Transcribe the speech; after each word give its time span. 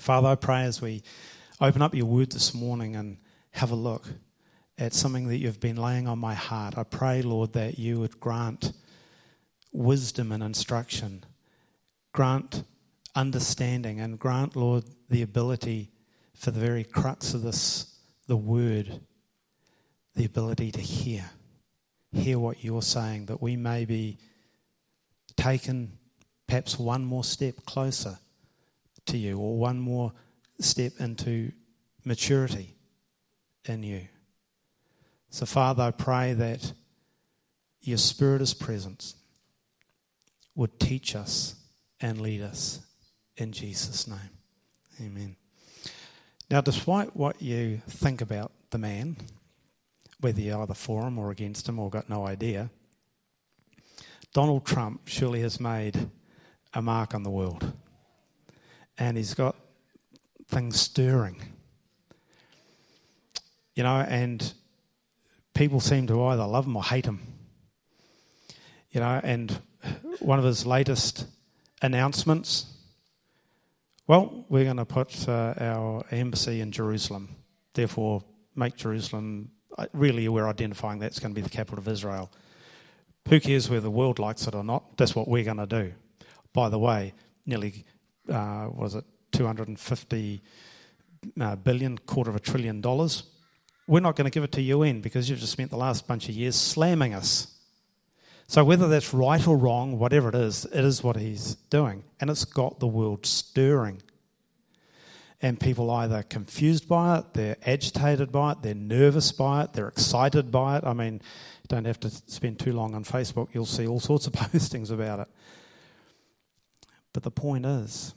Father, 0.00 0.28
I 0.28 0.34
pray 0.34 0.62
as 0.62 0.80
we 0.80 1.02
open 1.60 1.82
up 1.82 1.94
your 1.94 2.06
word 2.06 2.32
this 2.32 2.54
morning 2.54 2.96
and 2.96 3.18
have 3.50 3.70
a 3.70 3.74
look 3.74 4.08
at 4.78 4.94
something 4.94 5.28
that 5.28 5.36
you've 5.36 5.60
been 5.60 5.76
laying 5.76 6.08
on 6.08 6.18
my 6.18 6.32
heart, 6.32 6.78
I 6.78 6.84
pray, 6.84 7.20
Lord, 7.20 7.52
that 7.52 7.78
you 7.78 8.00
would 8.00 8.18
grant 8.18 8.72
wisdom 9.72 10.32
and 10.32 10.42
instruction, 10.42 11.24
grant 12.12 12.64
understanding, 13.14 14.00
and 14.00 14.18
grant, 14.18 14.56
Lord, 14.56 14.84
the 15.10 15.20
ability 15.20 15.90
for 16.34 16.50
the 16.50 16.60
very 16.60 16.82
crux 16.82 17.34
of 17.34 17.42
this, 17.42 17.94
the 18.26 18.38
word, 18.38 19.02
the 20.14 20.24
ability 20.24 20.72
to 20.72 20.80
hear. 20.80 21.28
Hear 22.10 22.38
what 22.38 22.64
you're 22.64 22.80
saying, 22.80 23.26
that 23.26 23.42
we 23.42 23.54
may 23.54 23.84
be 23.84 24.16
taken 25.36 25.98
perhaps 26.46 26.78
one 26.78 27.04
more 27.04 27.22
step 27.22 27.66
closer 27.66 28.18
to 29.10 29.18
you 29.18 29.38
or 29.38 29.58
one 29.58 29.78
more 29.78 30.12
step 30.58 30.92
into 30.98 31.52
maturity 32.04 32.76
in 33.64 33.82
you. 33.82 34.08
So, 35.30 35.46
Father, 35.46 35.84
I 35.84 35.90
pray 35.90 36.32
that 36.34 36.72
your 37.80 37.98
Spirit 37.98 38.42
is 38.42 38.54
present, 38.54 39.14
would 40.54 40.80
teach 40.80 41.14
us 41.14 41.54
and 42.00 42.20
lead 42.20 42.42
us 42.42 42.80
in 43.36 43.52
Jesus' 43.52 44.06
name. 44.06 44.18
Amen. 45.00 45.36
Now, 46.50 46.60
despite 46.60 47.16
what 47.16 47.40
you 47.40 47.80
think 47.88 48.20
about 48.20 48.52
the 48.70 48.78
man, 48.78 49.16
whether 50.20 50.40
you're 50.40 50.60
either 50.60 50.74
for 50.74 51.06
him 51.06 51.18
or 51.18 51.30
against 51.30 51.68
him 51.68 51.78
or 51.78 51.90
got 51.90 52.10
no 52.10 52.26
idea, 52.26 52.70
Donald 54.32 54.66
Trump 54.66 55.02
surely 55.06 55.40
has 55.40 55.58
made 55.60 56.10
a 56.74 56.82
mark 56.82 57.14
on 57.14 57.22
the 57.22 57.30
world. 57.30 57.72
And 59.00 59.16
he's 59.16 59.34
got 59.34 59.56
things 60.46 60.80
stirring. 60.80 61.42
You 63.74 63.82
know, 63.82 63.96
and 63.96 64.52
people 65.54 65.80
seem 65.80 66.06
to 66.06 66.22
either 66.26 66.46
love 66.46 66.66
him 66.66 66.76
or 66.76 66.84
hate 66.84 67.06
him. 67.06 67.20
You 68.92 69.00
know, 69.00 69.20
and 69.24 69.58
one 70.20 70.38
of 70.38 70.44
his 70.44 70.64
latest 70.64 71.26
announcements 71.82 72.66
well, 74.10 74.44
we're 74.48 74.64
going 74.64 74.78
to 74.78 74.84
put 74.84 75.28
uh, 75.28 75.54
our 75.60 76.04
embassy 76.10 76.60
in 76.60 76.72
Jerusalem. 76.72 77.28
Therefore, 77.74 78.24
make 78.56 78.74
Jerusalem, 78.74 79.52
uh, 79.78 79.86
really, 79.92 80.28
we're 80.28 80.48
identifying 80.48 80.98
that's 80.98 81.20
going 81.20 81.32
to 81.32 81.40
be 81.40 81.42
the 81.42 81.48
capital 81.48 81.78
of 81.78 81.86
Israel. 81.86 82.28
Who 83.28 83.38
cares 83.38 83.70
whether 83.70 83.82
the 83.82 83.90
world 83.92 84.18
likes 84.18 84.48
it 84.48 84.54
or 84.56 84.64
not? 84.64 84.96
That's 84.96 85.14
what 85.14 85.28
we're 85.28 85.44
going 85.44 85.58
to 85.58 85.66
do. 85.66 85.92
By 86.52 86.70
the 86.70 86.78
way, 86.80 87.14
nearly, 87.46 87.84
uh, 88.30 88.68
was 88.72 88.94
it 88.94 89.04
250 89.32 90.42
uh, 91.40 91.56
billion, 91.56 91.98
quarter 91.98 92.30
of 92.30 92.36
a 92.36 92.40
trillion 92.40 92.80
dollars? 92.80 93.24
We're 93.86 94.00
not 94.00 94.16
going 94.16 94.26
to 94.26 94.30
give 94.30 94.44
it 94.44 94.52
to 94.52 94.62
UN 94.62 95.00
because 95.00 95.28
you've 95.28 95.40
just 95.40 95.52
spent 95.52 95.70
the 95.70 95.76
last 95.76 96.06
bunch 96.06 96.28
of 96.28 96.34
years 96.34 96.54
slamming 96.56 97.12
us. 97.12 97.48
So, 98.46 98.64
whether 98.64 98.88
that's 98.88 99.14
right 99.14 99.46
or 99.46 99.56
wrong, 99.56 99.98
whatever 99.98 100.28
it 100.28 100.34
is, 100.34 100.64
it 100.64 100.84
is 100.84 101.04
what 101.04 101.16
he's 101.16 101.54
doing. 101.70 102.02
And 102.20 102.30
it's 102.30 102.44
got 102.44 102.80
the 102.80 102.86
world 102.86 103.24
stirring. 103.24 104.02
And 105.42 105.58
people 105.58 105.90
either 105.90 106.22
confused 106.24 106.88
by 106.88 107.18
it, 107.18 107.24
they're 107.32 107.56
agitated 107.64 108.30
by 108.30 108.52
it, 108.52 108.62
they're 108.62 108.74
nervous 108.74 109.32
by 109.32 109.62
it, 109.62 109.72
they're 109.72 109.88
excited 109.88 110.50
by 110.50 110.78
it. 110.78 110.84
I 110.84 110.92
mean, 110.92 111.14
you 111.14 111.68
don't 111.68 111.86
have 111.86 112.00
to 112.00 112.10
spend 112.10 112.58
too 112.58 112.72
long 112.72 112.94
on 112.94 113.04
Facebook, 113.04 113.54
you'll 113.54 113.66
see 113.66 113.86
all 113.86 114.00
sorts 114.00 114.26
of 114.26 114.32
postings 114.34 114.90
about 114.90 115.20
it. 115.20 115.28
But 117.12 117.22
the 117.22 117.30
point 117.30 117.66
is, 117.66 118.14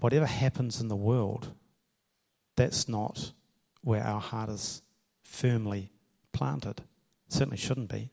whatever 0.00 0.26
happens 0.26 0.80
in 0.80 0.88
the 0.88 0.96
world, 0.96 1.52
that's 2.56 2.88
not 2.88 3.32
where 3.82 4.02
our 4.02 4.20
heart 4.20 4.50
is 4.50 4.82
firmly 5.22 5.92
planted. 6.32 6.82
Certainly 7.28 7.58
shouldn't 7.58 7.88
be. 7.88 8.10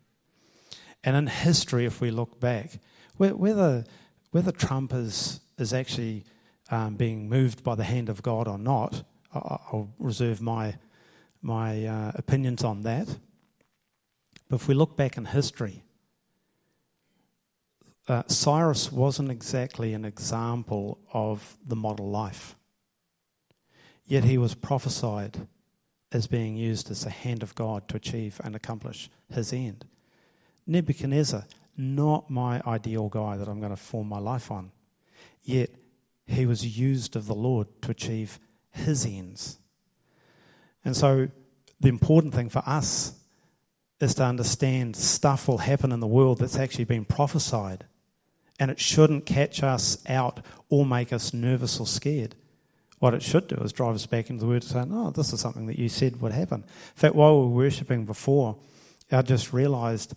And 1.04 1.16
in 1.16 1.28
history, 1.28 1.86
if 1.86 2.02
we 2.02 2.12
look 2.12 2.40
back, 2.40 2.80
whether, 3.18 3.86
whether 4.32 4.52
Trump 4.52 4.94
is, 4.94 5.40
is 5.58 5.74
actually 5.74 6.26
um, 6.70 6.96
being 6.96 7.30
moved 7.30 7.64
by 7.64 7.76
the 7.76 7.84
hand 7.84 8.10
of 8.10 8.22
God 8.22 8.48
or 8.48 8.58
not, 8.58 9.04
I'll 9.34 9.94
reserve 10.00 10.42
my, 10.42 10.76
my 11.42 11.86
uh, 11.86 12.12
opinions 12.16 12.64
on 12.64 12.84
that. 12.84 13.08
But 14.50 14.58
if 14.58 14.68
we 14.68 14.76
look 14.76 14.96
back 14.96 15.18
in 15.18 15.26
history, 15.26 15.84
uh, 18.08 18.24
Cyrus 18.28 18.92
wasn't 18.92 19.32
exactly 19.32 19.94
an 19.94 20.06
example 20.06 21.00
of 21.12 21.58
the 21.66 21.76
model 21.76 22.10
life. 22.10 22.56
Yet 24.06 24.24
he 24.24 24.38
was 24.38 24.54
prophesied 24.54 25.48
as 26.12 26.28
being 26.28 26.56
used 26.56 26.90
as 26.90 27.04
the 27.04 27.10
hand 27.10 27.44
of 27.44 27.56
God 27.56 27.88
to 27.90 27.98
achieve 27.98 28.40
and 28.44 28.56
accomplish 28.56 29.10
his 29.30 29.52
end. 29.52 29.86
Nebuchadnezzar, 30.66 31.46
not 31.76 32.30
my 32.30 32.62
ideal 32.66 33.10
guy 33.10 33.36
that 33.36 33.48
I'm 33.48 33.60
going 33.60 33.76
to 33.76 33.82
form 33.82 34.08
my 34.08 34.20
life 34.20 34.50
on. 34.50 34.72
Yet 35.44 35.72
he 36.26 36.46
was 36.46 36.78
used 36.78 37.16
of 37.16 37.28
the 37.28 37.36
Lord 37.36 37.68
to 37.82 37.92
achieve 37.92 38.40
his 38.72 39.06
ends. 39.06 39.60
And 40.86 40.96
so 40.96 41.28
the 41.80 41.90
important 41.90 42.34
thing 42.34 42.50
for 42.50 42.64
us 42.66 43.14
is 44.00 44.16
to 44.16 44.24
understand 44.24 44.96
stuff 44.96 45.48
will 45.48 45.58
happen 45.58 45.92
in 45.92 46.00
the 46.00 46.08
world 46.08 46.40
that's 46.40 46.58
actually 46.58 46.86
been 46.86 47.06
prophesied. 47.06 47.86
And 48.60 48.72
it 48.72 48.80
shouldn't 48.80 49.26
catch 49.26 49.62
us 49.64 49.98
out 50.08 50.40
or 50.70 50.86
make 50.86 51.14
us 51.14 51.34
nervous 51.34 51.80
or 51.80 51.88
scared. 51.88 52.36
What 53.00 53.14
it 53.14 53.22
should 53.22 53.48
do 53.48 53.56
is 53.58 53.72
drive 53.72 53.96
us 53.96 54.08
back 54.08 54.30
into 54.30 54.42
the 54.42 54.48
Word 54.48 54.64
and 54.64 54.72
say, 54.72 54.84
oh, 54.90 55.12
this 55.12 55.32
is 55.32 55.40
something 55.40 55.68
that 55.68 55.78
you 55.78 55.88
said 55.90 56.20
would 56.22 56.32
happen. 56.32 56.64
In 56.64 56.96
fact, 56.96 57.16
while 57.16 57.40
we 57.40 57.48
were 57.48 57.64
worshipping 57.64 58.06
before, 58.06 58.58
I 59.12 59.22
just 59.22 59.54
realized 59.54 60.16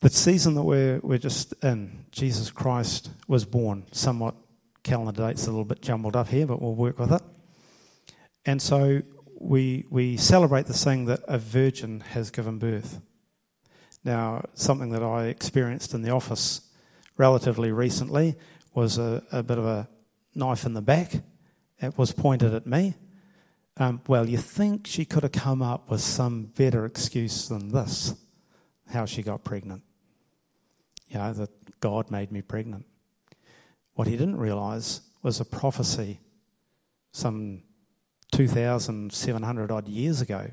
the 0.00 0.10
season 0.10 0.54
that 0.54 0.62
we're, 0.62 1.00
we're 1.02 1.18
just 1.18 1.54
in, 1.62 2.04
Jesus 2.10 2.50
Christ 2.50 3.10
was 3.28 3.44
born. 3.44 3.86
Somewhat 3.92 4.34
calendar 4.82 5.12
dates 5.12 5.46
a 5.46 5.50
little 5.50 5.64
bit 5.64 5.80
jumbled 5.80 6.16
up 6.16 6.28
here, 6.28 6.46
but 6.46 6.60
we'll 6.60 6.74
work 6.74 6.98
with 6.98 7.12
it. 7.12 7.22
And 8.44 8.60
so 8.60 9.02
we, 9.38 9.86
we 9.90 10.16
celebrate 10.16 10.66
the 10.66 10.74
saying 10.74 11.06
that 11.06 11.20
a 11.28 11.38
virgin 11.38 12.00
has 12.00 12.30
given 12.30 12.58
birth. 12.58 13.00
Now, 14.04 14.44
something 14.54 14.90
that 14.90 15.02
I 15.02 15.26
experienced 15.26 15.94
in 15.94 16.02
the 16.02 16.10
office 16.10 16.62
relatively 17.16 17.72
recently 17.72 18.36
was 18.74 18.98
a, 18.98 19.22
a 19.32 19.42
bit 19.42 19.58
of 19.58 19.66
a 19.66 19.88
knife 20.34 20.64
in 20.64 20.74
the 20.74 20.82
back. 20.82 21.12
It 21.80 21.98
was 21.98 22.12
pointed 22.12 22.54
at 22.54 22.66
me. 22.66 22.94
Um, 23.76 24.00
well, 24.06 24.28
you 24.28 24.38
think 24.38 24.86
she 24.86 25.04
could 25.04 25.22
have 25.22 25.32
come 25.32 25.62
up 25.62 25.90
with 25.90 26.00
some 26.00 26.44
better 26.56 26.84
excuse 26.84 27.48
than 27.48 27.70
this, 27.70 28.14
how 28.92 29.06
she 29.06 29.22
got 29.22 29.44
pregnant 29.44 29.82
you 31.12 31.18
know, 31.18 31.32
that 31.34 31.80
God 31.80 32.10
made 32.10 32.32
me 32.32 32.40
pregnant. 32.40 32.86
What 33.94 34.08
he 34.08 34.16
didn't 34.16 34.38
realize 34.38 35.02
was 35.22 35.40
a 35.40 35.44
prophecy 35.44 36.20
some 37.12 37.62
2,700 38.32 39.70
odd 39.70 39.88
years 39.88 40.22
ago 40.22 40.50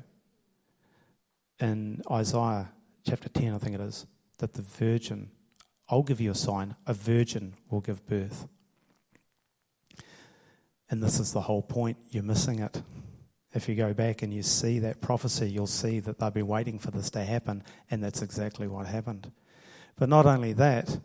in 1.58 2.02
Isaiah 2.10 2.70
chapter 3.06 3.30
10, 3.30 3.54
I 3.54 3.58
think 3.58 3.74
it 3.74 3.80
is, 3.80 4.04
that 4.38 4.52
the 4.52 4.62
virgin, 4.62 5.30
I'll 5.90 6.02
give 6.02 6.20
you 6.20 6.30
a 6.30 6.36
sign, 6.36 6.76
a 6.86 6.94
virgin 6.94 7.54
will 7.68 7.80
give 7.80 8.06
birth. 8.06 8.46
And 10.88 11.02
this 11.02 11.18
is 11.18 11.32
the 11.32 11.42
whole 11.42 11.62
point. 11.62 11.98
You're 12.10 12.22
missing 12.22 12.60
it. 12.60 12.82
If 13.52 13.68
you 13.68 13.74
go 13.74 13.92
back 13.92 14.22
and 14.22 14.32
you 14.32 14.42
see 14.42 14.78
that 14.80 15.00
prophecy, 15.00 15.50
you'll 15.50 15.66
see 15.66 15.98
that 16.00 16.18
they've 16.18 16.32
been 16.32 16.46
waiting 16.46 16.78
for 16.78 16.92
this 16.92 17.10
to 17.10 17.24
happen, 17.24 17.64
and 17.90 18.02
that's 18.02 18.22
exactly 18.22 18.68
what 18.68 18.86
happened. 18.86 19.32
But 19.96 20.08
not 20.08 20.26
only 20.26 20.52
that, 20.54 21.00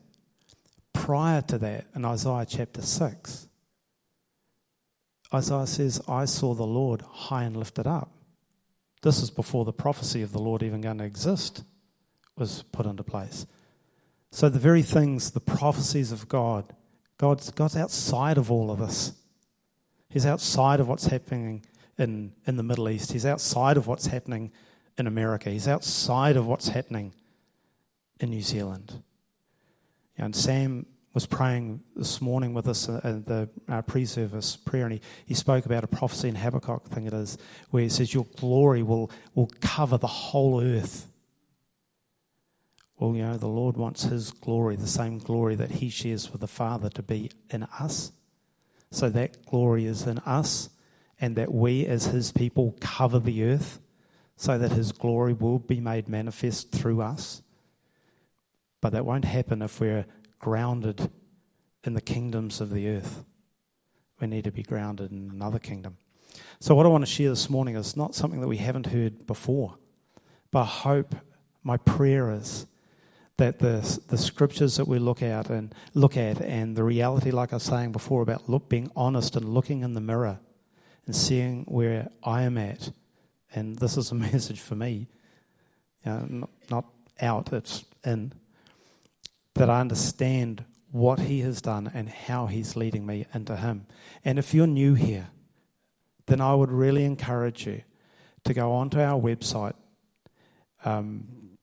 prior 0.93 1.41
to 1.41 1.57
that, 1.57 1.87
in 1.95 2.05
Isaiah 2.05 2.45
chapter 2.47 2.83
6, 2.83 3.47
Isaiah 5.33 5.67
says, 5.67 6.01
I 6.07 6.25
saw 6.25 6.53
the 6.53 6.63
Lord 6.63 7.01
high 7.01 7.43
and 7.43 7.57
lifted 7.57 7.87
up. 7.87 8.11
This 9.01 9.21
is 9.21 9.31
before 9.31 9.65
the 9.65 9.73
prophecy 9.73 10.21
of 10.21 10.31
the 10.31 10.39
Lord 10.39 10.61
even 10.61 10.81
going 10.81 10.99
to 10.99 11.03
exist 11.03 11.63
was 12.37 12.63
put 12.71 12.85
into 12.85 13.03
place. 13.03 13.45
So 14.35 14.49
the 14.49 14.59
very 14.59 14.81
things, 14.81 15.31
the 15.31 15.39
prophecies 15.39 16.11
of 16.11 16.27
God, 16.27 16.65
God's, 17.17 17.51
God's 17.51 17.77
outside 17.77 18.37
of 18.37 18.51
all 18.51 18.69
of 18.69 18.79
this. 18.79 19.13
He's 20.09 20.25
outside 20.25 20.81
of 20.81 20.89
what's 20.89 21.05
happening 21.05 21.65
in, 21.97 22.33
in 22.45 22.57
the 22.57 22.61
Middle 22.61 22.89
East. 22.89 23.13
He's 23.13 23.25
outside 23.25 23.77
of 23.77 23.87
what's 23.87 24.07
happening 24.07 24.51
in 24.97 25.07
America. 25.07 25.49
He's 25.49 25.69
outside 25.69 26.35
of 26.35 26.47
what's 26.47 26.67
happening 26.67 27.13
in 28.19 28.29
New 28.29 28.41
Zealand. 28.41 29.01
And 30.17 30.35
Sam 30.35 30.85
was 31.13 31.25
praying 31.25 31.79
this 31.95 32.19
morning 32.19 32.53
with 32.53 32.67
us 32.67 32.89
at 32.89 33.25
the 33.25 33.47
uh, 33.69 33.83
pre 33.83 34.03
service 34.03 34.57
prayer, 34.57 34.83
and 34.83 34.95
he, 34.95 35.01
he 35.27 35.33
spoke 35.33 35.65
about 35.65 35.85
a 35.85 35.87
prophecy 35.87 36.27
in 36.27 36.35
Habakkuk, 36.35 36.83
I 36.91 36.93
think 36.93 37.07
it 37.07 37.13
is, 37.13 37.37
where 37.69 37.83
he 37.83 37.89
says, 37.89 38.13
Your 38.13 38.25
glory 38.35 38.83
will, 38.83 39.09
will 39.33 39.49
cover 39.61 39.97
the 39.97 40.07
whole 40.07 40.61
earth. 40.61 41.07
Well, 42.97 43.15
you 43.15 43.23
know, 43.23 43.37
the 43.37 43.47
Lord 43.47 43.77
wants 43.77 44.03
His 44.03 44.31
glory, 44.31 44.75
the 44.75 44.87
same 44.87 45.19
glory 45.19 45.55
that 45.55 45.71
He 45.71 45.89
shares 45.89 46.31
with 46.31 46.41
the 46.41 46.47
Father, 46.47 46.89
to 46.89 47.03
be 47.03 47.31
in 47.49 47.63
us. 47.63 48.11
so 48.91 49.09
that 49.09 49.45
glory 49.45 49.85
is 49.85 50.07
in 50.07 50.19
us 50.19 50.69
and 51.19 51.35
that 51.35 51.53
we 51.53 51.85
as 51.85 52.07
his 52.07 52.31
people 52.31 52.75
cover 52.79 53.19
the 53.19 53.43
earth 53.43 53.79
so 54.35 54.57
that 54.57 54.71
his 54.71 54.91
glory 54.91 55.33
will 55.33 55.59
be 55.59 55.79
made 55.79 56.09
manifest 56.09 56.71
through 56.71 57.01
us. 57.01 57.41
But 58.81 58.91
that 58.91 59.05
won't 59.05 59.25
happen 59.25 59.61
if 59.61 59.79
we're 59.79 60.05
grounded 60.39 61.09
in 61.83 61.93
the 61.93 62.01
kingdoms 62.01 62.59
of 62.59 62.69
the 62.69 62.89
earth. 62.89 63.23
We 64.19 64.27
need 64.27 64.43
to 64.43 64.51
be 64.51 64.63
grounded 64.63 65.11
in 65.11 65.31
another 65.33 65.59
kingdom. 65.59 65.97
So, 66.59 66.75
what 66.75 66.85
I 66.85 66.89
want 66.89 67.05
to 67.05 67.11
share 67.11 67.29
this 67.29 67.49
morning 67.49 67.75
is 67.75 67.95
not 67.95 68.13
something 68.13 68.41
that 68.41 68.47
we 68.47 68.57
haven't 68.57 68.87
heard 68.87 69.25
before, 69.25 69.77
but 70.51 70.59
I 70.59 70.65
hope 70.65 71.15
my 71.63 71.77
prayer 71.77 72.31
is 72.31 72.67
that 73.37 73.59
the, 73.59 73.99
the 74.07 74.17
scriptures 74.17 74.77
that 74.77 74.87
we 74.87 74.97
look 74.97 75.21
at 75.21 75.49
and 75.49 75.75
look 75.93 76.15
at 76.15 76.41
and 76.41 76.75
the 76.75 76.83
reality, 76.83 77.31
like 77.31 77.51
I 77.51 77.57
was 77.57 77.63
saying 77.63 77.91
before, 77.91 78.21
about 78.21 78.49
look, 78.49 78.69
being 78.69 78.91
honest 78.95 79.35
and 79.35 79.53
looking 79.53 79.81
in 79.81 79.93
the 79.93 80.01
mirror 80.01 80.39
and 81.05 81.15
seeing 81.15 81.65
where 81.65 82.09
I 82.23 82.43
am 82.43 82.57
at. 82.57 82.91
And 83.53 83.77
this 83.77 83.97
is 83.97 84.11
a 84.11 84.15
message 84.31 84.61
for 84.61 84.75
me, 84.75 85.07
you 86.05 86.11
know, 86.11 86.25
not, 86.29 86.49
not 86.69 86.85
out, 87.21 87.51
it's 87.51 87.85
in. 88.03 88.33
That 89.55 89.69
I 89.69 89.79
understand 89.79 90.65
what 90.91 91.19
He 91.19 91.41
has 91.41 91.61
done 91.61 91.91
and 91.93 92.09
how 92.09 92.45
He's 92.47 92.75
leading 92.75 93.05
me 93.05 93.25
into 93.33 93.55
Him. 93.57 93.85
And 94.23 94.39
if 94.39 94.53
you're 94.53 94.67
new 94.67 94.93
here, 94.93 95.29
then 96.25 96.41
I 96.41 96.55
would 96.55 96.71
really 96.71 97.05
encourage 97.05 97.67
you 97.67 97.83
to 98.45 98.53
go 98.53 98.71
onto 98.71 98.99
our 98.99 99.19
website, 99.19 99.75
um, 100.83 101.57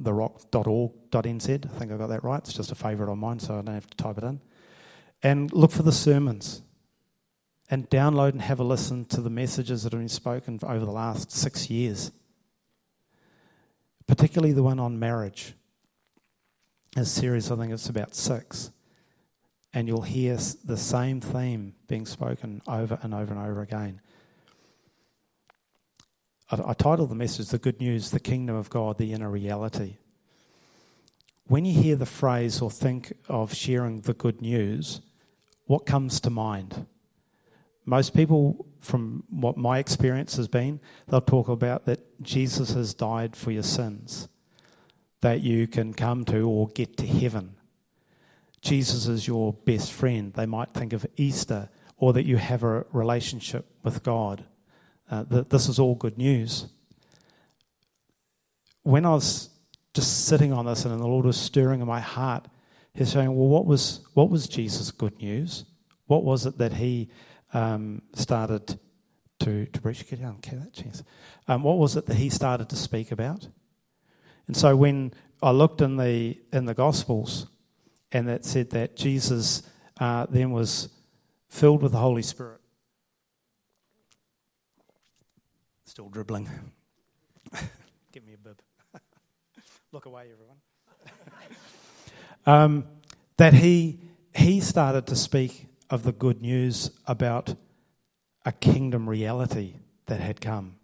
www.therock.org.nz. 0.00 1.48
I 1.48 1.78
think 1.78 1.92
I 1.92 1.96
got 1.96 2.08
that 2.08 2.24
right. 2.24 2.40
It's 2.40 2.52
just 2.52 2.72
a 2.72 2.74
favourite 2.74 3.10
on 3.10 3.18
mine, 3.18 3.38
so 3.38 3.54
I 3.54 3.62
don't 3.62 3.74
have 3.74 3.88
to 3.88 3.96
type 3.96 4.18
it 4.18 4.24
in. 4.24 4.40
And 5.22 5.52
look 5.52 5.70
for 5.70 5.82
the 5.82 5.92
sermons 5.92 6.62
and 7.70 7.88
download 7.90 8.30
and 8.30 8.42
have 8.42 8.60
a 8.60 8.64
listen 8.64 9.04
to 9.06 9.20
the 9.20 9.30
messages 9.30 9.82
that 9.82 9.92
have 9.92 10.00
been 10.00 10.08
spoken 10.08 10.58
over 10.62 10.84
the 10.84 10.92
last 10.92 11.32
six 11.32 11.70
years, 11.70 12.12
particularly 14.06 14.52
the 14.52 14.62
one 14.62 14.78
on 14.78 14.98
marriage. 14.98 15.54
A 16.96 17.04
series, 17.04 17.50
I 17.50 17.56
think 17.56 17.72
it's 17.72 17.88
about 17.88 18.14
six. 18.14 18.70
And 19.74 19.88
you'll 19.88 20.02
hear 20.02 20.38
the 20.64 20.78
same 20.78 21.20
theme 21.20 21.74
being 21.86 22.06
spoken 22.06 22.62
over 22.66 22.98
and 23.02 23.12
over 23.12 23.34
and 23.34 23.42
over 23.42 23.60
again. 23.60 24.00
I, 26.50 26.60
I 26.66 26.74
titled 26.74 27.10
the 27.10 27.14
message 27.14 27.48
The 27.48 27.58
Good 27.58 27.80
News, 27.80 28.10
the 28.10 28.20
Kingdom 28.20 28.56
of 28.56 28.70
God, 28.70 28.98
the 28.98 29.12
Inner 29.12 29.30
Reality. 29.30 29.96
When 31.46 31.64
you 31.64 31.80
hear 31.80 31.96
the 31.96 32.06
phrase 32.06 32.60
or 32.60 32.70
think 32.70 33.12
of 33.28 33.54
sharing 33.54 34.00
the 34.00 34.14
good 34.14 34.42
news, 34.42 35.00
what 35.66 35.86
comes 35.86 36.20
to 36.20 36.30
mind? 36.30 36.86
Most 37.84 38.14
people, 38.14 38.66
from 38.80 39.22
what 39.30 39.56
my 39.56 39.78
experience 39.78 40.36
has 40.36 40.48
been, 40.48 40.80
they'll 41.06 41.20
talk 41.20 41.48
about 41.48 41.84
that 41.84 42.20
Jesus 42.22 42.72
has 42.72 42.94
died 42.94 43.36
for 43.36 43.52
your 43.52 43.62
sins, 43.62 44.28
that 45.20 45.40
you 45.40 45.68
can 45.68 45.94
come 45.94 46.24
to 46.24 46.48
or 46.48 46.68
get 46.68 46.96
to 46.96 47.06
heaven. 47.06 47.54
Jesus 48.60 49.06
is 49.06 49.28
your 49.28 49.52
best 49.52 49.92
friend. 49.92 50.32
They 50.32 50.46
might 50.46 50.70
think 50.70 50.92
of 50.92 51.06
Easter, 51.16 51.68
or 51.96 52.12
that 52.12 52.26
you 52.26 52.38
have 52.38 52.64
a 52.64 52.84
relationship 52.92 53.66
with 53.84 54.02
God 54.02 54.44
uh, 55.10 55.24
that 55.24 55.50
this 55.50 55.68
is 55.68 55.78
all 55.78 55.94
good 55.94 56.18
news. 56.18 56.66
When 58.82 59.04
I 59.04 59.10
was 59.10 59.50
just 59.94 60.26
sitting 60.26 60.52
on 60.52 60.66
this 60.66 60.84
and 60.84 61.00
the 61.00 61.06
Lord 61.06 61.26
was 61.26 61.36
stirring 61.36 61.80
in 61.80 61.86
my 61.86 62.00
heart, 62.00 62.46
He's 62.94 63.12
saying, 63.12 63.34
Well, 63.34 63.48
what 63.48 63.66
was, 63.66 64.00
what 64.14 64.30
was 64.30 64.48
Jesus' 64.48 64.90
good 64.90 65.20
news? 65.20 65.64
What 66.06 66.24
was 66.24 66.46
it 66.46 66.58
that 66.58 66.74
He 66.74 67.10
um, 67.52 68.02
started 68.14 68.78
to, 69.40 69.66
to 69.66 69.80
preach? 69.80 70.08
Get 70.08 70.22
down, 70.22 70.36
okay, 70.36 70.56
that 70.56 70.72
chance. 70.72 71.02
Um, 71.46 71.62
what 71.62 71.78
was 71.78 71.96
it 71.96 72.06
that 72.06 72.16
He 72.16 72.30
started 72.30 72.70
to 72.70 72.76
speak 72.76 73.12
about? 73.12 73.48
And 74.46 74.56
so 74.56 74.76
when 74.76 75.12
I 75.42 75.50
looked 75.50 75.82
in 75.82 75.96
the, 75.96 76.40
in 76.52 76.64
the 76.64 76.74
Gospels, 76.74 77.48
and 78.12 78.28
that 78.28 78.44
said 78.44 78.70
that 78.70 78.96
Jesus 78.96 79.62
uh, 80.00 80.26
then 80.30 80.52
was 80.52 80.88
filled 81.48 81.82
with 81.82 81.92
the 81.92 81.98
Holy 81.98 82.22
Spirit 82.22 82.60
Still 85.96 86.10
dribbling. 86.10 86.46
Give 88.12 88.22
me 88.26 88.34
a 88.34 88.36
bib. 88.36 88.60
Look 89.92 90.04
away, 90.04 90.28
everyone. 90.30 90.58
um, 92.46 92.84
that 93.38 93.54
he, 93.54 94.00
he 94.34 94.60
started 94.60 95.06
to 95.06 95.16
speak 95.16 95.68
of 95.88 96.02
the 96.02 96.12
good 96.12 96.42
news 96.42 96.90
about 97.06 97.54
a 98.44 98.52
kingdom 98.52 99.08
reality 99.08 99.76
that 100.04 100.20
had 100.20 100.38
come. 100.38 100.76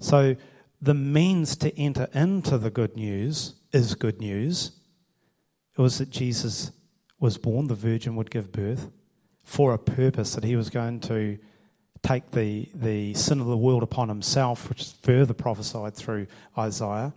So, 0.00 0.34
the 0.80 0.94
means 0.94 1.54
to 1.58 1.72
enter 1.78 2.08
into 2.12 2.58
the 2.58 2.70
good 2.70 2.96
news 2.96 3.54
is 3.72 3.94
good 3.94 4.20
news. 4.20 4.72
It 5.78 5.80
was 5.80 5.98
that 5.98 6.10
Jesus 6.10 6.72
was 7.20 7.38
born, 7.38 7.68
the 7.68 7.76
virgin 7.76 8.16
would 8.16 8.32
give 8.32 8.50
birth 8.50 8.90
for 9.44 9.72
a 9.72 9.78
purpose, 9.78 10.34
that 10.34 10.42
he 10.42 10.56
was 10.56 10.70
going 10.70 10.98
to 11.02 11.38
take 12.02 12.32
the, 12.32 12.68
the 12.74 13.14
sin 13.14 13.40
of 13.40 13.46
the 13.46 13.56
world 13.56 13.82
upon 13.82 14.08
himself, 14.08 14.68
which 14.68 14.80
is 14.80 14.92
further 15.02 15.34
prophesied 15.34 15.94
through 15.94 16.26
Isaiah, 16.58 17.12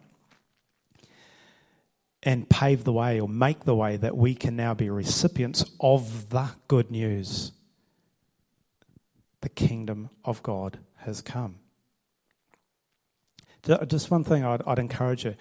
and 2.23 2.49
pave 2.49 2.83
the 2.83 2.93
way 2.93 3.19
or 3.19 3.27
make 3.27 3.65
the 3.65 3.75
way 3.75 3.97
that 3.97 4.15
we 4.17 4.35
can 4.35 4.55
now 4.55 4.73
be 4.73 4.89
recipients 4.89 5.65
of 5.79 6.29
the 6.29 6.49
good 6.67 6.91
news. 6.91 7.51
The 9.41 9.49
kingdom 9.49 10.09
of 10.23 10.41
God 10.41 10.79
has 10.97 11.21
come. 11.21 11.55
Just 13.87 14.11
one 14.11 14.23
thing 14.23 14.43
I'd, 14.43 14.61
I'd 14.67 14.79
encourage 14.79 15.25
you 15.25 15.35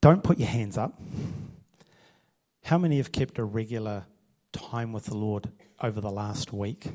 don't 0.00 0.22
put 0.22 0.38
your 0.38 0.48
hands 0.48 0.78
up. 0.78 1.00
How 2.64 2.78
many 2.78 2.98
have 2.98 3.10
kept 3.10 3.38
a 3.38 3.44
regular 3.44 4.04
time 4.52 4.92
with 4.92 5.06
the 5.06 5.16
Lord 5.16 5.50
over 5.80 6.00
the 6.00 6.10
last 6.10 6.52
week? 6.52 6.86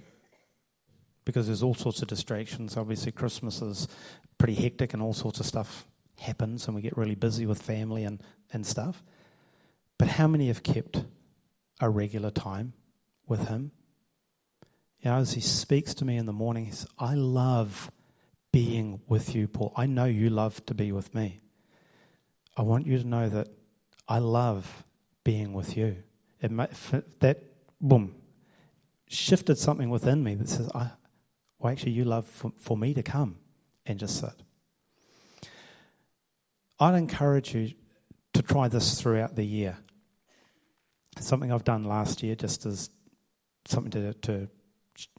Because 1.26 1.48
there's 1.48 1.64
all 1.64 1.74
sorts 1.74 2.02
of 2.02 2.08
distractions. 2.08 2.78
Obviously, 2.78 3.12
Christmas 3.12 3.62
is 3.62 3.88
pretty 4.38 4.56
hectic 4.56 4.94
and 4.94 5.02
all 5.02 5.14
sorts 5.14 5.40
of 5.40 5.46
stuff 5.46 5.86
happens, 6.20 6.68
and 6.68 6.76
we 6.76 6.82
get 6.82 6.98
really 6.98 7.16
busy 7.16 7.46
with 7.46 7.62
family 7.62 8.04
and, 8.04 8.22
and 8.52 8.66
stuff. 8.66 9.04
But 9.98 10.10
how 10.10 10.28
many 10.28 10.48
have 10.48 10.64
kept 10.64 11.06
a 11.80 11.90
regular 11.90 12.32
time 12.32 12.74
with 13.28 13.48
Him? 13.48 13.72
You 15.00 15.12
know, 15.12 15.18
as 15.18 15.34
He 15.34 15.42
speaks 15.42 15.94
to 15.96 16.06
me 16.06 16.18
in 16.18 16.26
the 16.26 16.34
morning, 16.34 16.66
He 16.66 16.72
says, 16.72 16.88
I 16.98 17.14
love 17.16 17.92
being 18.52 19.02
with 19.08 19.36
you, 19.36 19.48
Paul. 19.48 19.74
I 19.76 19.86
know 19.86 20.06
you 20.06 20.30
love 20.30 20.66
to 20.68 20.74
be 20.74 20.92
with 20.92 21.14
me. 21.14 21.42
I 22.56 22.62
want 22.62 22.86
you 22.86 23.00
to 23.00 23.08
know 23.08 23.30
that 23.30 23.48
I 24.08 24.20
love 24.20 24.84
being 25.24 25.54
with 25.54 25.76
you. 25.76 25.98
It, 26.42 26.52
that, 27.20 27.44
boom, 27.82 28.16
shifted 29.08 29.58
something 29.58 29.90
within 29.90 30.24
me 30.24 30.36
that 30.36 30.50
says, 30.50 30.70
I, 30.76 30.92
or 31.64 31.72
actually 31.72 31.94
you 31.94 32.04
love 32.04 32.28
for, 32.28 32.52
for 32.58 32.78
me 32.78 32.94
to 32.94 33.02
come 33.02 33.38
and 33.86 33.98
just 33.98 34.20
sit. 34.20 34.44
I'd 36.78 36.96
encourage 36.96 37.56
you 37.56 37.72
to 38.34 38.42
try 38.42 38.68
this 38.68 39.00
throughout 39.00 39.38
the 39.38 39.46
year. 39.46 39.78
Something 41.20 41.54
I've 41.54 41.64
done 41.64 41.86
last 41.86 42.22
year 42.22 42.36
just 42.36 42.66
as 42.66 42.90
something 43.66 43.92
to, 43.92 44.14
to 44.14 44.50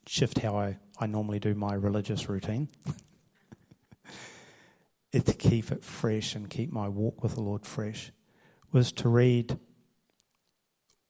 shift 0.06 0.40
how 0.40 0.56
I, 0.56 0.76
I 1.00 1.06
normally 1.06 1.38
do 1.38 1.54
my 1.54 1.72
religious 1.72 2.28
routine. 2.28 2.68
it 5.12 5.24
to 5.24 5.32
keep 5.32 5.72
it 5.72 5.82
fresh 5.82 6.34
and 6.34 6.50
keep 6.50 6.70
my 6.70 6.88
walk 6.88 7.22
with 7.22 7.36
the 7.36 7.40
Lord 7.40 7.64
fresh 7.64 8.12
was 8.70 8.92
to 8.92 9.08
read 9.08 9.58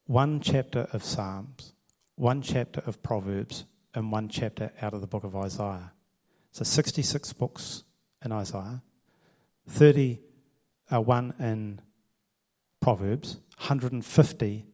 one 0.05 0.39
chapter 0.39 0.87
of 0.93 1.03
Psalms, 1.03 1.73
one 2.15 2.41
chapter 2.41 2.81
of 2.85 3.03
Proverbs, 3.03 3.65
in 3.95 4.11
one 4.11 4.29
chapter 4.29 4.71
out 4.81 4.93
of 4.93 5.01
the 5.01 5.07
book 5.07 5.23
of 5.23 5.35
Isaiah. 5.35 5.93
So 6.51 6.63
66 6.63 7.33
books 7.33 7.83
in 8.23 8.31
Isaiah, 8.31 8.81
30 9.67 10.19
uh, 10.91 11.01
in 11.39 11.81
Proverbs, 12.81 13.37
150 13.57 14.65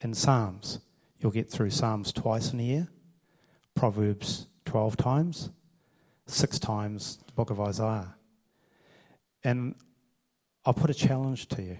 in 0.00 0.14
Psalms. 0.14 0.80
You'll 1.18 1.32
get 1.32 1.50
through 1.50 1.70
Psalms 1.70 2.12
twice 2.12 2.52
in 2.52 2.60
a 2.60 2.62
year, 2.62 2.88
Proverbs 3.74 4.46
12 4.64 4.96
times, 4.96 5.50
six 6.26 6.58
times 6.58 7.18
the 7.26 7.32
book 7.32 7.50
of 7.50 7.60
Isaiah. 7.60 8.14
And 9.42 9.74
I'll 10.64 10.74
put 10.74 10.90
a 10.90 10.94
challenge 10.94 11.48
to 11.48 11.62
you. 11.62 11.78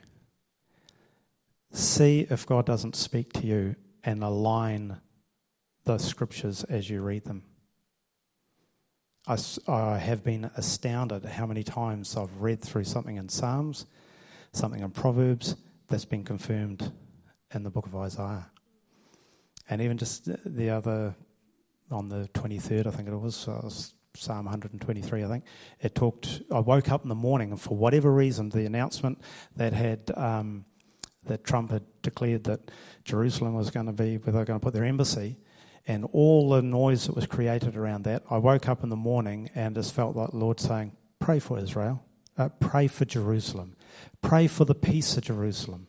See 1.73 2.27
if 2.31 2.47
God 2.47 2.65
doesn't 2.65 2.97
speak 2.97 3.33
to 3.35 3.47
you 3.47 3.77
and 4.05 4.23
align 4.23 5.01
the 5.87 5.99
scriptures 5.99 6.65
as 6.65 6.91
you 6.91 7.01
read 7.01 7.25
them. 7.25 7.45
I, 9.27 9.39
I 9.69 9.99
have 9.99 10.23
been 10.23 10.51
astounded 10.57 11.25
how 11.25 11.47
many 11.47 11.63
times 11.63 12.17
I've 12.17 12.37
read 12.37 12.61
through 12.61 12.85
something 12.85 13.17
in 13.17 13.29
Psalms, 13.29 13.87
something 14.53 14.83
in 14.83 14.91
Proverbs 14.91 15.57
that's 15.87 16.05
been 16.05 16.25
confirmed 16.25 16.93
in 17.55 17.63
the 17.63 17.71
book 17.71 17.87
of 17.87 17.95
Isaiah. 17.95 18.51
And 19.71 19.81
even 19.81 19.97
just 19.97 20.29
the 20.45 20.71
other, 20.71 21.15
on 21.91 22.09
the 22.09 22.29
23rd, 22.35 22.89
I 22.89 22.91
think 22.91 23.09
it 23.09 23.17
was, 23.17 23.47
uh, 23.47 23.69
Psalm 24.15 24.47
123, 24.47 25.25
I 25.25 25.29
think, 25.29 25.45
it 25.81 25.95
talked. 25.95 26.43
I 26.53 26.61
woke 26.61 26.91
up 26.91 27.05
in 27.05 27.09
the 27.09 27.15
morning, 27.15 27.53
and 27.53 27.61
for 27.61 27.77
whatever 27.77 28.13
reason, 28.13 28.49
the 28.49 28.67
announcement 28.67 29.21
that 29.57 29.73
had 29.73 30.11
um, 30.17 30.65
that 31.25 31.45
Trump 31.45 31.71
had 31.71 31.83
declared 32.03 32.45
that 32.45 32.71
Jerusalem 33.05 33.55
was 33.55 33.71
going 33.71 33.87
to 33.87 33.93
be 33.93 34.19
where 34.19 34.33
they 34.33 34.39
were 34.39 34.45
going 34.45 34.59
to 34.59 34.65
put 34.65 34.73
their 34.73 34.85
embassy, 34.85 35.37
and 35.87 36.05
all 36.13 36.51
the 36.51 36.63
noise 36.63 37.07
that 37.07 37.15
was 37.15 37.27
created 37.27 37.77
around 37.77 38.05
that, 38.05 38.25
I 38.31 38.39
woke 38.39 38.69
up 38.69 38.83
in 38.83 38.89
the 38.89 38.97
morning 38.97 39.51
and 39.55 39.75
just 39.75 39.95
felt 39.95 40.17
like 40.17 40.31
the 40.31 40.37
Lord 40.37 40.61
saying, 40.61 40.93
"Pray 41.19 41.39
for 41.39 41.59
Israel, 41.59 42.03
uh, 42.37 42.49
pray 42.61 42.87
for 42.89 43.05
Jerusalem, 43.05 43.77
pray 44.23 44.47
for 44.47 44.65
the 44.65 44.75
peace 44.75 45.17
of 45.17 45.25
Jerusalem." 45.25 45.87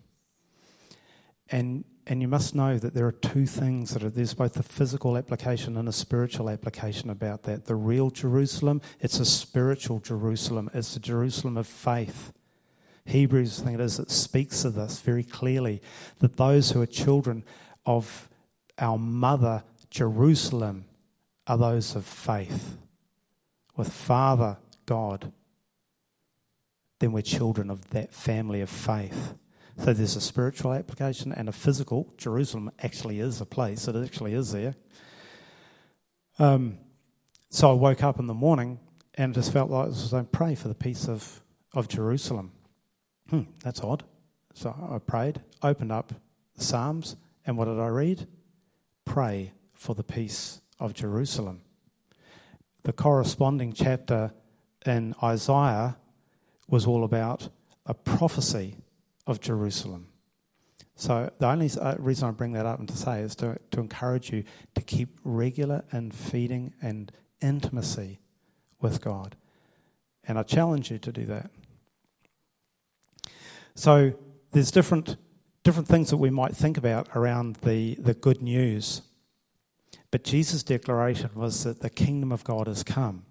And 1.49 1.85
and 2.09 2.21
you 2.21 2.27
must 2.27 2.55
know 2.55 2.77
that 2.77 2.93
there 2.93 3.05
are 3.05 3.11
two 3.11 3.45
things 3.45 3.93
that 3.93 4.01
are 4.01 4.09
there's 4.09 4.33
both 4.33 4.55
a 4.55 4.63
physical 4.63 5.17
application 5.17 5.75
and 5.75 5.89
a 5.89 5.91
spiritual 5.91 6.49
application 6.49 7.09
about 7.09 7.43
that. 7.43 7.65
The 7.65 7.75
real 7.75 8.09
Jerusalem, 8.09 8.81
it's 9.01 9.19
a 9.19 9.25
spiritual 9.25 9.99
Jerusalem, 9.99 10.69
it's 10.73 10.93
the 10.93 11.01
Jerusalem 11.01 11.57
of 11.57 11.67
faith. 11.67 12.31
Hebrews, 13.03 13.61
I 13.61 13.65
think 13.65 13.79
it 13.79 13.83
is, 13.83 13.99
it 13.99 14.11
speaks 14.11 14.63
of 14.63 14.75
this 14.75 15.01
very 15.01 15.23
clearly 15.23 15.81
that 16.19 16.37
those 16.37 16.71
who 16.71 16.81
are 16.81 16.87
children 16.87 17.43
of 17.85 18.29
our 18.79 18.97
mother 18.97 19.63
Jerusalem 19.89 20.85
are 21.45 21.57
those 21.57 21.95
of 21.95 22.05
faith. 22.05 22.77
With 23.75 23.91
Father 23.91 24.57
God, 24.85 25.31
then 26.99 27.11
we're 27.11 27.21
children 27.21 27.69
of 27.69 27.89
that 27.91 28.13
family 28.13 28.61
of 28.61 28.69
faith. 28.69 29.35
So 29.77 29.93
there's 29.93 30.15
a 30.15 30.21
spiritual 30.21 30.73
application 30.73 31.31
and 31.31 31.47
a 31.47 31.51
physical. 31.51 32.11
Jerusalem 32.17 32.71
actually 32.79 33.19
is 33.19 33.39
a 33.39 33.45
place, 33.45 33.87
it 33.87 33.95
actually 33.95 34.33
is 34.33 34.51
there. 34.51 34.75
Um, 36.39 36.79
so 37.49 37.71
I 37.71 37.73
woke 37.73 38.03
up 38.03 38.19
in 38.19 38.27
the 38.27 38.33
morning 38.33 38.79
and 39.15 39.33
just 39.33 39.53
felt 39.53 39.69
like 39.69 39.85
I 39.85 39.87
was 39.87 40.11
going 40.11 40.25
to 40.25 40.29
pray 40.29 40.55
for 40.55 40.67
the 40.67 40.75
peace 40.75 41.07
of, 41.07 41.41
of 41.73 41.87
Jerusalem. 41.87 42.51
Hmm, 43.29 43.43
that's 43.63 43.81
odd. 43.81 44.03
So 44.53 44.69
I 44.91 44.97
prayed, 44.99 45.41
opened 45.61 45.91
up 45.91 46.13
the 46.55 46.63
Psalms, 46.63 47.15
and 47.45 47.57
what 47.57 47.65
did 47.65 47.79
I 47.79 47.87
read? 47.87 48.27
Pray 49.05 49.53
for 49.77 49.95
the 49.95 50.03
peace 50.03 50.61
of 50.79 50.93
Jerusalem. 50.93 51.61
The 52.83 52.93
corresponding 52.93 53.73
chapter 53.73 54.33
in 54.85 55.13
Isaiah 55.21 55.97
was 56.67 56.85
all 56.85 57.03
about 57.03 57.49
a 57.85 57.93
prophecy 57.93 58.77
of 59.25 59.39
Jerusalem. 59.39 60.07
So 60.95 61.31
the 61.37 61.47
only 61.47 61.69
uh, 61.79 61.95
reason 61.99 62.27
I 62.27 62.31
bring 62.31 62.53
that 62.53 62.65
up 62.65 62.79
and 62.79 62.89
to 62.89 62.97
say 62.97 63.21
is 63.21 63.35
to, 63.35 63.57
to 63.71 63.79
encourage 63.79 64.31
you 64.31 64.43
to 64.73 64.81
keep 64.81 65.19
regular 65.23 65.83
and 65.91 66.13
feeding 66.13 66.73
and 66.81 67.11
intimacy 67.41 68.19
with 68.81 69.01
God. 69.01 69.35
And 70.27 70.39
I 70.39 70.43
challenge 70.43 70.89
you 70.89 70.97
to 70.97 71.11
do 71.11 71.25
that. 71.25 71.51
So 73.75 74.13
there's 74.51 74.71
different 74.71 75.17
different 75.63 75.89
things 75.89 76.09
that 76.11 76.17
we 76.17 76.29
might 76.29 76.55
think 76.55 76.77
about 76.77 77.09
around 77.13 77.57
the, 77.57 77.95
the 77.95 78.13
good 78.13 78.41
news. 78.41 79.01
But 80.11 80.23
Jesus' 80.23 80.63
declaration 80.63 81.31
was 81.35 81.63
that 81.63 81.81
the 81.81 81.89
kingdom 81.89 82.31
of 82.31 82.43
God 82.43 82.67
has 82.67 82.83
come. 82.83 83.25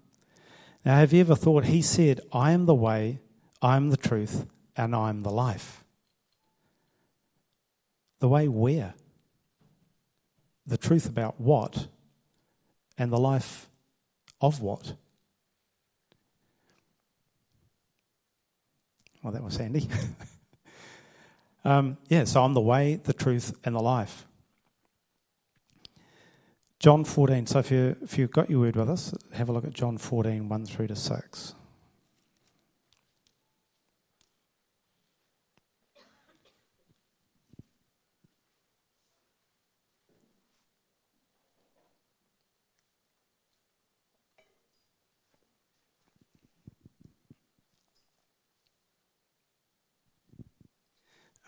Now, 0.85 0.97
have 0.97 1.11
you 1.11 1.21
ever 1.21 1.35
thought, 1.35 1.65
He 1.65 1.81
said, 1.81 2.21
I 2.31 2.51
am 2.51 2.65
the 2.65 2.75
way, 2.75 3.19
I 3.61 3.75
am 3.75 3.89
the 3.89 3.97
truth, 3.97 4.45
and 4.75 4.95
I 4.95 5.09
am 5.09 5.23
the 5.23 5.31
life? 5.31 5.83
The 8.19 8.27
way 8.27 8.47
where? 8.47 8.93
The 10.65 10.77
truth 10.77 11.07
about 11.07 11.39
what? 11.39 11.87
And 12.97 13.11
the 13.11 13.17
life 13.17 13.69
of 14.41 14.61
what? 14.61 14.93
Well, 19.23 19.33
that 19.33 19.43
was 19.43 19.57
handy. 19.57 19.89
um, 21.65 21.97
yeah, 22.07 22.23
so 22.23 22.43
I'm 22.43 22.53
the 22.53 22.61
way, 22.61 22.95
the 22.95 23.13
truth, 23.13 23.55
and 23.63 23.75
the 23.75 23.81
life. 23.81 24.25
John 26.79 27.03
14. 27.03 27.47
So 27.47 27.59
if, 27.59 27.71
you, 27.71 27.95
if 28.03 28.17
you've 28.17 28.31
got 28.31 28.49
your 28.49 28.59
word 28.59 28.75
with 28.75 28.89
us, 28.89 29.13
have 29.33 29.49
a 29.49 29.51
look 29.51 29.65
at 29.65 29.73
John 29.73 29.97
14, 29.97 30.47
1 30.47 30.65
through 30.67 30.87
to 30.87 30.95
6. 30.95 31.55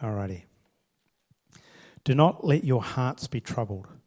Alrighty. 0.02 0.44
Do 2.04 2.16
not 2.16 2.46
let 2.46 2.64
your 2.64 2.82
hearts 2.82 3.28
be 3.28 3.42
troubled. 3.42 3.99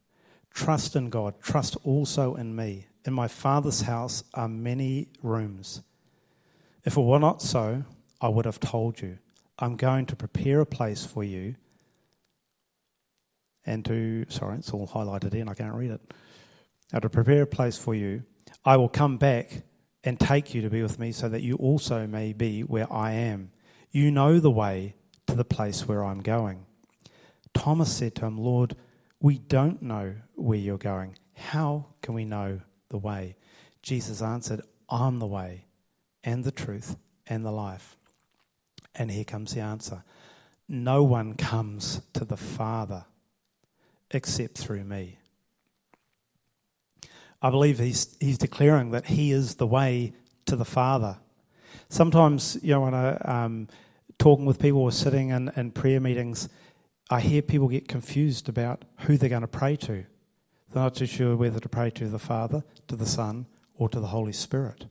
Trust 0.54 0.97
in 0.97 1.11
God. 1.11 1.35
Trust 1.42 1.76
also 1.85 2.35
in 2.35 2.54
me. 2.54 2.87
In 3.04 3.12
my 3.12 3.28
Father's 3.28 3.82
house 3.82 4.23
are 4.35 4.49
many 4.49 5.09
rooms. 5.23 5.82
If 6.85 6.97
it 6.97 7.00
were 7.00 7.18
not 7.18 7.42
so, 7.42 7.85
I 8.21 8.28
would 8.28 8.44
have 8.44 8.61
told 8.61 9.00
you. 9.00 9.18
I'm 9.59 9.76
going 9.76 10.06
to 10.06 10.16
prepare 10.16 10.61
a 10.61 10.66
place 10.66 11.04
for 11.04 11.25
you. 11.25 11.56
And 13.64 13.85
to, 13.85 14.26
sorry, 14.28 14.59
it's 14.59 14.73
all 14.73 14.88
highlighted 14.88 15.35
in, 15.35 15.49
I 15.49 15.54
can't 15.54 15.75
read 15.75 15.92
it. 15.92 16.14
Now, 16.92 16.99
to 16.99 17.09
prepare 17.09 17.42
a 17.42 17.47
place 17.47 17.78
for 17.78 17.94
you, 17.94 18.25
I 18.64 18.76
will 18.76 18.88
come 18.88 19.18
back 19.18 19.62
and 20.04 20.18
take 20.18 20.52
you 20.54 20.62
to 20.62 20.71
be 20.71 20.82
with 20.82 20.99
me 20.99 21.12
so 21.12 21.28
that 21.28 21.42
you 21.42 21.56
also 21.56 22.06
may 22.06 22.32
be 22.32 22.62
where 22.62 22.92
I 22.92 23.12
am. 23.12 23.52
You 23.90 24.11
know 24.11 24.40
the 24.40 24.50
way 24.50 24.97
to 25.28 25.35
the 25.35 25.44
place 25.44 25.87
where 25.87 26.04
I'm 26.04 26.21
going. 26.21 26.66
Thomas 27.54 27.92
said 27.94 28.16
to 28.16 28.26
him, 28.26 28.38
Lord, 28.38 28.75
we 29.21 29.38
don't 29.38 29.80
know 29.82 30.16
where 30.42 30.58
you're 30.58 30.78
going. 30.78 31.16
How 31.34 31.87
can 32.02 32.14
we 32.14 32.25
know 32.25 32.61
the 32.88 32.99
way? 32.99 33.37
Jesus 33.82 34.20
answered, 34.20 34.61
I'm 34.88 35.18
the 35.18 35.26
way 35.26 35.66
and 36.25 36.44
the 36.44 36.50
truth 36.50 36.96
and 37.26 37.44
the 37.44 37.52
life. 37.52 37.96
And 38.94 39.11
here 39.11 39.25
comes 39.25 39.54
the 39.54 39.61
answer 39.61 40.02
No 40.68 41.02
one 41.02 41.34
comes 41.34 42.02
to 42.14 42.25
the 42.25 42.37
Father 42.37 43.04
except 44.11 44.58
through 44.58 44.84
me. 44.84 45.18
I 47.40 47.50
believe 47.50 47.78
he's, 47.78 48.16
he's 48.20 48.38
declaring 48.38 48.90
that 48.90 49.06
he 49.06 49.32
is 49.32 49.56
the 49.56 49.66
way 49.66 50.12
to 50.46 50.54
the 50.54 50.64
Father. 50.64 51.18
Sometimes, 51.88 52.58
you 52.62 52.72
know, 52.72 52.82
when 52.82 52.94
I, 52.94 53.14
um, 53.16 53.68
talking 54.18 54.44
with 54.44 54.61
people 54.61 54.80
or 54.80 54.92
sitting 54.92 55.30
in, 55.30 55.50
in 55.56 55.70
prayer 55.70 56.00
meetings, 56.00 56.49
I 57.11 57.20
hear 57.20 57.42
people 57.42 57.68
get 57.68 57.88
confused 57.88 58.49
about 58.49 58.84
who 59.00 59.16
they're 59.16 59.28
going 59.28 59.42
to 59.42 59.49
pray 59.49 59.76
to. 59.76 60.04
They're 60.72 60.82
not 60.82 60.94
too 60.94 61.06
sure 61.06 61.36
whether 61.36 61.60
to 61.60 61.68
pray 61.68 61.90
to 61.90 62.08
the 62.08 62.18
Father, 62.18 62.64
to 62.88 62.96
the 62.96 63.06
Son, 63.06 63.46
or 63.74 63.88
to 63.90 64.00
the 64.00 64.08
Holy 64.08 64.32
Spirit. 64.32 64.86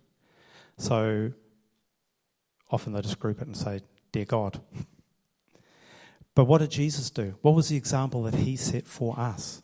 So 0.78 1.32
often 2.70 2.94
they 2.94 3.02
just 3.02 3.20
group 3.20 3.42
it 3.42 3.48
and 3.48 3.58
say, 3.58 3.82
Dear 4.12 4.26
God. 4.26 4.62
But 6.34 6.46
what 6.46 6.60
did 6.60 6.72
Jesus 6.72 7.10
do? 7.10 7.36
What 7.42 7.56
was 7.56 7.68
the 7.68 7.76
example 7.76 8.24
that 8.24 8.36
he 8.36 8.56
set 8.56 8.88
for 8.88 9.20
us? 9.20 9.62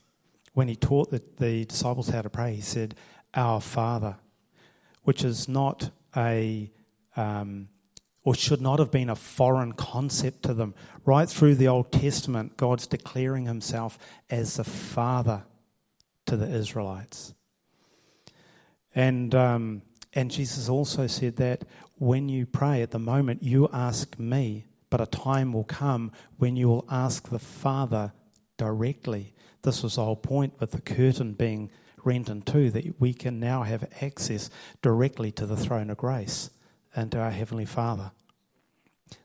When 0.54 0.68
he 0.68 0.76
taught 0.76 1.12
the, 1.12 1.24
the 1.38 1.64
disciples 1.64 2.10
how 2.10 2.24
to 2.24 2.30
pray, 2.30 2.56
he 2.56 2.62
said, 2.62 2.96
Our 3.34 3.62
Father, 3.62 4.18
which 5.04 5.24
is 5.24 5.48
not 5.48 5.92
a 6.16 6.72
um, 7.16 7.70
or 8.24 8.36
should 8.36 8.60
not 8.60 8.80
have 8.80 8.92
been 8.92 9.10
a 9.10 9.16
foreign 9.16 9.72
concept 9.72 10.44
to 10.44 10.54
them. 10.54 10.76
Right 11.06 11.30
through 11.30 11.56
the 11.56 11.70
Old 11.70 11.94
Testament, 11.94 12.58
God's 12.58 12.86
declaring 12.86 13.46
himself 13.46 13.98
as 14.30 14.56
the 14.56 14.66
Father 14.66 15.46
to 16.28 16.38
the 16.38 16.48
Israelites. 16.48 17.34
And, 18.96 19.34
um, 19.36 19.82
and 20.14 20.32
Jesus 20.32 20.70
also 20.70 21.08
said 21.08 21.36
that 21.38 21.66
when 21.96 22.30
you 22.30 22.46
pray, 22.46 22.82
at 22.82 22.92
the 22.92 23.00
moment 23.00 23.44
you 23.44 23.70
ask 23.74 24.18
me, 24.20 24.66
but 24.90 25.02
a 25.02 25.06
time 25.06 25.52
will 25.52 25.66
come 25.66 26.12
when 26.38 26.56
you 26.56 26.70
will 26.70 26.86
ask 26.90 27.30
the 27.30 27.40
Father 27.40 28.14
directly. 28.58 29.34
This 29.64 29.84
was 29.84 29.96
the 29.96 30.06
whole 30.06 30.16
point 30.16 30.54
with 30.60 30.72
the 30.72 30.82
curtain 30.82 31.34
being 31.34 31.70
rent 32.04 32.30
in 32.30 32.42
two, 32.42 32.72
that 32.72 33.00
we 33.00 33.14
can 33.14 33.40
now 33.40 33.64
have 33.64 33.92
access 34.02 34.50
directly 34.82 35.32
to 35.34 35.46
the 35.46 35.58
throne 35.58 35.90
of 35.90 35.98
grace 35.98 36.50
and 36.96 37.12
to 37.12 37.20
our 37.20 37.32
Heavenly 37.32 37.66
Father. 37.66 38.12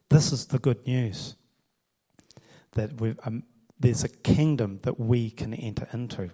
This 0.09 0.33
is 0.33 0.47
the 0.47 0.59
good 0.59 0.85
news 0.87 1.37
that 2.73 2.91
um, 3.25 3.45
there's 3.79 4.05
a 4.05 4.09
kingdom 4.09 4.81
that 4.83 4.99
we 4.99 5.31
can 5.31 5.55
enter 5.55 5.89
into. 5.93 6.31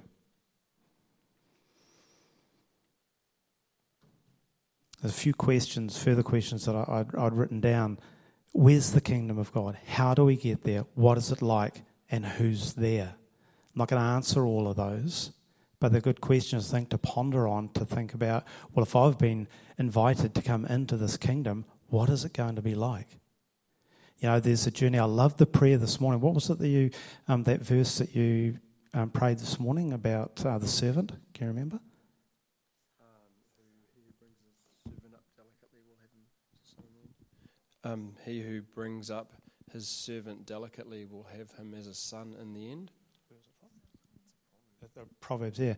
There's 5.01 5.15
a 5.15 5.21
few 5.21 5.35
questions, 5.35 6.03
further 6.03 6.23
questions 6.23 6.65
that 6.65 6.75
I, 6.75 6.85
I'd, 6.89 7.15
I'd 7.15 7.33
written 7.35 7.61
down. 7.61 7.99
Where's 8.53 8.93
the 8.93 9.01
kingdom 9.01 9.39
of 9.39 9.53
God? 9.53 9.79
How 9.87 10.15
do 10.15 10.25
we 10.25 10.37
get 10.37 10.65
there? 10.65 10.87
What 10.95 11.19
is 11.19 11.31
it 11.31 11.43
like? 11.43 11.83
And 12.11 12.25
who's 12.25 12.73
there? 12.73 13.15
I'm 13.15 13.79
not 13.79 13.89
going 13.89 14.03
to 14.03 14.09
answer 14.09 14.45
all 14.45 14.67
of 14.67 14.77
those, 14.77 15.33
but 15.79 15.93
they're 15.93 16.01
good 16.01 16.21
questions, 16.21 16.73
I 16.73 16.79
think, 16.79 16.91
to 16.91 16.99
ponder 16.99 17.47
on, 17.47 17.69
to 17.75 17.85
think 17.85 18.15
about, 18.15 18.45
well, 18.73 18.83
if 18.83 18.97
I've 18.97 19.19
been 19.19 19.47
invited 19.79 20.35
to 20.35 20.43
come 20.43 20.65
into 20.65 20.97
this 20.97 21.17
kingdom, 21.17 21.65
what 21.89 22.09
is 22.09 22.25
it 22.25 22.33
going 22.33 22.57
to 22.57 22.63
be 22.63 22.75
like? 22.75 23.19
You 24.19 24.31
know, 24.31 24.41
there's 24.41 24.67
a 24.67 24.73
journey. 24.73 24.99
I 24.99 25.05
love 25.05 25.37
the 25.37 25.47
prayer 25.47 25.79
this 25.79 26.01
morning. 26.01 26.21
What 26.21 26.35
was 26.35 26.51
it 26.51 26.59
that 26.59 26.69
you, 26.69 26.91
um, 27.29 27.45
that 27.45 27.61
verse 27.61 27.99
that 27.99 28.17
you 28.17 28.59
um, 28.95 29.11
prayed 29.11 29.39
this 29.39 29.61
morning 29.61 29.93
about 29.93 30.45
uh, 30.45 30.59
the 30.59 30.67
servant? 30.67 31.13
Can 31.35 31.47
you 31.47 31.53
remember? 31.53 31.79
Um, 37.85 38.15
he 38.25 38.43
who 38.43 38.63
brings 38.63 39.11
up 39.11 39.33
his 39.73 39.89
servant 39.89 40.47
delicately 40.47 41.05
will 41.05 41.27
have 41.37 41.51
him 41.53 41.75
as 41.79 41.87
a 41.87 41.95
son 41.95 42.35
in 42.41 42.53
the 42.55 42.71
end. 42.71 42.91
The 44.95 45.03
Proverbs, 45.21 45.59
yeah. 45.59 45.75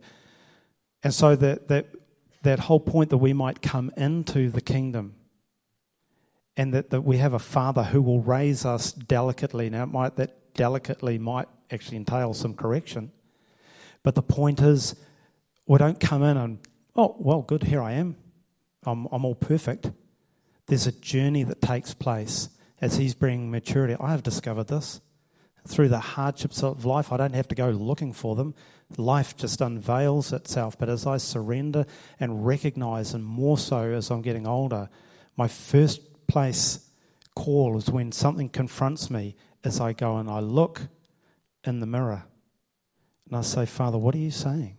And 1.03 1.13
so 1.13 1.35
that, 1.35 1.67
that, 1.67 1.87
that 2.43 2.59
whole 2.59 2.79
point 2.79 3.09
that 3.09 3.17
we 3.17 3.33
might 3.33 3.61
come 3.61 3.91
into 3.97 4.49
the 4.49 4.61
kingdom 4.61 5.15
and 6.57 6.73
that, 6.73 6.89
that 6.91 7.01
we 7.01 7.17
have 7.17 7.33
a 7.33 7.39
father 7.39 7.83
who 7.83 8.01
will 8.01 8.21
raise 8.21 8.65
us 8.65 8.91
delicately. 8.91 9.69
Now, 9.69 9.85
might, 9.85 10.15
that 10.17 10.53
delicately 10.53 11.17
might 11.17 11.47
actually 11.71 11.97
entail 11.97 12.33
some 12.33 12.53
correction. 12.53 13.11
But 14.03 14.15
the 14.15 14.23
point 14.23 14.61
is, 14.61 14.95
we 15.67 15.77
don't 15.77 15.99
come 15.99 16.23
in 16.23 16.37
and, 16.37 16.59
oh, 16.95 17.15
well, 17.19 17.41
good, 17.41 17.63
here 17.63 17.81
I 17.81 17.93
am. 17.93 18.15
I'm, 18.83 19.07
I'm 19.11 19.25
all 19.25 19.35
perfect. 19.35 19.91
There's 20.67 20.87
a 20.87 20.91
journey 20.91 21.43
that 21.43 21.61
takes 21.61 21.93
place 21.93 22.49
as 22.79 22.97
he's 22.97 23.13
bringing 23.13 23.51
maturity. 23.51 23.95
I 23.99 24.11
have 24.11 24.23
discovered 24.23 24.67
this. 24.67 25.01
Through 25.67 25.89
the 25.89 25.99
hardships 25.99 26.63
of 26.63 26.85
life, 26.85 27.11
I 27.11 27.17
don't 27.17 27.35
have 27.35 27.47
to 27.49 27.55
go 27.55 27.69
looking 27.69 28.13
for 28.13 28.35
them. 28.35 28.55
Life 28.97 29.37
just 29.37 29.61
unveils 29.61 30.33
itself. 30.33 30.77
But 30.77 30.89
as 30.89 31.05
I 31.05 31.17
surrender 31.17 31.85
and 32.19 32.45
recognize, 32.45 33.13
and 33.13 33.23
more 33.23 33.57
so 33.57 33.91
as 33.91 34.09
I'm 34.09 34.23
getting 34.23 34.47
older, 34.47 34.89
my 35.37 35.47
first 35.47 36.27
place 36.27 36.89
call 37.35 37.77
is 37.77 37.89
when 37.89 38.11
something 38.11 38.49
confronts 38.49 39.09
me 39.09 39.35
as 39.63 39.79
I 39.79 39.93
go 39.93 40.17
and 40.17 40.29
I 40.29 40.39
look 40.39 40.87
in 41.63 41.79
the 41.79 41.85
mirror 41.85 42.23
and 43.27 43.37
I 43.37 43.41
say, 43.41 43.65
Father, 43.65 43.97
what 43.97 44.15
are 44.15 44.19
you 44.19 44.31
saying? 44.31 44.77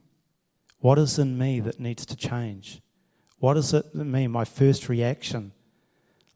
What 0.79 0.99
is 0.99 1.19
in 1.19 1.39
me 1.39 1.61
that 1.61 1.79
needs 1.79 2.05
to 2.07 2.17
change? 2.17 2.83
What 3.39 3.57
is 3.57 3.73
it 3.73 3.87
in 3.95 4.11
me? 4.11 4.27
My 4.27 4.45
first 4.45 4.89
reaction 4.89 5.53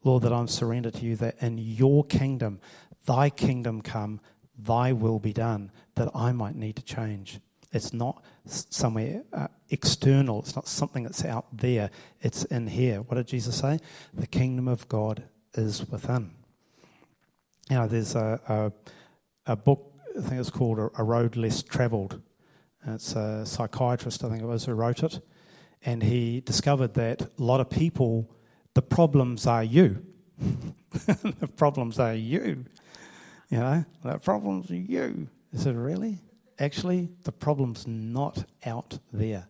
Lord, 0.07 0.23
that 0.23 0.33
I'm 0.33 0.47
surrendered 0.47 0.95
to 0.95 1.05
you, 1.05 1.17
that 1.17 1.37
in 1.41 1.59
your 1.59 2.05
kingdom, 2.05 2.61
thy 3.07 3.29
kingdom 3.29 3.83
come, 3.83 4.21
thy 4.57 4.93
will 4.93 5.19
be 5.19 5.33
done, 5.33 5.73
that 5.97 6.09
I 6.15 6.31
might 6.31 6.55
need 6.55 6.77
to 6.77 6.83
change. 6.83 7.41
It's 7.73 7.93
not 7.93 8.25
somewhere 8.45 9.25
uh, 9.33 9.49
external, 9.69 10.39
it's 10.39 10.55
not 10.55 10.69
something 10.69 11.03
that's 11.03 11.25
out 11.25 11.47
there, 11.53 11.91
it's 12.21 12.45
in 12.45 12.69
here. 12.69 13.03
What 13.03 13.17
did 13.17 13.27
Jesus 13.27 13.59
say? 13.59 13.81
The 14.15 14.29
kingdom 14.29 14.69
of 14.69 14.89
God 14.89 15.25
is 15.55 15.89
within. 15.89 16.31
You 17.69 17.77
know, 17.77 17.89
there's 17.89 18.15
a, 18.15 18.73
a, 19.47 19.53
a 19.53 19.57
book, 19.57 19.93
I 20.17 20.21
think 20.21 20.41
it's 20.41 20.51
called 20.51 20.79
A, 20.79 21.03
Road 21.03 21.35
Less 21.35 21.65
Travelled. 21.65 22.23
It's 22.87 23.17
a 23.17 23.45
psychiatrist, 23.45 24.23
I 24.23 24.29
think 24.29 24.43
it 24.43 24.47
was, 24.47 24.67
who 24.67 24.75
wrote 24.75 25.03
it. 25.03 25.19
And 25.85 26.05
he 26.05 26.41
discovered 26.41 26.95
that 26.95 27.23
a 27.23 27.43
lot 27.43 27.61
of 27.61 27.69
people 27.69 28.31
the 28.76 28.83
problems 28.83 29.47
are 29.47 29.64
you. 29.64 30.04
the 30.38 31.50
problems 31.56 31.99
are 31.99 32.12
you. 32.12 32.66
You 33.49 33.59
know, 33.59 33.87
the 34.04 34.18
problems 34.18 34.71
are 34.71 34.76
you. 34.76 35.28
Is 35.50 35.64
it 35.64 35.73
really? 35.73 36.18
Actually, 36.59 37.09
the 37.23 37.33
problem's 37.33 37.87
not 37.87 38.45
out 38.66 38.99
there. 39.14 39.49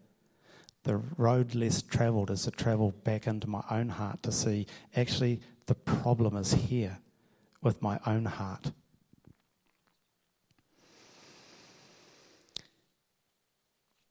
The 0.85 0.99
road 1.17 1.57
less 1.57 1.83
travelled 1.83 2.31
is 2.31 2.45
to 2.45 2.53
travel 2.53 2.93
back 3.03 3.27
into 3.27 3.49
my 3.49 3.65
own 3.69 3.89
heart 3.89 4.23
to 4.23 4.31
see 4.31 4.69
actually 4.95 5.41
the 5.67 5.75
problem 5.75 6.37
is 6.37 6.53
here 6.53 6.97
with 7.63 7.83
my 7.83 7.99
own 8.07 8.27
heart. 8.27 8.71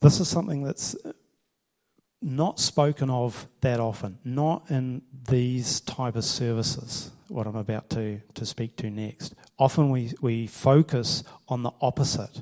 This 0.01 0.19
is 0.19 0.27
something 0.27 0.63
that's 0.63 0.93
not 2.25 2.59
spoken 2.59 3.11
of 3.11 3.47
that 3.61 3.79
often, 3.79 4.17
not 4.23 4.65
in 4.71 5.03
these 5.29 5.79
type 5.81 6.15
of 6.15 6.25
services, 6.25 7.11
what 7.27 7.45
I'm 7.45 7.55
about 7.55 7.91
to, 7.91 8.19
to 8.33 8.45
speak 8.47 8.75
to 8.77 8.89
next. 8.89 9.35
Often 9.59 9.91
we, 9.91 10.11
we 10.21 10.47
focus 10.47 11.23
on 11.47 11.61
the 11.61 11.71
opposite. 11.81 12.41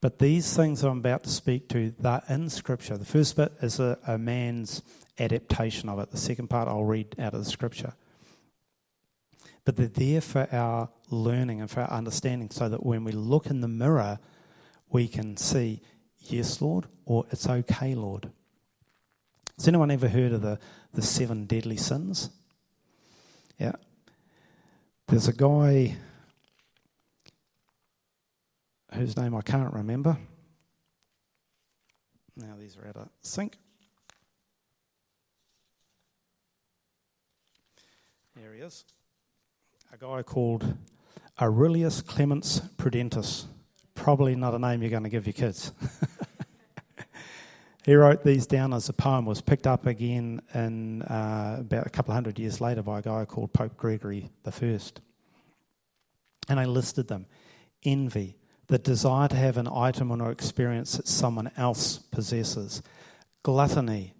But 0.00 0.18
these 0.18 0.56
things 0.56 0.82
I'm 0.82 0.98
about 0.98 1.24
to 1.24 1.30
speak 1.30 1.68
to, 1.68 1.92
they're 1.98 2.22
in 2.30 2.48
Scripture. 2.48 2.96
The 2.96 3.04
first 3.04 3.36
bit 3.36 3.52
is 3.60 3.78
a, 3.80 3.98
a 4.06 4.16
man's 4.16 4.82
adaptation 5.18 5.90
of 5.90 5.98
it. 5.98 6.10
The 6.10 6.16
second 6.16 6.48
part 6.48 6.66
I'll 6.66 6.84
read 6.84 7.14
out 7.18 7.34
of 7.34 7.44
the 7.44 7.50
Scripture. 7.50 7.92
But 9.66 9.76
they're 9.76 9.88
there 9.88 10.22
for 10.22 10.48
our 10.52 10.88
learning 11.10 11.60
and 11.60 11.70
for 11.70 11.82
our 11.82 11.90
understanding 11.90 12.48
so 12.48 12.70
that 12.70 12.84
when 12.84 13.04
we 13.04 13.12
look 13.12 13.46
in 13.46 13.60
the 13.60 13.68
mirror, 13.68 14.18
we 14.88 15.06
can 15.06 15.36
see, 15.36 15.82
yes, 16.18 16.62
Lord, 16.62 16.86
or 17.04 17.26
it's 17.30 17.46
okay, 17.46 17.94
Lord. 17.94 18.30
Has 19.60 19.68
anyone 19.68 19.90
ever 19.90 20.08
heard 20.08 20.32
of 20.32 20.40
the, 20.40 20.58
the 20.94 21.02
seven 21.02 21.44
deadly 21.44 21.76
sins? 21.76 22.30
Yeah. 23.58 23.74
There's 25.06 25.28
a 25.28 25.34
guy 25.34 25.96
whose 28.94 29.18
name 29.18 29.34
I 29.34 29.42
can't 29.42 29.70
remember. 29.74 30.16
Now 32.38 32.54
these 32.58 32.78
are 32.78 32.88
out 32.88 32.96
of 32.96 33.08
sync. 33.20 33.58
There 38.34 38.54
he 38.54 38.62
is. 38.62 38.86
A 39.92 39.98
guy 39.98 40.22
called 40.22 40.74
Aurelius 41.38 42.00
Clemens 42.00 42.62
Prudentius. 42.78 43.44
Probably 43.94 44.34
not 44.36 44.54
a 44.54 44.58
name 44.58 44.80
you're 44.80 44.90
going 44.90 45.02
to 45.02 45.10
give 45.10 45.26
your 45.26 45.34
kids. 45.34 45.72
He 47.84 47.94
wrote 47.94 48.24
these 48.24 48.46
down 48.46 48.74
as 48.74 48.88
a 48.88 48.92
poem, 48.92 49.24
was 49.24 49.40
picked 49.40 49.66
up 49.66 49.86
again 49.86 50.42
in 50.54 51.02
uh, 51.02 51.56
about 51.60 51.86
a 51.86 51.90
couple 51.90 52.12
of 52.12 52.14
hundred 52.14 52.38
years 52.38 52.60
later 52.60 52.82
by 52.82 52.98
a 52.98 53.02
guy 53.02 53.24
called 53.24 53.52
Pope 53.52 53.76
Gregory 53.76 54.30
I. 54.44 54.78
And 56.48 56.60
I 56.60 56.66
listed 56.66 57.08
them. 57.08 57.26
Envy, 57.82 58.36
the 58.66 58.78
desire 58.78 59.28
to 59.28 59.36
have 59.36 59.56
an 59.56 59.68
item 59.68 60.10
or 60.12 60.30
experience 60.30 60.96
that 60.96 61.08
someone 61.08 61.50
else 61.56 61.98
possesses, 61.98 62.82
gluttony, 63.42 64.12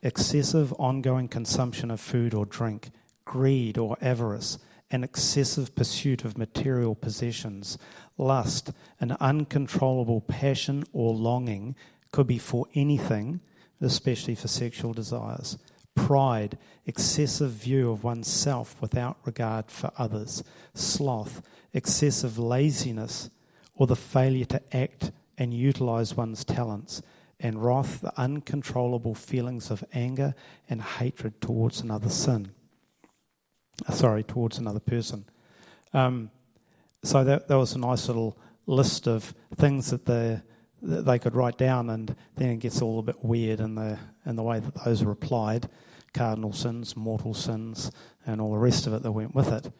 excessive 0.00 0.72
ongoing 0.74 1.26
consumption 1.26 1.90
of 1.90 2.00
food 2.00 2.34
or 2.34 2.46
drink, 2.46 2.90
greed 3.24 3.78
or 3.78 3.96
avarice, 4.00 4.58
an 4.92 5.02
excessive 5.02 5.74
pursuit 5.74 6.24
of 6.24 6.38
material 6.38 6.94
possessions, 6.94 7.78
lust, 8.16 8.70
an 9.00 9.16
uncontrollable 9.18 10.20
passion 10.20 10.84
or 10.92 11.14
longing 11.14 11.74
could 12.12 12.26
be 12.26 12.38
for 12.38 12.66
anything, 12.74 13.40
especially 13.80 14.34
for 14.34 14.48
sexual 14.48 14.92
desires. 14.92 15.58
Pride, 15.94 16.56
excessive 16.86 17.50
view 17.50 17.90
of 17.90 18.04
oneself 18.04 18.80
without 18.80 19.18
regard 19.24 19.70
for 19.70 19.90
others. 19.98 20.44
Sloth, 20.74 21.42
excessive 21.72 22.38
laziness, 22.38 23.30
or 23.74 23.86
the 23.86 23.96
failure 23.96 24.44
to 24.44 24.76
act 24.76 25.10
and 25.36 25.52
utilize 25.52 26.16
one's 26.16 26.44
talents. 26.44 27.02
And 27.40 27.64
wrath, 27.64 28.00
the 28.02 28.18
uncontrollable 28.20 29.14
feelings 29.14 29.70
of 29.70 29.82
anger 29.92 30.34
and 30.70 30.80
hatred 30.80 31.40
towards 31.40 31.80
another 31.80 32.08
sin. 32.08 32.52
Uh, 33.86 33.92
sorry, 33.92 34.22
towards 34.22 34.58
another 34.58 34.80
person. 34.80 35.24
Um, 35.92 36.30
so 37.02 37.24
that, 37.24 37.48
that 37.48 37.56
was 37.56 37.74
a 37.74 37.78
nice 37.78 38.06
little 38.06 38.38
list 38.66 39.08
of 39.08 39.34
things 39.56 39.90
that 39.90 40.04
the 40.06 40.42
that 40.82 41.04
they 41.04 41.18
could 41.18 41.34
write 41.36 41.56
down, 41.56 41.88
and 41.88 42.14
then 42.36 42.50
it 42.50 42.56
gets 42.58 42.82
all 42.82 42.98
a 42.98 43.02
bit 43.02 43.24
weird 43.24 43.60
in 43.60 43.74
the 43.76 43.98
in 44.26 44.36
the 44.36 44.42
way 44.42 44.60
that 44.60 44.84
those 44.84 45.02
are 45.02 45.10
applied, 45.10 45.68
cardinal 46.12 46.52
sins, 46.52 46.96
mortal 46.96 47.34
sins, 47.34 47.90
and 48.26 48.40
all 48.40 48.52
the 48.52 48.58
rest 48.58 48.86
of 48.86 48.92
it 48.92 49.02
that 49.02 49.12
went 49.12 49.34
with 49.34 49.52
it. 49.52 49.72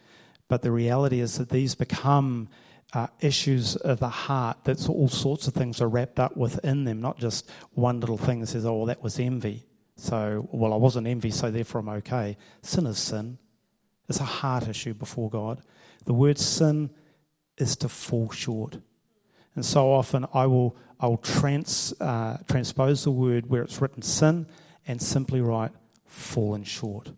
But 0.48 0.62
the 0.62 0.70
reality 0.70 1.20
is 1.20 1.38
that 1.38 1.50
these 1.50 1.74
become 1.74 2.48
uh, 2.92 3.06
issues 3.20 3.76
of 3.76 4.00
the 4.00 4.08
heart. 4.08 4.58
That's 4.64 4.88
all 4.88 5.08
sorts 5.08 5.48
of 5.48 5.54
things 5.54 5.80
are 5.80 5.88
wrapped 5.88 6.20
up 6.20 6.36
within 6.36 6.84
them, 6.84 7.00
not 7.00 7.18
just 7.18 7.50
one 7.72 8.00
little 8.00 8.18
thing 8.18 8.40
that 8.40 8.48
says, 8.48 8.64
"Oh, 8.64 8.76
well, 8.76 8.86
that 8.86 9.02
was 9.02 9.18
envy." 9.18 9.66
So, 9.96 10.48
well, 10.52 10.72
I 10.72 10.76
wasn't 10.76 11.06
envy, 11.06 11.30
so 11.30 11.50
therefore 11.50 11.80
I'm 11.80 11.88
okay. 11.88 12.36
Sin 12.62 12.86
is 12.86 12.98
sin. 12.98 13.38
It's 14.08 14.20
a 14.20 14.24
heart 14.24 14.68
issue 14.68 14.94
before 14.94 15.30
God. 15.30 15.62
The 16.04 16.14
word 16.14 16.38
sin 16.38 16.90
is 17.56 17.76
to 17.76 17.88
fall 17.88 18.30
short. 18.30 18.78
And 19.54 19.64
so 19.64 19.92
often 19.92 20.26
I 20.32 20.46
will, 20.46 20.76
I 20.98 21.06
will 21.06 21.18
trans, 21.18 21.92
uh, 22.00 22.38
transpose 22.48 23.04
the 23.04 23.10
word 23.10 23.48
where 23.48 23.62
it's 23.62 23.80
written 23.80 24.02
sin 24.02 24.46
and 24.86 25.00
simply 25.00 25.40
write 25.40 25.72
fallen 26.06 26.64
short. 26.64 27.12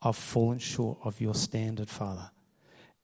I've 0.00 0.16
fallen 0.16 0.58
short 0.58 0.98
of 1.04 1.20
your 1.20 1.34
standard, 1.34 1.88
Father. 1.88 2.30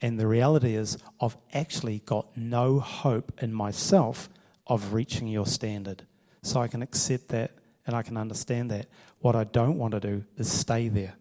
And 0.00 0.18
the 0.18 0.26
reality 0.26 0.74
is, 0.74 0.98
I've 1.20 1.36
actually 1.52 2.00
got 2.04 2.36
no 2.36 2.78
hope 2.78 3.32
in 3.40 3.52
myself 3.52 4.28
of 4.66 4.92
reaching 4.92 5.28
your 5.28 5.46
standard. 5.46 6.06
So 6.42 6.60
I 6.60 6.68
can 6.68 6.82
accept 6.82 7.28
that 7.28 7.52
and 7.86 7.96
I 7.96 8.02
can 8.02 8.16
understand 8.16 8.70
that. 8.70 8.86
What 9.20 9.34
I 9.34 9.44
don't 9.44 9.78
want 9.78 9.92
to 9.92 10.00
do 10.00 10.24
is 10.36 10.50
stay 10.50 10.88
there. 10.88 11.14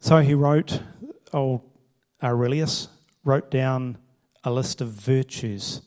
So 0.00 0.18
he 0.18 0.34
wrote, 0.34 0.80
old 1.32 1.62
Aurelius 2.22 2.88
wrote 3.26 3.50
down 3.50 3.98
a 4.44 4.50
list 4.50 4.80
of 4.80 4.88
virtues 4.88 5.82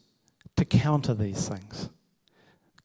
to 0.58 0.65
counter 0.65 1.13
these 1.13 1.47
things. 1.47 1.89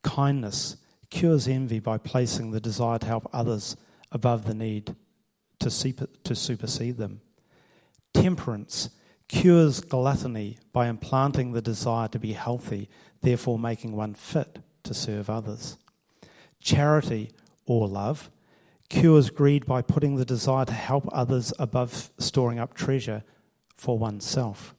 Kindness 0.02 0.76
cures 1.10 1.48
envy 1.48 1.80
by 1.80 1.98
placing 1.98 2.52
the 2.52 2.60
desire 2.60 2.98
to 2.98 3.06
help 3.06 3.28
others 3.32 3.76
above 4.12 4.46
the 4.46 4.54
need 4.54 4.94
to, 5.58 5.68
to 6.22 6.34
supersede 6.34 6.98
them. 6.98 7.20
Temperance 8.12 8.90
cures 9.28 9.80
gluttony 9.80 10.58
by 10.72 10.86
implanting 10.86 11.52
the 11.52 11.62
desire 11.62 12.06
to 12.08 12.18
be 12.20 12.34
healthy, 12.34 12.88
therefore 13.22 13.58
making 13.58 13.96
one 13.96 14.14
fit 14.14 14.60
to 14.84 14.94
serve 14.94 15.28
others. 15.28 15.78
Charity 16.60 17.32
or 17.66 17.88
love 17.88 18.30
cures 18.88 19.30
greed 19.30 19.66
by 19.66 19.82
putting 19.82 20.14
the 20.14 20.24
desire 20.24 20.64
to 20.64 20.72
help 20.72 21.08
others 21.10 21.52
above 21.58 22.10
storing 22.18 22.60
up 22.60 22.74
treasure 22.74 23.24
for 23.76 23.98
oneself. 23.98 24.74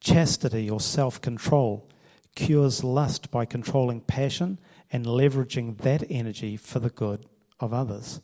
Chastity 0.00 0.68
or 0.68 0.80
self 0.80 1.20
control 1.20 1.88
cures 2.34 2.82
lust 2.82 3.30
by 3.30 3.44
controlling 3.44 4.00
passion 4.00 4.58
and 4.90 5.06
leveraging 5.06 5.78
that 5.78 6.04
energy 6.10 6.56
for 6.56 6.78
the 6.78 6.90
good 6.90 7.26
of 7.60 7.72
others. 7.72 8.20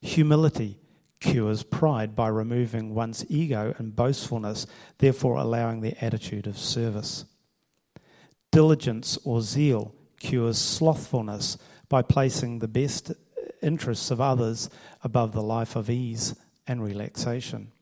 Humility 0.00 0.78
cures 1.20 1.62
pride 1.62 2.14
by 2.14 2.28
removing 2.28 2.94
one's 2.94 3.24
ego 3.28 3.74
and 3.78 3.94
boastfulness, 3.94 4.66
therefore 4.98 5.36
allowing 5.36 5.80
the 5.80 6.02
attitude 6.04 6.46
of 6.46 6.58
service. 6.58 7.24
Diligence 8.50 9.18
or 9.24 9.40
zeal 9.40 9.94
cures 10.18 10.58
slothfulness 10.58 11.56
by 11.88 12.02
placing 12.02 12.58
the 12.58 12.68
best 12.68 13.12
interests 13.62 14.10
of 14.10 14.20
others 14.20 14.68
above 15.02 15.32
the 15.32 15.42
life 15.42 15.76
of 15.76 15.88
ease 15.88 16.34
and 16.66 16.82
relaxation. 16.82 17.72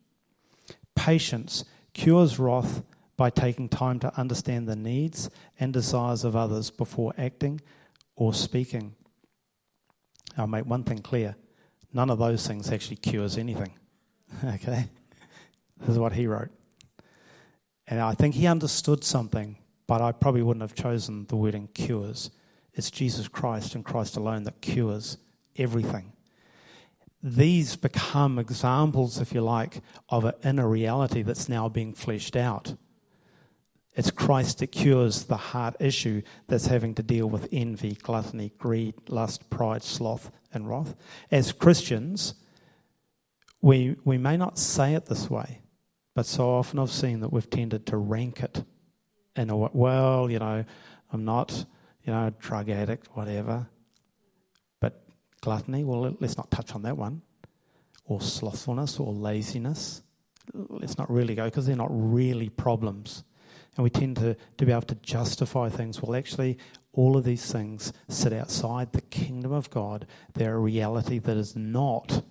Patience 1.01 1.65
cures 1.95 2.39
wrath 2.39 2.83
by 3.17 3.31
taking 3.31 3.71
time 3.71 3.99
to 4.01 4.15
understand 4.21 4.69
the 4.69 4.77
needs 4.77 5.31
and 5.59 5.73
desires 5.73 6.25
of 6.25 6.37
others 6.37 6.71
before 6.71 7.15
acting 7.17 7.63
or 8.17 8.35
speaking. 8.35 8.95
I'll 10.37 10.47
make 10.47 10.67
one 10.67 10.85
thing 10.85 10.99
clear 10.99 11.37
none 11.95 12.11
of 12.11 12.19
those 12.19 12.47
things 12.47 12.71
actually 12.71 12.97
cures 12.97 13.39
anything. 13.39 13.73
okay? 14.45 14.91
This 15.79 15.89
is 15.89 15.99
what 15.99 16.13
he 16.13 16.27
wrote. 16.27 16.51
And 17.87 17.99
I 17.99 18.13
think 18.13 18.35
he 18.35 18.47
understood 18.47 19.03
something, 19.03 19.57
but 19.87 20.03
I 20.03 20.13
probably 20.13 20.43
wouldn't 20.43 20.61
have 20.61 20.75
chosen 20.75 21.25
the 21.29 21.37
wording 21.37 21.69
cures. 21.73 22.31
It's 22.75 22.91
Jesus 22.91 23.27
Christ 23.27 23.75
and 23.75 23.87
Christ 23.87 24.19
alone 24.19 24.43
that 24.45 24.61
cures 24.61 25.17
everything. 25.57 26.13
These 27.23 27.77
become 27.77 28.39
examples, 28.39 29.21
if 29.21 29.35
you 29.35 29.43
like, 29.43 29.83
of 30.09 30.25
an 30.25 30.35
inner 30.43 30.69
reality 30.69 31.23
that's 31.23 31.49
now 31.49 31.69
being 31.69 31.93
fleshed 31.93 32.35
out. 32.35 32.75
It's 33.95 34.11
Christ 34.11 34.59
that 34.59 34.69
cures 34.69 35.25
the 35.25 35.37
heart 35.37 35.77
issue 35.81 36.23
that's 36.47 36.67
having 36.67 36.95
to 36.95 37.03
deal 37.03 37.29
with 37.29 37.49
envy, 37.53 37.95
gluttony, 37.95 38.53
greed, 38.57 38.95
lust, 39.09 39.51
pride, 39.51 39.83
sloth, 39.83 40.31
and 40.53 40.69
wrath. 40.69 40.95
As 41.31 41.53
Christians, 41.53 42.35
we, 43.61 43.97
we 44.05 44.17
may 44.17 44.37
not 44.37 44.59
say 44.59 44.95
it 44.95 45.07
this 45.07 45.29
way, 45.29 45.61
but 46.15 46.25
so 46.25 46.49
often 46.49 46.79
I've 46.79 46.91
seen 46.91 47.21
that 47.21 47.33
we've 47.33 47.51
tended 47.51 47.85
to 47.87 47.97
rank 47.97 48.43
it 48.43 48.65
in 49.37 49.51
a 49.51 49.57
well, 49.57 50.31
you 50.31 50.39
know, 50.39 50.65
I'm 51.13 51.25
not, 51.25 51.67
you 52.03 52.13
know, 52.13 52.29
a 52.29 52.31
drug 52.31 52.69
addict, 52.69 53.09
whatever. 53.15 53.69
Gluttony, 55.41 55.85
well, 55.85 56.17
let's 56.21 56.37
not 56.37 56.51
touch 56.51 56.75
on 56.75 56.83
that 56.83 56.97
one. 56.97 57.23
Or 58.05 58.21
slothfulness 58.21 58.99
or 58.99 59.13
laziness. 59.13 60.03
Let's 60.53 60.99
not 60.99 61.11
really 61.11 61.35
go 61.35 61.45
because 61.45 61.67
they're 61.67 61.77
not 61.77 61.91
really 61.91 62.49
problems. 62.49 63.25
And 63.77 63.85
we 63.85 63.91
tend 63.91 64.17
to, 64.17 64.37
to 64.59 64.67
be 64.67 64.73
able 64.73 64.83
to 64.83 64.97
justify 64.97 65.69
things. 65.69 66.03
Well, 66.03 66.17
actually, 66.17 66.59
all 66.93 67.17
of 67.17 67.25
these 67.25 67.51
things 67.51 67.93
sit 68.09 68.33
outside 68.33 68.93
the 68.93 69.01
kingdom 69.01 69.53
of 69.53 69.71
God. 69.71 70.07
They're 70.35 70.57
a 70.57 70.59
reality 70.59 71.19
that 71.21 71.37
is 71.37 71.55
not 71.55 72.25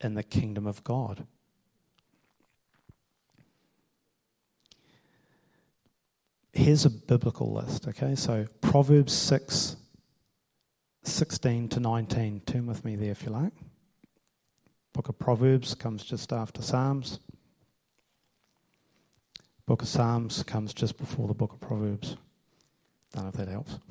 in 0.00 0.14
the 0.14 0.22
kingdom 0.22 0.66
of 0.66 0.84
God. 0.84 1.26
Here's 6.52 6.84
a 6.84 6.90
biblical 6.90 7.50
list, 7.52 7.88
okay? 7.88 8.14
So 8.14 8.44
Proverbs 8.60 9.14
6, 9.14 9.76
16 11.04 11.68
to 11.70 11.80
19. 11.80 12.42
Turn 12.46 12.66
with 12.66 12.84
me 12.84 12.96
there 12.96 13.10
if 13.12 13.24
you 13.24 13.30
like. 13.30 13.52
Book 14.92 15.08
of 15.08 15.18
Proverbs 15.18 15.74
comes 15.74 16.04
just 16.04 16.32
after 16.32 16.62
Psalms. 16.62 17.18
Book 19.66 19.82
of 19.82 19.88
Psalms 19.88 20.42
comes 20.42 20.74
just 20.74 20.98
before 20.98 21.28
the 21.28 21.34
book 21.34 21.52
of 21.52 21.60
Proverbs. 21.60 22.16
Don't 23.12 23.24
know 23.24 23.30
if 23.30 23.34
that 23.36 23.48
helps. 23.48 23.78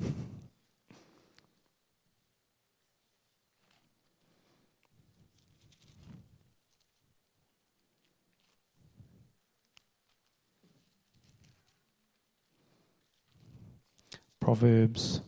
Proverbs 14.40 15.20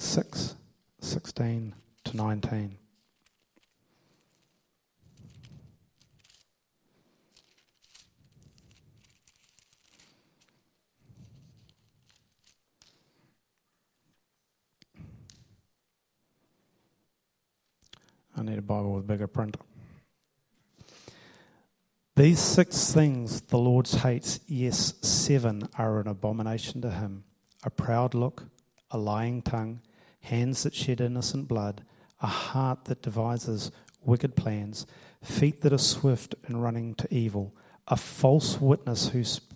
6, 0.00 0.56
16 1.00 1.74
to 2.04 2.16
19. 2.16 2.78
I 18.36 18.42
need 18.42 18.56
a 18.56 18.62
Bible 18.62 18.94
with 18.94 19.06
bigger 19.06 19.26
print. 19.26 19.58
These 22.16 22.38
six 22.38 22.92
things 22.92 23.42
the 23.42 23.58
Lord 23.58 23.86
hates, 23.86 24.40
yes, 24.46 24.94
seven 25.02 25.68
are 25.76 26.00
an 26.00 26.08
abomination 26.08 26.80
to 26.80 26.90
him 26.90 27.24
a 27.62 27.68
proud 27.68 28.14
look, 28.14 28.44
a 28.90 28.96
lying 28.96 29.42
tongue, 29.42 29.80
hands 30.20 30.62
that 30.62 30.74
shed 30.74 31.00
innocent 31.00 31.48
blood, 31.48 31.84
a 32.20 32.26
heart 32.26 32.84
that 32.86 33.02
devises 33.02 33.70
wicked 34.02 34.36
plans, 34.36 34.86
feet 35.22 35.60
that 35.62 35.72
are 35.72 35.78
swift 35.78 36.34
in 36.48 36.58
running 36.58 36.94
to 36.94 37.14
evil, 37.14 37.54
a 37.88 37.96
false 37.96 38.60
witness 38.60 39.08
who, 39.08 39.24
sp- 39.24 39.54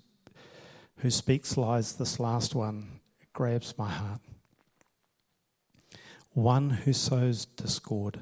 who 0.99 1.11
speaks 1.11 1.57
lies. 1.57 1.95
This 1.95 2.19
last 2.19 2.55
one 2.55 3.01
grabs 3.33 3.77
my 3.79 3.91
heart. 3.91 4.21
One 6.33 6.71
who 6.71 6.93
sows 6.93 7.45
discord 7.45 8.21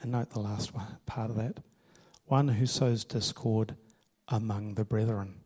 and 0.00 0.12
note 0.12 0.30
the 0.30 0.40
last 0.40 0.74
one, 0.74 0.98
part 1.06 1.30
of 1.30 1.36
that. 1.36 1.58
One 2.24 2.48
who 2.48 2.66
sows 2.66 3.04
discord 3.04 3.76
among 4.28 4.74
the 4.74 4.84
brethren. 4.84 5.40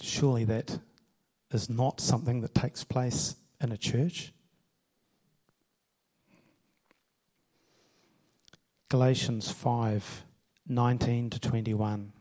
Surely 0.00 0.44
that 0.44 0.78
is 1.52 1.68
not 1.70 2.00
something 2.00 2.40
that 2.40 2.54
takes 2.54 2.84
place 2.84 3.36
in 3.60 3.72
a 3.72 3.76
church. 3.76 4.32
Galatians 8.88 9.50
5 9.50 10.24
19 10.66 11.30
to 11.30 11.40
21. 11.40 12.12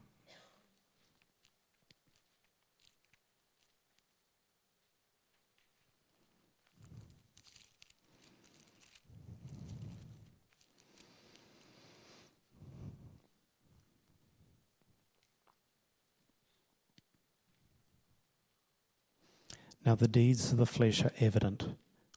Now, 19.87 19.95
the 19.95 20.09
deeds 20.09 20.51
of 20.51 20.57
the 20.57 20.65
flesh 20.65 21.05
are 21.05 21.13
evident, 21.21 21.65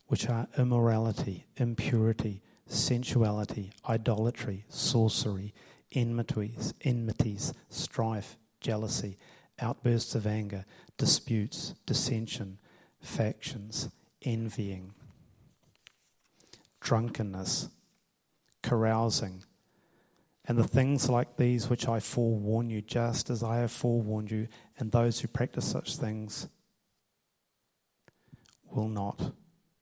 which 0.09 0.29
are 0.29 0.49
immorality, 0.59 1.47
impurity, 1.57 2.43
sensuality, 2.67 3.71
idolatry, 3.89 4.65
sorcery, 4.69 5.55
enmities, 5.93 6.75
enmities, 6.83 7.55
strife, 7.69 8.37
jealousy, 8.61 9.19
outbursts 9.61 10.17
of 10.17 10.27
anger, 10.27 10.65
disputes, 10.99 11.77
dissension, 11.87 12.59
factions, 13.01 13.89
envying, 14.23 14.93
drunkenness, 16.81 17.69
carousing, 18.65 19.45
And 20.45 20.59
the 20.59 20.67
things 20.67 21.09
like 21.09 21.37
these 21.37 21.71
which 21.71 21.87
I 21.87 22.01
forewarn 22.01 22.69
you, 22.69 22.83
just 22.83 23.31
as 23.31 23.45
I 23.45 23.59
have 23.59 23.71
forewarned 23.71 24.33
you, 24.33 24.49
and 24.77 24.91
those 24.91 25.21
who 25.21 25.29
practice 25.29 25.67
such 25.67 25.97
things 25.97 26.49
will 28.75 28.89
not 28.89 29.33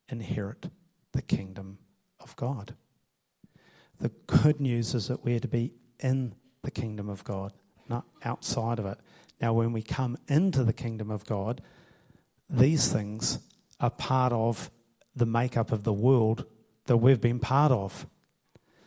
inherit 0.08 0.70
the 1.12 1.22
kingdom 1.22 1.78
of 2.20 2.34
God. 2.36 2.74
The 3.98 4.10
good 4.26 4.60
news 4.60 4.94
is 4.94 5.08
that 5.08 5.24
we're 5.24 5.40
to 5.40 5.48
be 5.48 5.72
in 5.98 6.34
the 6.62 6.70
kingdom 6.70 7.08
of 7.08 7.24
God, 7.24 7.52
not 7.88 8.04
outside 8.24 8.78
of 8.78 8.86
it. 8.86 8.98
Now, 9.40 9.52
when 9.52 9.72
we 9.72 9.82
come 9.82 10.16
into 10.28 10.64
the 10.64 10.72
kingdom 10.72 11.10
of 11.10 11.24
God, 11.24 11.60
these 12.48 12.92
things 12.92 13.38
are 13.80 13.90
part 13.90 14.32
of 14.32 14.70
the 15.14 15.26
makeup 15.26 15.72
of 15.72 15.84
the 15.84 15.92
world 15.92 16.44
that 16.86 16.96
we've 16.96 17.20
been 17.20 17.38
part 17.38 17.72
of. 17.72 18.06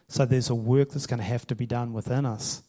So 0.07 0.25
there's 0.25 0.49
a 0.49 0.55
work 0.55 0.89
that's 0.89 1.07
going 1.07 1.19
to 1.19 1.25
have 1.25 1.47
to 1.47 1.55
be 1.55 1.65
done 1.65 1.93
within 1.93 2.25
us 2.25 2.63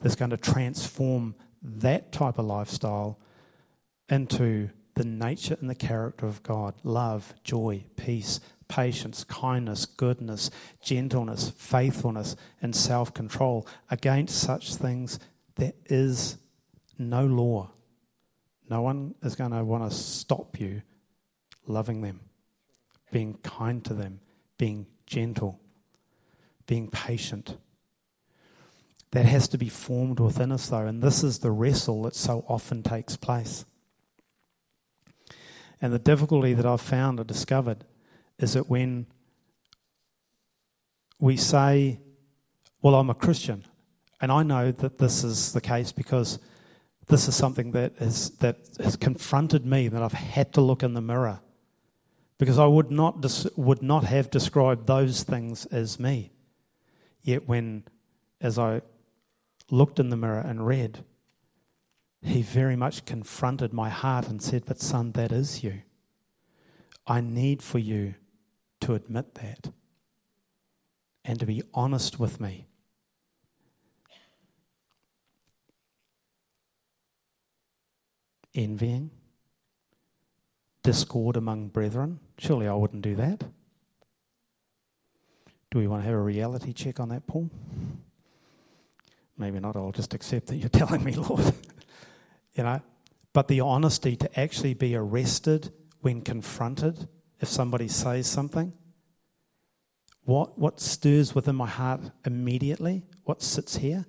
that's 0.00 0.16
going 0.16 0.30
to 0.30 0.36
transform 0.36 1.34
that 1.62 2.10
type 2.10 2.38
of 2.38 2.44
lifestyle 2.44 3.20
into 4.08 4.68
the 4.94 5.04
nature 5.04 5.56
and 5.60 5.70
the 5.70 5.74
character 5.74 6.26
of 6.26 6.42
God 6.42 6.74
love, 6.82 7.34
joy, 7.44 7.84
peace, 7.96 8.40
patience, 8.68 9.24
kindness, 9.24 9.84
goodness, 9.86 10.50
gentleness, 10.82 11.50
faithfulness, 11.50 12.36
and 12.60 12.74
self 12.74 13.12
control. 13.12 13.66
Against 13.90 14.38
such 14.40 14.74
things, 14.74 15.18
there 15.56 15.74
is 15.86 16.38
no 16.98 17.26
law. 17.26 17.70
No 18.68 18.82
one 18.82 19.14
is 19.22 19.34
going 19.34 19.50
to 19.50 19.64
want 19.64 19.90
to 19.90 19.96
stop 19.96 20.58
you 20.58 20.82
loving 21.66 22.00
them, 22.00 22.20
being 23.10 23.34
kind 23.42 23.84
to 23.84 23.94
them, 23.94 24.20
being 24.58 24.86
gentle, 25.06 25.60
being 26.66 26.88
patient. 26.90 27.56
That 29.10 29.26
has 29.26 29.46
to 29.48 29.58
be 29.58 29.68
formed 29.68 30.20
within 30.20 30.50
us, 30.50 30.68
though, 30.68 30.86
and 30.86 31.02
this 31.02 31.22
is 31.22 31.40
the 31.40 31.50
wrestle 31.50 32.02
that 32.04 32.14
so 32.14 32.46
often 32.48 32.82
takes 32.82 33.16
place. 33.16 33.66
And 35.82 35.92
the 35.92 35.98
difficulty 35.98 36.54
that 36.54 36.64
I've 36.64 36.80
found 36.80 37.18
or 37.18 37.24
discovered 37.24 37.84
is 38.38 38.52
that 38.52 38.70
when 38.70 39.06
we 41.18 41.36
say, 41.36 41.98
Well, 42.80 42.94
I'm 42.94 43.10
a 43.10 43.14
Christian, 43.14 43.64
and 44.20 44.30
I 44.30 44.44
know 44.44 44.70
that 44.70 44.98
this 44.98 45.24
is 45.24 45.52
the 45.52 45.60
case 45.60 45.90
because 45.90 46.38
this 47.08 47.26
is 47.26 47.34
something 47.34 47.72
that, 47.72 47.94
is, 47.98 48.30
that 48.38 48.58
has 48.82 48.94
confronted 48.94 49.66
me, 49.66 49.88
that 49.88 50.02
I've 50.02 50.12
had 50.12 50.52
to 50.54 50.60
look 50.60 50.84
in 50.84 50.94
the 50.94 51.00
mirror. 51.00 51.40
Because 52.38 52.58
I 52.58 52.66
would 52.66 52.92
not, 52.92 53.20
dis- 53.20 53.48
would 53.56 53.82
not 53.82 54.04
have 54.04 54.30
described 54.30 54.86
those 54.86 55.24
things 55.24 55.66
as 55.66 55.98
me. 55.98 56.32
Yet, 57.22 57.48
when, 57.48 57.84
as 58.40 58.58
I 58.58 58.82
looked 59.70 59.98
in 59.98 60.10
the 60.10 60.16
mirror 60.16 60.40
and 60.40 60.64
read, 60.64 61.04
he 62.22 62.42
very 62.42 62.76
much 62.76 63.04
confronted 63.04 63.72
my 63.72 63.88
heart 63.88 64.28
and 64.28 64.40
said, 64.40 64.64
But 64.66 64.80
son, 64.80 65.12
that 65.12 65.32
is 65.32 65.64
you. 65.64 65.82
I 67.06 67.20
need 67.20 67.62
for 67.62 67.78
you 67.78 68.14
to 68.80 68.94
admit 68.94 69.34
that 69.34 69.72
and 71.24 71.38
to 71.40 71.46
be 71.46 71.62
honest 71.74 72.18
with 72.18 72.40
me. 72.40 72.66
Envying, 78.54 79.10
discord 80.82 81.36
among 81.36 81.68
brethren. 81.68 82.20
Surely 82.38 82.68
I 82.68 82.74
wouldn't 82.74 83.02
do 83.02 83.14
that. 83.16 83.44
Do 85.70 85.78
we 85.78 85.86
want 85.86 86.02
to 86.02 86.06
have 86.06 86.14
a 86.14 86.20
reality 86.20 86.74
check 86.74 87.00
on 87.00 87.08
that, 87.08 87.26
Paul? 87.26 87.50
Maybe 89.38 89.58
not. 89.58 89.74
I'll 89.74 89.90
just 89.90 90.12
accept 90.12 90.48
that 90.48 90.56
you're 90.56 90.68
telling 90.68 91.02
me, 91.02 91.14
Lord. 91.14 91.54
You 92.54 92.62
know, 92.62 92.80
but 93.32 93.48
the 93.48 93.60
honesty 93.60 94.16
to 94.16 94.40
actually 94.40 94.74
be 94.74 94.94
arrested 94.94 95.72
when 96.00 96.20
confronted 96.20 97.08
if 97.40 97.48
somebody 97.48 97.88
says 97.88 98.26
something. 98.26 98.72
What, 100.24 100.58
what 100.58 100.80
stirs 100.80 101.34
within 101.34 101.56
my 101.56 101.66
heart 101.66 102.00
immediately? 102.24 103.04
What 103.24 103.42
sits 103.42 103.76
here? 103.76 104.04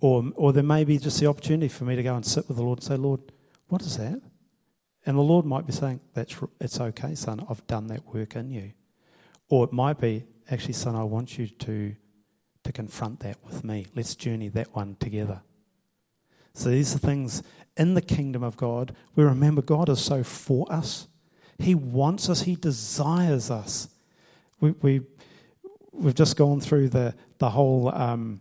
Or, 0.00 0.24
or 0.34 0.52
there 0.52 0.62
may 0.62 0.84
be 0.84 0.98
just 0.98 1.20
the 1.20 1.26
opportunity 1.26 1.68
for 1.68 1.84
me 1.84 1.96
to 1.96 2.02
go 2.02 2.14
and 2.14 2.24
sit 2.24 2.48
with 2.48 2.56
the 2.56 2.62
Lord 2.62 2.78
and 2.78 2.84
say, 2.84 2.96
Lord, 2.96 3.20
what 3.68 3.82
is 3.82 3.96
that? 3.98 4.20
And 5.06 5.16
the 5.16 5.22
Lord 5.22 5.44
might 5.44 5.66
be 5.66 5.72
saying, 5.72 6.00
That's, 6.14 6.36
It's 6.60 6.80
okay, 6.80 7.14
son, 7.14 7.44
I've 7.48 7.66
done 7.66 7.86
that 7.88 8.06
work 8.12 8.36
in 8.36 8.50
you. 8.50 8.72
Or 9.48 9.64
it 9.64 9.72
might 9.72 10.00
be, 10.00 10.24
Actually, 10.50 10.74
son, 10.74 10.96
I 10.96 11.04
want 11.04 11.38
you 11.38 11.46
to, 11.46 11.94
to 12.64 12.72
confront 12.72 13.20
that 13.20 13.36
with 13.44 13.64
me. 13.64 13.86
Let's 13.94 14.14
journey 14.14 14.48
that 14.50 14.74
one 14.74 14.96
together. 14.98 15.42
So 16.58 16.70
these 16.70 16.92
are 16.92 16.98
things 16.98 17.44
in 17.76 17.94
the 17.94 18.02
kingdom 18.02 18.42
of 18.42 18.56
God. 18.56 18.92
We 19.14 19.22
remember 19.22 19.62
God 19.62 19.88
is 19.88 20.00
so 20.00 20.24
for 20.24 20.70
us. 20.72 21.06
He 21.60 21.76
wants 21.76 22.28
us, 22.28 22.42
He 22.42 22.56
desires 22.56 23.48
us. 23.48 23.88
We, 24.58 24.72
we, 24.82 25.02
we've 25.92 26.16
just 26.16 26.36
gone 26.36 26.60
through 26.60 26.88
the, 26.88 27.14
the 27.38 27.50
whole 27.50 27.94
um, 27.94 28.40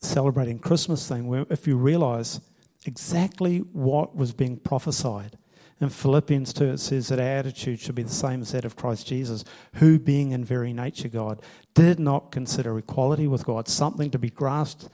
celebrating 0.00 0.58
Christmas 0.58 1.08
thing, 1.08 1.28
where 1.28 1.46
if 1.48 1.68
you 1.68 1.76
realize 1.76 2.40
exactly 2.84 3.58
what 3.58 4.16
was 4.16 4.32
being 4.32 4.56
prophesied. 4.56 5.38
In 5.80 5.90
Philippians 5.90 6.52
2, 6.52 6.64
it 6.72 6.78
says 6.78 7.08
that 7.08 7.20
our 7.20 7.24
attitude 7.24 7.78
should 7.78 7.94
be 7.94 8.02
the 8.02 8.10
same 8.10 8.42
as 8.42 8.50
that 8.50 8.64
of 8.64 8.74
Christ 8.74 9.06
Jesus, 9.06 9.44
who, 9.74 9.98
being 10.00 10.32
in 10.32 10.44
very 10.44 10.72
nature 10.72 11.08
God, 11.08 11.40
did 11.72 12.00
not 12.00 12.32
consider 12.32 12.76
equality 12.76 13.28
with 13.28 13.46
God 13.46 13.68
something 13.68 14.10
to 14.10 14.18
be 14.18 14.28
grasped 14.28 14.88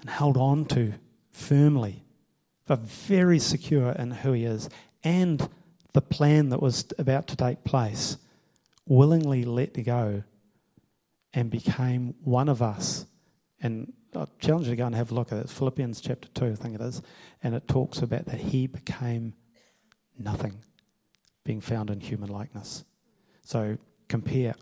and 0.00 0.10
held 0.10 0.36
on 0.36 0.64
to 0.66 0.94
firmly, 1.32 2.04
but 2.66 2.80
very 2.80 3.38
secure 3.38 3.92
in 3.92 4.10
who 4.10 4.32
he 4.32 4.44
is 4.44 4.68
and 5.04 5.48
the 5.92 6.00
plan 6.00 6.50
that 6.50 6.62
was 6.62 6.84
about 6.98 7.26
to 7.28 7.36
take 7.36 7.64
place, 7.64 8.18
willingly 8.86 9.44
let 9.44 9.82
go 9.84 10.22
and 11.32 11.50
became 11.50 12.14
one 12.22 12.48
of 12.48 12.62
us. 12.62 13.06
And 13.60 13.92
I 14.14 14.26
challenge 14.38 14.66
you 14.66 14.72
to 14.72 14.76
go 14.76 14.86
and 14.86 14.94
have 14.94 15.10
a 15.10 15.14
look 15.14 15.32
at 15.32 15.38
it. 15.38 15.50
Philippians 15.50 16.00
chapter 16.00 16.28
2, 16.34 16.46
I 16.46 16.54
think 16.54 16.74
it 16.74 16.80
is. 16.80 17.02
And 17.42 17.54
it 17.54 17.68
talks 17.68 17.98
about 17.98 18.26
that 18.26 18.38
he 18.38 18.66
became 18.66 19.34
nothing, 20.18 20.62
being 21.44 21.60
found 21.60 21.90
in 21.90 22.00
human 22.00 22.28
likeness. 22.28 22.84
So 23.42 23.78
compare 24.08 24.54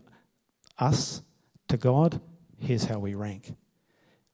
us 0.79 1.23
to 1.69 1.77
God, 1.77 2.21
here's 2.59 2.85
how 2.85 2.99
we 2.99 3.15
rank. 3.15 3.55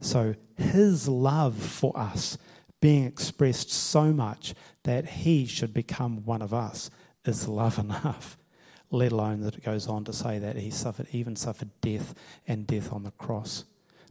So 0.03 0.35
his 0.57 1.07
love 1.09 1.57
for 1.57 1.97
us 1.97 2.37
being 2.81 3.05
expressed 3.05 3.71
so 3.71 4.13
much 4.13 4.53
that 4.83 5.07
he 5.07 5.47
should 5.47 5.73
become 5.73 6.25
one 6.25 6.43
of 6.43 6.53
us 6.53 6.91
is 7.25 7.47
love 7.47 7.79
enough, 7.79 8.37
let 8.91 9.13
alone 9.13 9.41
that 9.43 9.55
it 9.55 9.65
goes 9.65 9.87
on 9.87 10.05
to 10.05 10.13
say 10.13 10.41
that 10.41 10.57
he 10.57 10.71
suffered, 10.71 11.07
even 11.13 11.37
suffered 11.37 11.71
death 11.81 12.15
and 12.47 12.67
death 12.67 12.93
on 12.93 13.05
the 13.05 13.13
cross. 13.13 13.65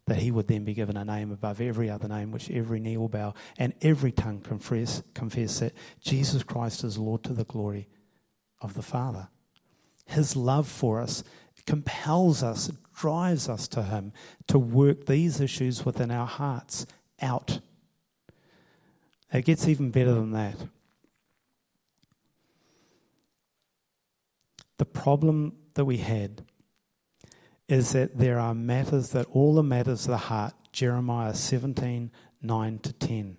That 0.07 0.17
he 0.17 0.31
would 0.31 0.47
then 0.47 0.63
be 0.63 0.73
given 0.73 0.97
a 0.97 1.05
name 1.05 1.31
above 1.31 1.61
every 1.61 1.89
other 1.89 2.07
name, 2.07 2.31
which 2.31 2.49
every 2.49 2.79
knee 2.79 2.97
will 2.97 3.09
bow 3.09 3.33
and 3.57 3.73
every 3.81 4.11
tongue 4.11 4.39
confess, 4.39 5.03
confess 5.13 5.59
that 5.59 5.73
Jesus 5.99 6.41
Christ 6.41 6.83
is 6.83 6.97
Lord 6.97 7.23
to 7.23 7.33
the 7.33 7.43
glory 7.43 7.87
of 8.61 8.73
the 8.73 8.81
Father. 8.81 9.27
His 10.05 10.35
love 10.35 10.67
for 10.67 11.01
us 11.01 11.23
compels 11.65 12.43
us, 12.43 12.71
drives 12.95 13.49
us 13.49 13.67
to 13.69 13.83
Him 13.83 14.13
to 14.47 14.59
work 14.59 15.05
these 15.05 15.39
issues 15.39 15.85
within 15.85 16.11
our 16.11 16.27
hearts 16.27 16.85
out 17.21 17.59
it 19.33 19.45
gets 19.45 19.67
even 19.67 19.91
better 19.91 20.13
than 20.13 20.31
that. 20.31 20.55
The 24.77 24.85
problem 24.85 25.53
that 25.75 25.85
we 25.85 25.97
had 25.97 26.43
is 27.67 27.93
that 27.93 28.17
there 28.17 28.39
are 28.39 28.53
matters 28.53 29.11
that 29.11 29.27
all 29.31 29.53
the 29.55 29.63
matters 29.63 30.05
of 30.05 30.11
the 30.11 30.17
heart, 30.17 30.53
Jeremiah 30.71 31.33
17 31.33 32.11
9 32.43 32.79
to 32.79 32.93
10. 32.93 33.37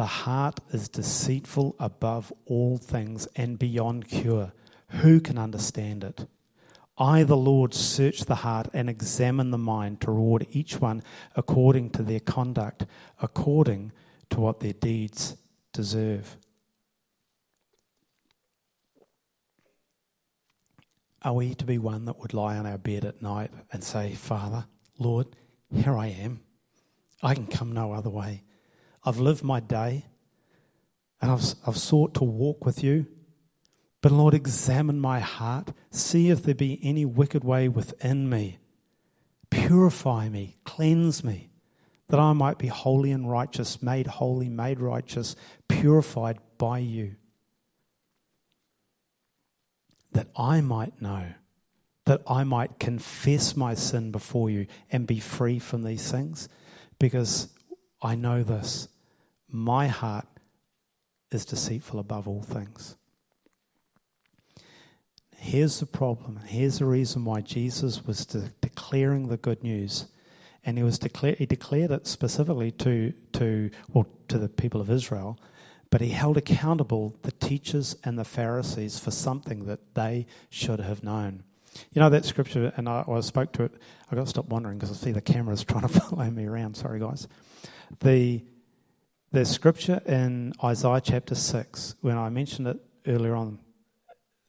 The 0.00 0.06
heart 0.06 0.60
is 0.70 0.88
deceitful 0.88 1.76
above 1.78 2.32
all 2.46 2.78
things 2.78 3.28
and 3.36 3.58
beyond 3.58 4.08
cure. 4.08 4.54
Who 5.02 5.20
can 5.20 5.36
understand 5.36 6.04
it? 6.04 6.26
I, 6.96 7.22
the 7.22 7.36
Lord, 7.36 7.74
search 7.74 8.24
the 8.24 8.36
heart 8.36 8.68
and 8.72 8.88
examine 8.88 9.50
the 9.50 9.58
mind 9.58 10.00
to 10.00 10.10
reward 10.10 10.46
each 10.52 10.80
one 10.80 11.02
according 11.36 11.90
to 11.90 12.02
their 12.02 12.18
conduct, 12.18 12.86
according 13.20 13.92
to 14.30 14.40
what 14.40 14.60
their 14.60 14.72
deeds 14.72 15.36
deserve. 15.74 16.38
Are 21.20 21.34
we 21.34 21.54
to 21.56 21.64
be 21.66 21.76
one 21.76 22.06
that 22.06 22.18
would 22.20 22.32
lie 22.32 22.56
on 22.56 22.66
our 22.66 22.78
bed 22.78 23.04
at 23.04 23.20
night 23.20 23.50
and 23.70 23.84
say, 23.84 24.14
Father, 24.14 24.64
Lord, 24.98 25.26
here 25.70 25.98
I 25.98 26.06
am. 26.06 26.40
I 27.22 27.34
can 27.34 27.48
come 27.48 27.72
no 27.72 27.92
other 27.92 28.08
way. 28.08 28.44
I've 29.04 29.18
lived 29.18 29.42
my 29.42 29.60
day 29.60 30.06
and 31.20 31.30
I've, 31.30 31.54
I've 31.66 31.76
sought 31.76 32.14
to 32.14 32.24
walk 32.24 32.64
with 32.64 32.82
you, 32.82 33.06
But 34.02 34.12
Lord, 34.12 34.34
examine 34.34 35.00
my 35.00 35.20
heart. 35.20 35.72
See 35.90 36.30
if 36.30 36.42
there 36.42 36.54
be 36.54 36.80
any 36.82 37.04
wicked 37.04 37.44
way 37.44 37.68
within 37.68 38.28
me. 38.30 38.58
Purify 39.50 40.28
me, 40.28 40.56
cleanse 40.64 41.22
me, 41.22 41.50
that 42.08 42.20
I 42.20 42.32
might 42.32 42.58
be 42.58 42.68
holy 42.68 43.10
and 43.10 43.30
righteous, 43.30 43.82
made 43.82 44.06
holy, 44.06 44.48
made 44.48 44.80
righteous, 44.80 45.36
purified 45.68 46.38
by 46.56 46.78
you. 46.78 47.16
That 50.12 50.28
I 50.36 50.60
might 50.60 51.00
know, 51.02 51.34
that 52.06 52.22
I 52.26 52.44
might 52.44 52.78
confess 52.78 53.56
my 53.56 53.74
sin 53.74 54.12
before 54.12 54.50
you 54.50 54.66
and 54.90 55.06
be 55.06 55.20
free 55.20 55.58
from 55.58 55.82
these 55.82 56.10
things. 56.10 56.48
Because 56.98 57.52
I 58.02 58.14
know 58.14 58.42
this 58.42 58.88
my 59.48 59.88
heart 59.88 60.26
is 61.30 61.44
deceitful 61.44 61.98
above 61.98 62.26
all 62.28 62.42
things. 62.42 62.96
Here's 65.36 65.80
the 65.80 65.86
problem. 65.86 66.40
Here's 66.46 66.78
the 66.78 66.84
reason 66.84 67.24
why 67.24 67.40
Jesus 67.40 68.04
was 68.04 68.26
de- 68.26 68.50
declaring 68.60 69.28
the 69.28 69.36
good 69.36 69.62
news. 69.62 70.06
And 70.64 70.76
he 70.76 70.84
was 70.84 70.98
declare, 70.98 71.34
he 71.38 71.46
declared 71.46 71.90
it 71.90 72.06
specifically 72.06 72.70
to, 72.72 73.14
to, 73.32 73.70
well, 73.88 74.06
to 74.28 74.38
the 74.38 74.50
people 74.50 74.82
of 74.82 74.90
Israel, 74.90 75.38
but 75.88 76.02
he 76.02 76.10
held 76.10 76.36
accountable 76.36 77.16
the 77.22 77.32
teachers 77.32 77.96
and 78.04 78.18
the 78.18 78.24
Pharisees 78.24 78.98
for 78.98 79.10
something 79.10 79.64
that 79.64 79.94
they 79.94 80.26
should 80.50 80.80
have 80.80 81.02
known. 81.02 81.42
You 81.92 82.00
know 82.00 82.10
that 82.10 82.26
scripture, 82.26 82.72
and 82.76 82.88
I, 82.88 83.04
I 83.08 83.20
spoke 83.20 83.52
to 83.52 83.62
it. 83.64 83.72
I 84.10 84.16
got 84.16 84.24
to 84.24 84.30
stop 84.30 84.46
wondering 84.48 84.78
because 84.78 84.90
I 84.90 85.02
see 85.02 85.12
the 85.12 85.20
cameras 85.22 85.64
trying 85.64 85.88
to 85.88 86.00
follow 86.00 86.30
me 86.30 86.44
around. 86.44 86.76
Sorry, 86.76 87.00
guys. 87.00 87.26
The 87.98 88.44
the 89.32 89.44
scripture 89.44 90.00
in 90.06 90.54
Isaiah 90.62 91.00
chapter 91.00 91.34
six, 91.34 91.94
when 92.00 92.16
I 92.16 92.30
mentioned 92.30 92.66
it 92.66 92.78
earlier 93.06 93.36
on, 93.36 93.60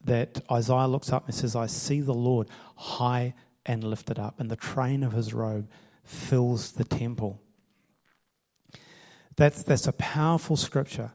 that 0.04 0.42
Isaiah 0.52 0.88
looks 0.88 1.14
up 1.14 1.28
and 1.28 1.36
says, 1.36 1.56
I 1.56 1.68
see 1.68 2.02
the 2.02 2.14
Lord 2.16 2.48
high 2.76 3.36
and 3.64 3.84
lifted 3.84 4.18
up, 4.18 4.40
and 4.40 4.50
the 4.50 4.56
train 4.56 5.04
of 5.04 5.12
his 5.12 5.36
robe 5.36 5.70
fills 6.04 6.72
the 6.72 6.84
temple. 6.84 7.42
That's, 9.36 9.62
that's 9.62 9.86
a 9.86 9.94
powerful 9.94 10.58
scripture. 10.58 11.12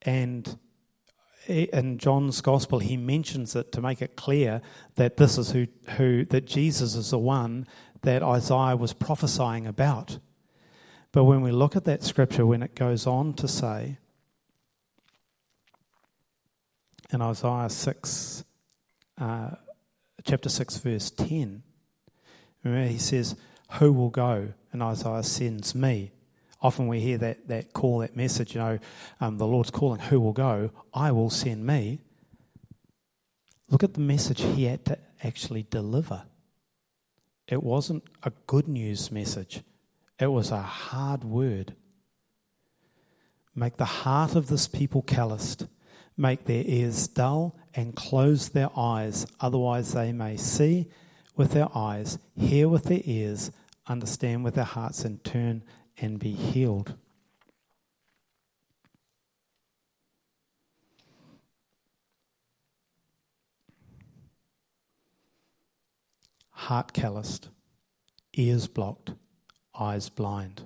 And 0.00 0.58
in 1.46 1.98
John's 1.98 2.40
gospel, 2.40 2.78
he 2.78 2.96
mentions 2.96 3.54
it 3.54 3.70
to 3.72 3.82
make 3.82 4.00
it 4.00 4.16
clear 4.16 4.62
that 4.94 5.18
this 5.18 5.36
is 5.36 5.50
who, 5.50 5.66
who 5.98 6.24
that 6.26 6.46
Jesus 6.46 6.94
is 6.94 7.10
the 7.10 7.18
one 7.18 7.66
that 8.00 8.22
Isaiah 8.22 8.76
was 8.76 8.94
prophesying 8.94 9.66
about. 9.66 10.18
But 11.14 11.24
when 11.24 11.42
we 11.42 11.52
look 11.52 11.76
at 11.76 11.84
that 11.84 12.02
scripture, 12.02 12.44
when 12.44 12.60
it 12.60 12.74
goes 12.74 13.06
on 13.06 13.34
to 13.34 13.46
say, 13.46 13.98
in 17.12 17.22
Isaiah 17.22 17.70
6, 17.70 18.44
uh, 19.18 19.50
chapter 20.24 20.48
6, 20.48 20.78
verse 20.78 21.12
10. 21.12 21.62
Remember, 22.64 22.88
he 22.88 22.98
says, 22.98 23.36
Who 23.74 23.92
will 23.92 24.10
go? 24.10 24.54
And 24.72 24.82
Isaiah 24.82 25.22
sends 25.22 25.72
me. 25.72 26.10
Often 26.60 26.88
we 26.88 26.98
hear 26.98 27.18
that, 27.18 27.46
that 27.46 27.72
call, 27.72 27.98
that 27.98 28.16
message, 28.16 28.56
you 28.56 28.60
know, 28.60 28.80
um, 29.20 29.38
the 29.38 29.46
Lord's 29.46 29.70
calling, 29.70 30.00
Who 30.00 30.18
will 30.18 30.32
go? 30.32 30.72
I 30.92 31.12
will 31.12 31.30
send 31.30 31.64
me. 31.64 32.00
Look 33.70 33.84
at 33.84 33.94
the 33.94 34.00
message 34.00 34.40
he 34.40 34.64
had 34.64 34.84
to 34.86 34.98
actually 35.22 35.64
deliver. 35.70 36.24
It 37.46 37.62
wasn't 37.62 38.02
a 38.24 38.32
good 38.48 38.66
news 38.66 39.12
message, 39.12 39.62
it 40.18 40.26
was 40.26 40.50
a 40.50 40.62
hard 40.62 41.24
word. 41.24 41.74
Make 43.54 43.76
the 43.76 43.84
heart 43.84 44.34
of 44.34 44.48
this 44.48 44.66
people 44.66 45.02
calloused 45.02 45.66
make 46.16 46.44
their 46.44 46.62
ears 46.66 47.08
dull, 47.08 47.56
and 47.74 47.96
close 47.96 48.50
their 48.50 48.70
eyes, 48.76 49.26
otherwise 49.40 49.92
they 49.92 50.12
may 50.12 50.36
see 50.36 50.86
with 51.36 51.50
their 51.52 51.68
eyes, 51.76 52.18
hear 52.36 52.68
with 52.68 52.84
their 52.84 53.00
ears, 53.04 53.50
understand 53.88 54.44
with 54.44 54.54
their 54.54 54.64
hearts, 54.64 55.04
and 55.04 55.24
turn 55.24 55.62
and 55.98 56.20
be 56.20 56.30
healed. 56.30 56.94
Heart 66.50 66.92
calloused, 66.92 67.48
ears 68.34 68.68
blocked, 68.68 69.10
eyes 69.78 70.08
blind. 70.08 70.62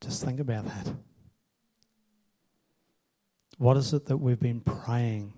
Just 0.00 0.24
think 0.24 0.38
about 0.38 0.66
that. 0.66 0.92
What 3.58 3.76
is 3.76 3.92
it 3.92 4.06
that 4.06 4.18
we've 4.18 4.38
been 4.38 4.60
praying 4.60 5.32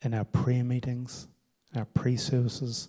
in 0.00 0.14
our 0.14 0.24
prayer 0.24 0.64
meetings, 0.64 1.26
our 1.74 1.84
pre 1.84 2.16
services, 2.16 2.88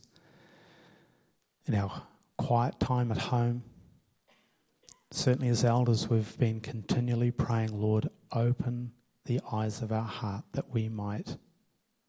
in 1.66 1.76
our 1.76 2.04
quiet 2.38 2.80
time 2.80 3.12
at 3.12 3.18
home? 3.18 3.64
Certainly, 5.16 5.50
as 5.50 5.64
elders, 5.64 6.10
we've 6.10 6.36
been 6.40 6.60
continually 6.60 7.30
praying, 7.30 7.80
Lord, 7.80 8.10
open 8.32 8.94
the 9.26 9.42
eyes 9.52 9.84
of 9.84 9.92
our 9.92 10.02
heart 10.02 10.44
that 10.54 10.72
we 10.72 10.90
might 10.90 11.38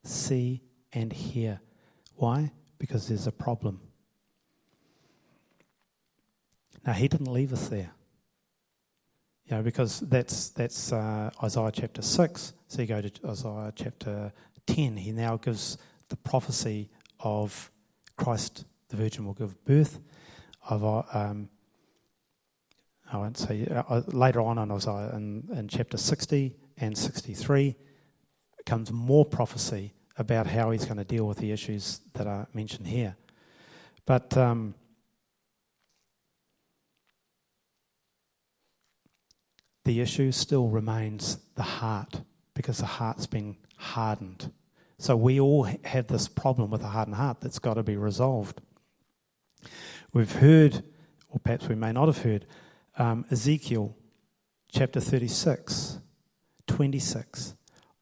see 0.02 0.62
and 0.90 1.12
hear. 1.12 1.60
Why? 2.14 2.50
Because 2.78 3.06
there's 3.06 3.26
a 3.26 3.30
problem. 3.30 3.82
Now, 6.86 6.94
he 6.94 7.06
didn't 7.06 7.30
leave 7.30 7.52
us 7.52 7.68
there. 7.68 7.92
You 9.44 9.56
know, 9.56 9.62
because 9.62 10.00
that's, 10.00 10.48
that's 10.48 10.90
uh, 10.90 11.30
Isaiah 11.42 11.72
chapter 11.74 12.00
6. 12.00 12.54
So 12.68 12.80
you 12.80 12.88
go 12.88 13.02
to 13.02 13.28
Isaiah 13.28 13.72
chapter 13.76 14.32
10. 14.66 14.96
He 14.96 15.12
now 15.12 15.36
gives 15.36 15.76
the 16.08 16.16
prophecy 16.16 16.88
of 17.20 17.70
Christ, 18.16 18.64
the 18.88 18.96
Virgin 18.96 19.26
will 19.26 19.34
give 19.34 19.62
birth. 19.66 20.00
Of, 20.70 20.82
uh, 20.82 21.02
um, 21.12 21.50
I 23.12 23.18
won't 23.18 23.38
say, 23.38 23.66
uh, 23.66 23.82
uh, 23.88 24.02
later 24.06 24.40
on 24.40 24.58
in 24.58 24.70
Isaiah, 24.70 25.14
in, 25.14 25.48
in 25.54 25.68
chapter 25.68 25.96
60 25.96 26.56
and 26.78 26.96
63, 26.96 27.76
comes 28.66 28.90
more 28.90 29.24
prophecy 29.24 29.92
about 30.16 30.46
how 30.46 30.70
he's 30.70 30.84
going 30.84 30.96
to 30.96 31.04
deal 31.04 31.26
with 31.26 31.38
the 31.38 31.52
issues 31.52 32.00
that 32.14 32.26
are 32.26 32.46
mentioned 32.54 32.86
here. 32.86 33.16
But 34.06 34.36
um, 34.36 34.74
the 39.84 40.00
issue 40.00 40.32
still 40.32 40.68
remains 40.68 41.38
the 41.56 41.62
heart 41.62 42.22
because 42.54 42.78
the 42.78 42.86
heart's 42.86 43.26
been 43.26 43.56
hardened. 43.76 44.52
So 44.98 45.16
we 45.16 45.40
all 45.40 45.64
have 45.84 46.06
this 46.06 46.28
problem 46.28 46.70
with 46.70 46.82
a 46.82 46.88
hardened 46.88 47.16
heart 47.16 47.40
that's 47.40 47.58
got 47.58 47.74
to 47.74 47.82
be 47.82 47.96
resolved. 47.96 48.60
We've 50.12 50.32
heard, 50.32 50.84
or 51.28 51.40
perhaps 51.40 51.68
we 51.68 51.74
may 51.74 51.92
not 51.92 52.06
have 52.06 52.22
heard, 52.22 52.46
um, 52.96 53.24
Ezekiel 53.30 53.96
chapter 54.70 55.00
36, 55.00 55.98
26. 56.66 57.54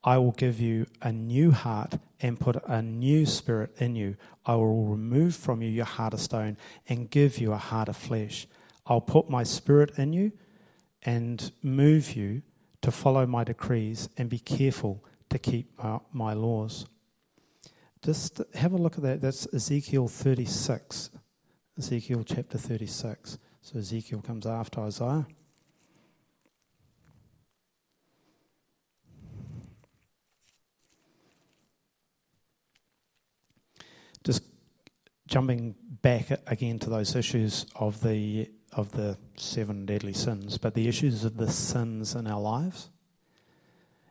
I 0.04 0.18
will 0.18 0.32
give 0.32 0.58
you 0.58 0.86
a 1.00 1.12
new 1.12 1.52
heart 1.52 1.94
and 2.20 2.38
put 2.38 2.56
a 2.66 2.82
new 2.82 3.24
spirit 3.24 3.72
in 3.78 3.94
you. 3.94 4.16
I 4.44 4.56
will 4.56 4.86
remove 4.86 5.36
from 5.36 5.62
you 5.62 5.68
your 5.68 5.84
heart 5.84 6.14
of 6.14 6.20
stone 6.20 6.56
and 6.88 7.08
give 7.08 7.38
you 7.38 7.52
a 7.52 7.56
heart 7.58 7.88
of 7.88 7.96
flesh. 7.96 8.46
I'll 8.86 9.00
put 9.00 9.30
my 9.30 9.44
spirit 9.44 9.98
in 9.98 10.12
you 10.12 10.32
and 11.02 11.52
move 11.62 12.16
you 12.16 12.42
to 12.80 12.90
follow 12.90 13.26
my 13.26 13.44
decrees 13.44 14.08
and 14.16 14.28
be 14.28 14.38
careful 14.38 15.04
to 15.30 15.38
keep 15.38 15.78
my, 15.78 15.98
my 16.12 16.32
laws. 16.32 16.86
Just 18.04 18.40
have 18.54 18.72
a 18.72 18.76
look 18.76 18.96
at 18.96 19.02
that. 19.02 19.20
That's 19.20 19.46
Ezekiel 19.54 20.08
36. 20.08 21.10
Ezekiel 21.78 22.24
chapter 22.24 22.58
36. 22.58 23.38
So 23.62 23.78
Ezekiel 23.78 24.22
comes 24.22 24.44
after 24.44 24.80
Isaiah. 24.80 25.26
Just 34.24 34.42
jumping 35.26 35.76
back 36.02 36.26
again 36.46 36.80
to 36.80 36.90
those 36.90 37.14
issues 37.14 37.66
of 37.76 38.02
the 38.02 38.50
of 38.72 38.92
the 38.92 39.16
seven 39.36 39.86
deadly 39.86 40.12
sins, 40.12 40.58
but 40.58 40.74
the 40.74 40.88
issues 40.88 41.24
of 41.24 41.36
the 41.36 41.50
sins 41.50 42.14
in 42.14 42.26
our 42.26 42.40
lives. 42.40 42.88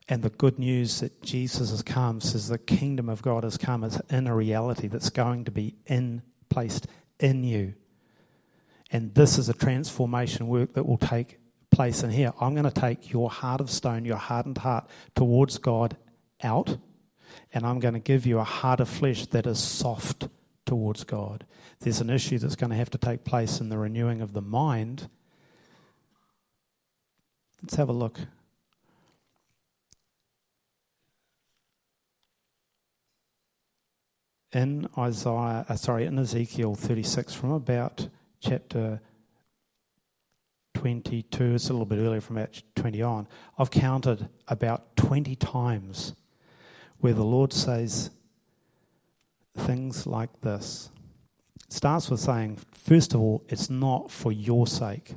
And 0.08 0.24
the 0.24 0.30
good 0.30 0.60
news 0.60 1.00
that 1.00 1.22
Jesus 1.22 1.72
has 1.72 1.82
come 1.82 2.22
says 2.22 2.48
the 2.48 2.58
kingdom 2.58 3.10
of 3.10 3.22
God 3.22 3.44
has 3.44 3.58
come 3.58 3.84
as 3.84 4.02
in 4.10 4.28
a 4.28 4.36
reality 4.36 4.88
that's 4.88 5.10
going 5.10 5.46
to 5.46 5.52
be 5.52 5.76
in 5.88 6.22
placed 6.50 6.88
in 7.20 7.44
you. 7.44 7.76
And 8.92 9.14
this 9.16 9.38
is 9.38 9.48
a 9.48 9.54
transformation 9.54 10.48
work 10.48 10.74
that 10.74 10.86
will 10.86 10.98
take 10.98 11.40
place 11.72 12.04
in 12.04 12.10
here. 12.10 12.34
I'm 12.42 12.54
going 12.54 12.70
to 12.70 12.82
take 12.82 13.12
your 13.12 13.30
heart 13.30 13.62
of 13.62 13.70
stone, 13.70 14.04
your 14.04 14.18
hardened 14.18 14.60
heart 14.60 14.90
towards 15.16 15.58
God 15.58 15.98
out. 16.44 16.78
and 17.54 17.66
I'm 17.66 17.80
going 17.80 17.94
to 17.94 18.00
give 18.00 18.26
you 18.26 18.40
a 18.40 18.44
heart 18.44 18.80
of 18.80 18.90
flesh 18.90 19.26
that 19.28 19.46
is 19.48 19.60
soft 19.60 20.28
towards 20.66 21.04
God. 21.04 21.46
There's 21.80 22.02
an 22.02 22.10
issue 22.10 22.38
that's 22.38 22.56
going 22.56 22.70
to 22.70 22.76
have 22.76 22.90
to 22.92 22.98
take 22.98 23.24
place 23.24 23.60
in 23.60 23.70
the 23.70 23.78
renewing 23.78 24.22
of 24.22 24.34
the 24.34 24.42
mind. 24.42 25.10
Let's 27.62 27.76
have 27.76 27.90
a 27.90 27.94
look. 27.94 28.20
In 34.54 34.90
Isaiah, 34.98 35.66
uh, 35.70 35.76
sorry, 35.76 36.06
in 36.06 36.20
Ezekiel 36.20 36.76
36, 36.76 37.34
from 37.34 37.52
about 37.52 38.10
chapter 38.42 39.00
22, 40.74 41.56
it's 41.56 41.70
a 41.70 41.74
little 41.74 41.86
bit 41.86 42.00
earlier 42.00 42.22
from 42.22 42.38
about 42.38 42.62
20 42.76 43.02
on, 43.02 43.28
I've 43.58 43.72
counted 43.72 44.30
about 44.48 44.96
20 44.98 45.36
times 45.36 46.16
where 47.00 47.14
the 47.14 47.24
Lord 47.24 47.54
says 47.54 48.10
things 49.56 50.08
like 50.08 50.42
this. 50.42 50.90
It 51.68 51.74
starts 51.74 52.10
with 52.10 52.20
saying, 52.20 52.60
first 52.72 53.14
of 53.14 53.22
all, 53.22 53.44
it's 53.48 53.70
not 53.70 54.10
for 54.10 54.32
your 54.32 54.66
sake, 54.66 55.16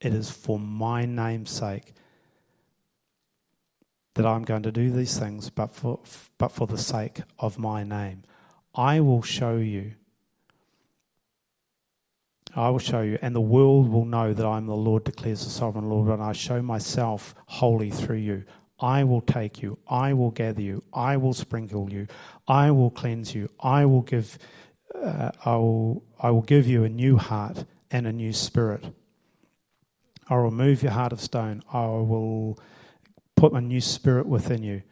it 0.00 0.12
is 0.12 0.30
for 0.30 0.58
my 0.58 1.06
name's 1.06 1.50
sake 1.50 1.94
that 4.14 4.26
I'm 4.26 4.42
going 4.42 4.64
to 4.64 4.72
do 4.72 4.90
these 4.90 5.18
things, 5.18 5.50
but 5.50 5.70
for, 5.70 6.00
but 6.36 6.52
for 6.52 6.66
the 6.66 6.78
sake 6.78 7.22
of 7.38 7.58
my 7.58 7.84
name. 7.84 8.24
I 8.74 9.00
will 9.00 9.22
show 9.22 9.56
you. 9.56 9.92
I 12.56 12.68
will 12.70 12.78
show 12.78 13.00
you, 13.00 13.18
and 13.22 13.34
the 13.34 13.40
world 13.40 13.88
will 13.88 14.04
know 14.04 14.32
that 14.32 14.44
I 14.44 14.56
am 14.56 14.66
the 14.66 14.74
Lord, 14.74 15.04
declares 15.04 15.44
the 15.44 15.50
sovereign 15.50 15.88
Lord, 15.88 16.08
and 16.08 16.22
I 16.22 16.32
show 16.32 16.62
myself 16.62 17.34
holy 17.46 17.90
through 17.90 18.16
you. 18.16 18.44
I 18.80 19.04
will 19.04 19.20
take 19.20 19.62
you, 19.62 19.78
I 19.88 20.14
will 20.14 20.30
gather 20.30 20.62
you, 20.62 20.82
I 20.92 21.16
will 21.16 21.34
sprinkle 21.34 21.90
you, 21.90 22.06
I 22.48 22.70
will 22.70 22.90
cleanse 22.90 23.34
you, 23.34 23.50
I 23.60 23.84
will 23.84 24.00
give, 24.00 24.38
uh, 24.94 25.30
I 25.44 25.56
will, 25.56 26.02
I 26.18 26.30
will 26.30 26.42
give 26.42 26.66
you 26.66 26.82
a 26.84 26.88
new 26.88 27.18
heart 27.18 27.64
and 27.90 28.06
a 28.06 28.12
new 28.12 28.32
spirit. 28.32 28.84
I 30.28 30.34
will 30.34 30.44
remove 30.44 30.82
your 30.82 30.92
heart 30.92 31.12
of 31.12 31.20
stone. 31.20 31.62
I 31.72 31.84
will 31.86 32.58
put 33.34 33.52
my 33.52 33.60
new 33.60 33.80
spirit 33.80 34.26
within 34.26 34.62
you. 34.62 34.82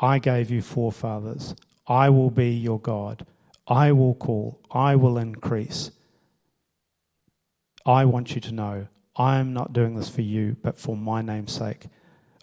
I 0.00 0.18
gave 0.18 0.50
you 0.50 0.62
forefathers. 0.62 1.54
I 1.86 2.08
will 2.08 2.30
be 2.30 2.50
your 2.50 2.80
God. 2.80 3.26
I 3.68 3.92
will 3.92 4.14
call. 4.14 4.60
I 4.70 4.96
will 4.96 5.18
increase. 5.18 5.90
I 7.86 8.04
want 8.04 8.34
you 8.34 8.40
to 8.40 8.52
know 8.52 8.88
I 9.14 9.38
am 9.38 9.52
not 9.54 9.72
doing 9.72 9.94
this 9.94 10.10
for 10.10 10.22
you, 10.22 10.56
but 10.60 10.76
for 10.76 10.96
my 10.96 11.22
name's 11.22 11.52
sake. 11.52 11.86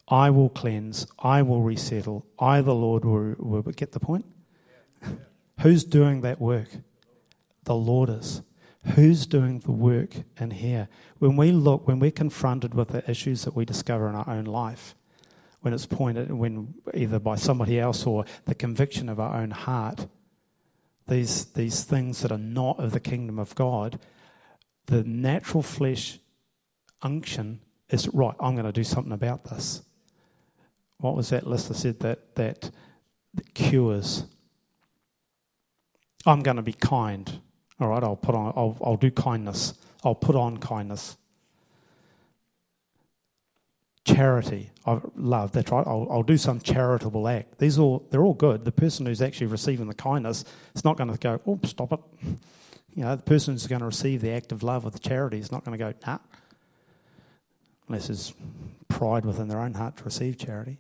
I 0.08 0.30
will 0.30 0.50
cleanse, 0.50 1.06
I 1.20 1.42
will 1.42 1.62
resettle, 1.62 2.26
I, 2.40 2.62
the 2.62 2.74
Lord, 2.74 3.06
will, 3.06 3.36
will 3.38 3.62
get 3.62 3.92
the 3.92 4.00
point? 4.00 4.26
Who's 5.62 5.84
doing 5.84 6.22
that 6.22 6.42
work? 6.42 6.70
The 7.66 7.76
Lord 7.76 8.10
is. 8.10 8.42
Who's 8.96 9.26
doing 9.26 9.60
the 9.60 9.72
work 9.72 10.16
in 10.40 10.52
here? 10.52 10.90
When 11.20 11.38
we 11.38 11.52
look, 11.52 11.88
when 11.88 12.00
we're 12.00 12.12
confronted 12.12 12.74
with 12.74 12.90
the 12.90 13.10
issues 13.10 13.44
that 13.44 13.56
we 13.56 13.66
discover 13.66 14.10
in 14.10 14.16
our 14.16 14.30
own 14.30 14.46
life, 14.46 14.96
when 15.62 15.74
it's 15.74 15.86
pointed, 15.86 16.32
when 16.32 16.74
either 16.94 17.20
by 17.20 17.36
somebody 17.36 17.80
else 17.80 18.06
or 18.06 18.26
the 18.46 18.56
conviction 18.56 19.08
of 19.08 19.20
our 19.20 19.38
own 19.38 19.52
heart, 19.52 20.08
these, 21.08 21.46
these 21.46 21.84
things 21.84 22.22
that 22.22 22.32
are 22.32 22.38
not 22.38 22.80
of 22.80 22.92
the 22.92 23.00
kingdom 23.00 23.40
of 23.40 23.56
God, 23.56 24.00
the 24.88 25.04
natural 25.04 25.64
flesh 25.64 26.20
unction 27.02 27.60
is 27.90 28.08
right, 28.10 28.36
I'm 28.40 28.56
going 28.56 28.66
to 28.66 28.72
do 28.72 28.84
something 28.84 29.14
about 29.14 29.46
this 29.46 29.84
what 31.04 31.16
was 31.18 31.30
that 31.30 31.46
list 31.46 31.70
I 31.70 31.74
said 31.74 32.00
that, 32.00 32.36
that, 32.36 32.72
that 33.34 33.54
cures? 33.54 34.24
I'm 36.26 36.42
going 36.42 36.56
to 36.56 36.64
be 36.64 36.72
kind. 36.72 37.42
All 37.80 37.90
right, 37.90 38.02
I'll 38.02 38.16
put 38.16 38.36
on, 38.36 38.54
I'll, 38.56 38.78
I'll 38.82 38.96
do 38.96 39.12
kindness. 39.12 39.74
I'll 40.06 40.16
put 40.16 40.38
on 40.38 40.58
kindness. 40.58 41.18
Charity, 44.06 44.72
I 44.86 45.02
love. 45.18 45.52
That's 45.52 45.72
right. 45.72 45.86
I'll, 45.86 46.08
I'll 46.10 46.24
do 46.24 46.38
some 46.38 46.62
charitable 46.62 47.28
act. 47.28 47.60
These 47.60 47.78
all 47.78 48.06
they're 48.10 48.24
all 48.24 48.34
good. 48.34 48.64
The 48.64 48.72
person 48.72 49.06
who's 49.06 49.22
actually 49.22 49.48
receiving 49.48 49.88
the 49.88 49.94
kindness 49.94 50.46
is 50.74 50.86
not 50.86 50.98
going 50.98 51.12
to 51.12 51.18
go, 51.18 51.42
oh, 51.46 51.60
stop 51.64 51.92
it. 51.94 52.00
You 52.96 53.04
know, 53.04 53.16
the 53.16 53.24
person 53.24 53.54
who's 53.54 53.68
going 53.68 53.80
to 53.80 53.86
receive 53.86 54.22
the 54.22 54.32
act 54.32 54.52
of 54.52 54.64
love 54.64 54.86
or 54.86 54.92
the 54.92 55.00
charity 55.00 55.40
is 55.40 55.52
not 55.52 55.66
going 55.66 55.78
to 55.78 55.84
go, 55.84 55.94
nah, 56.06 56.20
unless 57.88 58.08
there's 58.08 58.34
pride 58.88 59.26
within 59.26 59.48
their 59.48 59.60
own 59.60 59.74
heart 59.74 59.98
to 59.98 60.04
receive 60.04 60.38
charity 60.38 60.80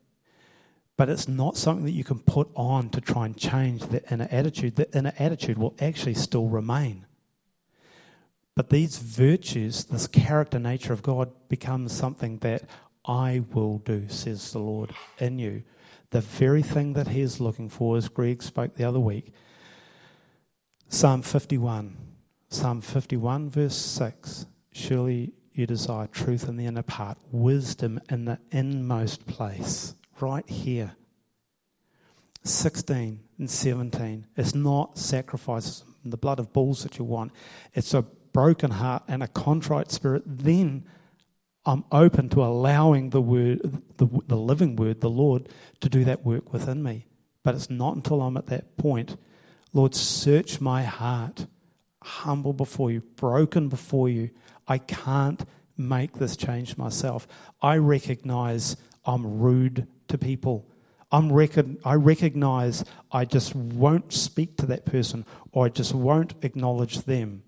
but 0.95 1.09
it's 1.09 1.28
not 1.28 1.57
something 1.57 1.86
that 1.86 1.91
you 1.91 2.03
can 2.03 2.20
put 2.20 2.49
on 2.55 2.89
to 2.89 3.01
try 3.01 3.26
and 3.26 3.36
change 3.36 3.82
the 3.88 4.03
inner 4.11 4.28
attitude. 4.30 4.76
The 4.76 4.95
inner 4.95 5.14
attitude 5.18 5.57
will 5.57 5.76
actually 5.80 6.14
still 6.14 6.47
remain. 6.47 7.05
But 8.55 8.70
these 8.70 8.99
virtues, 8.99 9.86
this 9.86 10.05
character 10.05 10.59
nature 10.59 10.93
of 10.93 11.01
God, 11.01 11.32
becomes 11.49 11.91
something 11.91 12.38
that 12.39 12.70
I 13.05 13.43
will 13.51 13.80
do, 13.80 14.07
says 14.07 14.51
the 14.51 14.59
Lord 14.59 14.91
in 15.18 15.39
you. 15.39 15.64
The 16.11 16.22
very 16.22 16.61
thing 16.61 16.93
that 16.93 17.07
He 17.07 17.22
is 17.22 17.41
looking 17.41 17.70
for, 17.70 17.97
as 17.97 18.07
Greg 18.07 18.43
spoke 18.43 18.76
the 18.76 18.84
other 18.84 18.99
week. 18.99 19.34
Psalm 20.94 21.24
51. 21.24 21.98
Psalm 22.50 22.80
51, 22.80 23.50
verse 23.50 23.76
6. 23.76 24.46
Surely 24.74 25.34
you 25.52 25.66
desire 25.66 26.06
truth 26.06 26.48
in 26.48 26.56
the 26.56 26.68
inner 26.68 26.84
part, 26.84 27.18
wisdom 27.32 28.00
in 28.12 28.26
the 28.26 28.38
inmost 28.52 29.26
place 29.26 29.96
right 30.20 30.48
here. 30.48 30.96
16 32.44 33.22
and 33.39 33.50
17. 33.50 34.28
It's 34.38 34.54
not 34.54 35.00
sacrifices, 35.00 35.84
and 36.04 36.14
the 36.14 36.18
blood 36.18 36.38
of 36.38 36.54
bulls 36.54 36.84
that 36.84 37.00
you 37.00 37.06
want. 37.06 37.32
It's 37.74 37.96
a 37.96 38.04
broken 38.32 38.70
heart 38.70 39.02
and 39.08 39.24
a 39.24 39.28
contrite 39.28 39.91
spirit. 39.91 40.22
Then 40.28 40.86
I'm 41.66 41.86
open 41.91 42.30
to 42.30 42.44
allowing 42.44 43.10
the 43.10 43.22
word, 43.22 43.82
the, 43.98 44.06
the 44.28 44.38
living 44.38 44.76
word, 44.76 45.02
the 45.02 45.10
Lord, 45.10 45.50
to 45.82 45.89
do 45.89 46.06
that 46.06 46.24
work 46.24 46.54
within 46.54 46.84
me. 46.84 47.08
But 47.41 47.56
it's 47.56 47.72
not 47.72 47.96
until 47.96 48.22
I'm 48.22 48.38
at 48.38 48.46
that 48.46 48.78
point, 48.78 49.18
Lord, 49.74 49.95
search 49.95 50.61
my 50.61 50.84
heart, 50.84 51.47
humble 52.01 52.53
before 52.53 52.91
you, 52.91 53.01
broken 53.01 53.69
before 53.69 54.07
you. 54.07 54.30
I 54.67 54.78
can't 54.78 55.43
make 55.76 56.13
this 56.13 56.38
change 56.38 56.78
myself. 56.78 57.28
I 57.61 57.78
recognize 57.78 58.78
I'm 59.05 59.39
rude 59.39 59.88
to 60.07 60.17
people. 60.17 60.69
I'm 61.11 61.32
recon- 61.32 61.78
I 61.84 61.95
recognize 61.95 62.86
I 63.11 63.26
just 63.26 63.55
won't 63.55 64.13
speak 64.13 64.57
to 64.57 64.65
that 64.67 64.86
person 64.86 65.26
or 65.51 65.65
I 65.65 65.69
just 65.69 65.93
won't 65.93 66.34
acknowledge 66.43 66.99
them. 66.99 67.43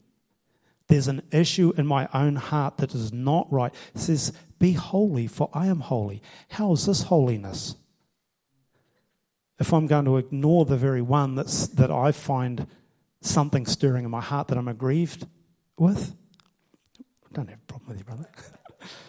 There's 0.87 1.07
an 1.07 1.23
issue 1.31 1.73
in 1.77 1.87
my 1.87 2.07
own 2.13 2.35
heart 2.35 2.77
that 2.77 2.93
is 2.93 3.11
not 3.11 3.51
right. 3.51 3.73
It 3.95 4.01
says, 4.01 4.33
Be 4.59 4.73
holy, 4.73 5.25
for 5.27 5.49
I 5.53 5.67
am 5.67 5.79
holy. 5.79 6.21
How 6.49 6.73
is 6.73 6.85
this 6.85 7.03
holiness? 7.03 7.75
If 9.59 9.73
I'm 9.73 9.87
going 9.87 10.05
to 10.05 10.17
ignore 10.17 10.65
the 10.65 10.77
very 10.77 11.01
one 11.01 11.35
that's, 11.35 11.67
that 11.69 11.91
I 11.91 12.11
find 12.11 12.67
something 13.21 13.65
stirring 13.65 14.05
in 14.05 14.11
my 14.11 14.21
heart 14.21 14.49
that 14.49 14.57
I'm 14.57 14.67
aggrieved 14.67 15.27
with, 15.77 16.15
I 16.99 17.33
don't 17.33 17.49
have 17.49 17.59
a 17.59 17.65
problem 17.65 17.89
with 17.89 17.97
you, 17.99 18.03
brother. 18.03 18.29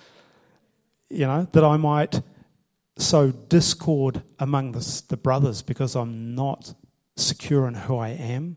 you 1.11 1.27
know, 1.27 1.49
that 1.53 1.65
I 1.65 1.77
might 1.77 2.21
sow 2.99 3.31
discord 3.31 4.23
among 4.39 4.73
the, 4.73 5.03
the 5.09 5.17
brothers 5.17 5.63
because 5.63 5.95
I'm 5.95 6.35
not 6.35 6.75
secure 7.17 7.67
in 7.67 7.75
who 7.75 7.99
I 7.99 8.11
am. 8.11 8.57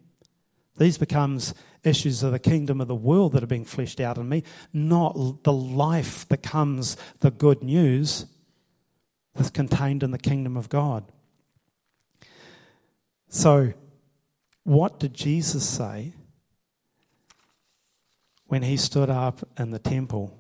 These 0.78 0.98
becomes 0.98 1.54
issues 1.84 2.24
of 2.24 2.32
the 2.32 2.40
kingdom 2.40 2.80
of 2.82 2.88
the 2.88 2.96
world 2.96 3.34
that 3.34 3.44
are 3.44 3.48
being 3.48 3.66
fleshed 3.66 4.00
out 4.00 4.18
in 4.18 4.30
me, 4.30 4.44
not 4.74 5.44
the 5.44 5.54
life 5.54 6.28
that 6.30 6.44
comes, 6.44 6.98
the 7.20 7.32
good 7.32 7.64
news 7.64 8.26
that's 9.36 9.50
contained 9.50 10.04
in 10.04 10.12
the 10.12 10.18
kingdom 10.18 10.58
of 10.58 10.70
God. 10.70 11.12
So, 13.30 13.74
what 14.64 15.00
did 15.00 15.14
Jesus 15.14 15.68
say 15.68 16.14
when 18.48 18.64
he 18.64 18.76
stood 18.76 19.10
up 19.10 19.48
in 19.58 19.72
the 19.72 19.80
temple 19.80 20.38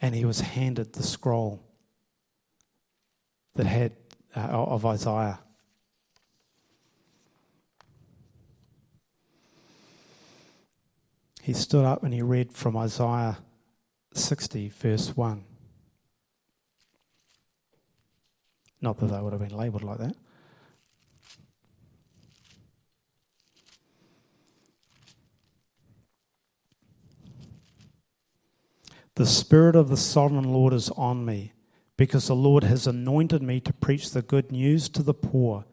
and 0.00 0.14
he 0.14 0.24
was 0.24 0.40
handed 0.40 0.92
the 0.92 1.02
scroll? 1.02 1.64
that 3.54 3.66
had 3.66 3.92
uh, 4.36 4.40
of 4.40 4.84
Isaiah. 4.84 5.40
He 11.42 11.52
stood 11.52 11.84
up 11.84 12.02
and 12.02 12.12
he 12.12 12.22
read 12.22 12.52
from 12.52 12.76
Isaiah 12.76 13.38
60, 14.14 14.70
verse 14.70 15.14
1. 15.14 15.44
Not 18.80 18.98
that 18.98 19.06
they 19.06 19.20
would 19.20 19.32
have 19.32 19.42
been 19.42 19.56
labelled 19.56 19.82
like 19.82 19.98
that. 19.98 20.16
The 29.16 29.26
Spirit 29.26 29.76
of 29.76 29.90
the 29.90 29.96
Sovereign 29.96 30.52
Lord 30.52 30.72
is 30.72 30.90
on 30.90 31.24
me 31.24 31.52
because 31.96 32.26
the 32.26 32.34
Lord 32.34 32.64
has 32.64 32.88
anointed 32.88 33.42
me 33.42 33.60
to 33.60 33.72
preach 33.72 34.10
the 34.10 34.22
good 34.22 34.50
news 34.50 34.88
to 34.88 35.04
the 35.04 35.14
poor. 35.14 35.66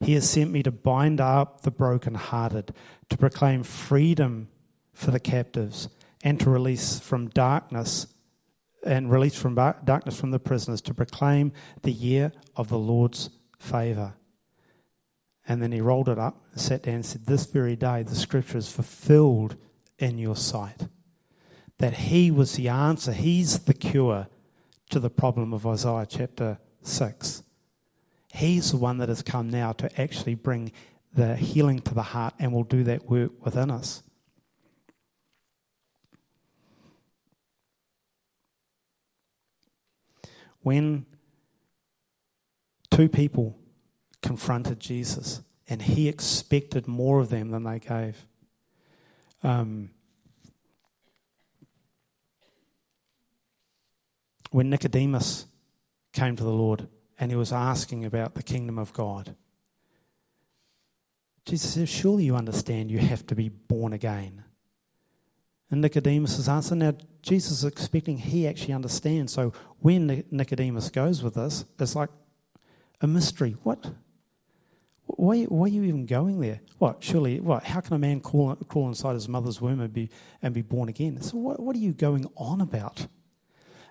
He 0.00 0.14
has 0.14 0.28
sent 0.28 0.50
me 0.50 0.64
to 0.64 0.72
bind 0.72 1.20
up 1.20 1.60
the 1.60 1.70
brokenhearted, 1.70 2.74
to 3.08 3.16
proclaim 3.16 3.62
freedom 3.62 4.48
for 4.92 5.12
the 5.12 5.20
captives, 5.20 5.88
and 6.24 6.40
to 6.40 6.50
release 6.50 6.98
from 6.98 7.28
darkness 7.28 8.08
and 8.84 9.10
release 9.10 9.34
from 9.34 9.54
darkness 9.54 10.18
from 10.18 10.30
the 10.30 10.38
prisoners, 10.38 10.80
to 10.80 10.94
proclaim 10.94 11.52
the 11.82 11.92
year 11.92 12.32
of 12.56 12.68
the 12.68 12.78
Lord's 12.78 13.30
favor. 13.58 14.14
And 15.46 15.62
then 15.62 15.72
he 15.72 15.80
rolled 15.80 16.08
it 16.08 16.18
up, 16.18 16.42
sat 16.56 16.82
down, 16.82 16.96
and 16.96 17.06
said, 17.06 17.26
This 17.26 17.46
very 17.46 17.76
day 17.76 18.02
the 18.02 18.14
scripture 18.14 18.58
is 18.58 18.70
fulfilled 18.70 19.56
in 19.98 20.18
your 20.18 20.36
sight. 20.36 20.88
That 21.78 21.94
he 21.94 22.30
was 22.30 22.54
the 22.54 22.68
answer, 22.68 23.12
he's 23.12 23.60
the 23.60 23.74
cure 23.74 24.26
to 24.90 25.00
the 25.00 25.10
problem 25.10 25.52
of 25.52 25.66
Isaiah 25.66 26.06
chapter 26.08 26.58
6. 26.82 27.42
He's 28.32 28.72
the 28.72 28.76
one 28.76 28.98
that 28.98 29.08
has 29.08 29.22
come 29.22 29.48
now 29.48 29.72
to 29.72 30.00
actually 30.00 30.34
bring 30.34 30.72
the 31.12 31.36
healing 31.36 31.80
to 31.80 31.94
the 31.94 32.02
heart 32.02 32.34
and 32.38 32.52
will 32.52 32.64
do 32.64 32.84
that 32.84 33.08
work 33.08 33.32
within 33.44 33.70
us. 33.70 34.02
When 40.60 41.06
two 42.90 43.08
people 43.08 43.58
confronted 44.22 44.80
Jesus 44.80 45.42
and 45.68 45.82
he 45.82 46.08
expected 46.08 46.86
more 46.86 47.20
of 47.20 47.30
them 47.30 47.50
than 47.50 47.64
they 47.64 47.78
gave, 47.78 48.26
um, 49.42 49.90
when 54.50 54.70
Nicodemus 54.70 55.46
came 56.12 56.36
to 56.36 56.44
the 56.44 56.50
Lord 56.50 56.88
and 57.18 57.30
he 57.30 57.36
was 57.36 57.52
asking 57.52 58.04
about 58.04 58.34
the 58.34 58.42
kingdom 58.42 58.78
of 58.78 58.92
God, 58.92 59.34
Jesus 61.44 61.74
says, 61.74 61.88
Surely 61.88 62.24
you 62.24 62.36
understand 62.36 62.90
you 62.90 62.98
have 62.98 63.26
to 63.26 63.34
be 63.34 63.48
born 63.48 63.92
again. 63.92 64.44
And 65.70 65.80
Nicodemus' 65.80 66.48
answer, 66.48 66.74
now 66.74 66.94
Jesus 67.22 67.52
is 67.52 67.64
expecting 67.64 68.16
he 68.16 68.46
actually 68.46 68.74
understands. 68.74 69.32
So 69.32 69.52
when 69.80 70.24
Nicodemus 70.30 70.90
goes 70.90 71.22
with 71.22 71.34
this, 71.34 71.64
it's 71.78 71.94
like 71.94 72.10
a 73.00 73.06
mystery. 73.06 73.56
What? 73.62 73.92
Why, 75.06 75.44
why 75.44 75.66
are 75.66 75.68
you 75.68 75.84
even 75.84 76.06
going 76.06 76.40
there? 76.40 76.60
What? 76.78 77.02
Surely, 77.02 77.40
what? 77.40 77.64
How 77.64 77.80
can 77.80 77.94
a 77.94 77.98
man 77.98 78.20
crawl, 78.20 78.56
crawl 78.56 78.88
inside 78.88 79.14
his 79.14 79.28
mother's 79.28 79.60
womb 79.60 79.80
and 79.80 79.92
be, 79.92 80.10
and 80.42 80.54
be 80.54 80.62
born 80.62 80.88
again? 80.88 81.20
So 81.20 81.38
what, 81.38 81.60
what 81.60 81.74
are 81.76 81.80
you 81.80 81.92
going 81.92 82.26
on 82.36 82.60
about? 82.60 83.06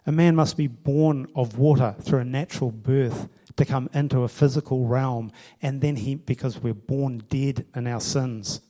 A 0.08 0.12
man 0.12 0.38
must 0.38 0.56
be 0.56 0.68
born 0.68 1.28
of 1.36 1.60
water 1.60 1.94
through 2.00 2.20
a 2.20 2.26
natural 2.26 2.72
birth 2.72 3.28
to 3.58 3.66
come 3.66 3.90
into 3.94 4.22
a 4.22 4.30
physical 4.30 4.88
realm, 4.88 5.34
and 5.62 5.82
then 5.82 5.98
he, 5.98 6.16
because 6.16 6.60
we're 6.60 6.74
born 6.74 7.24
dead 7.30 7.66
in 7.76 7.88
our 7.88 8.00
sins. 8.00 8.62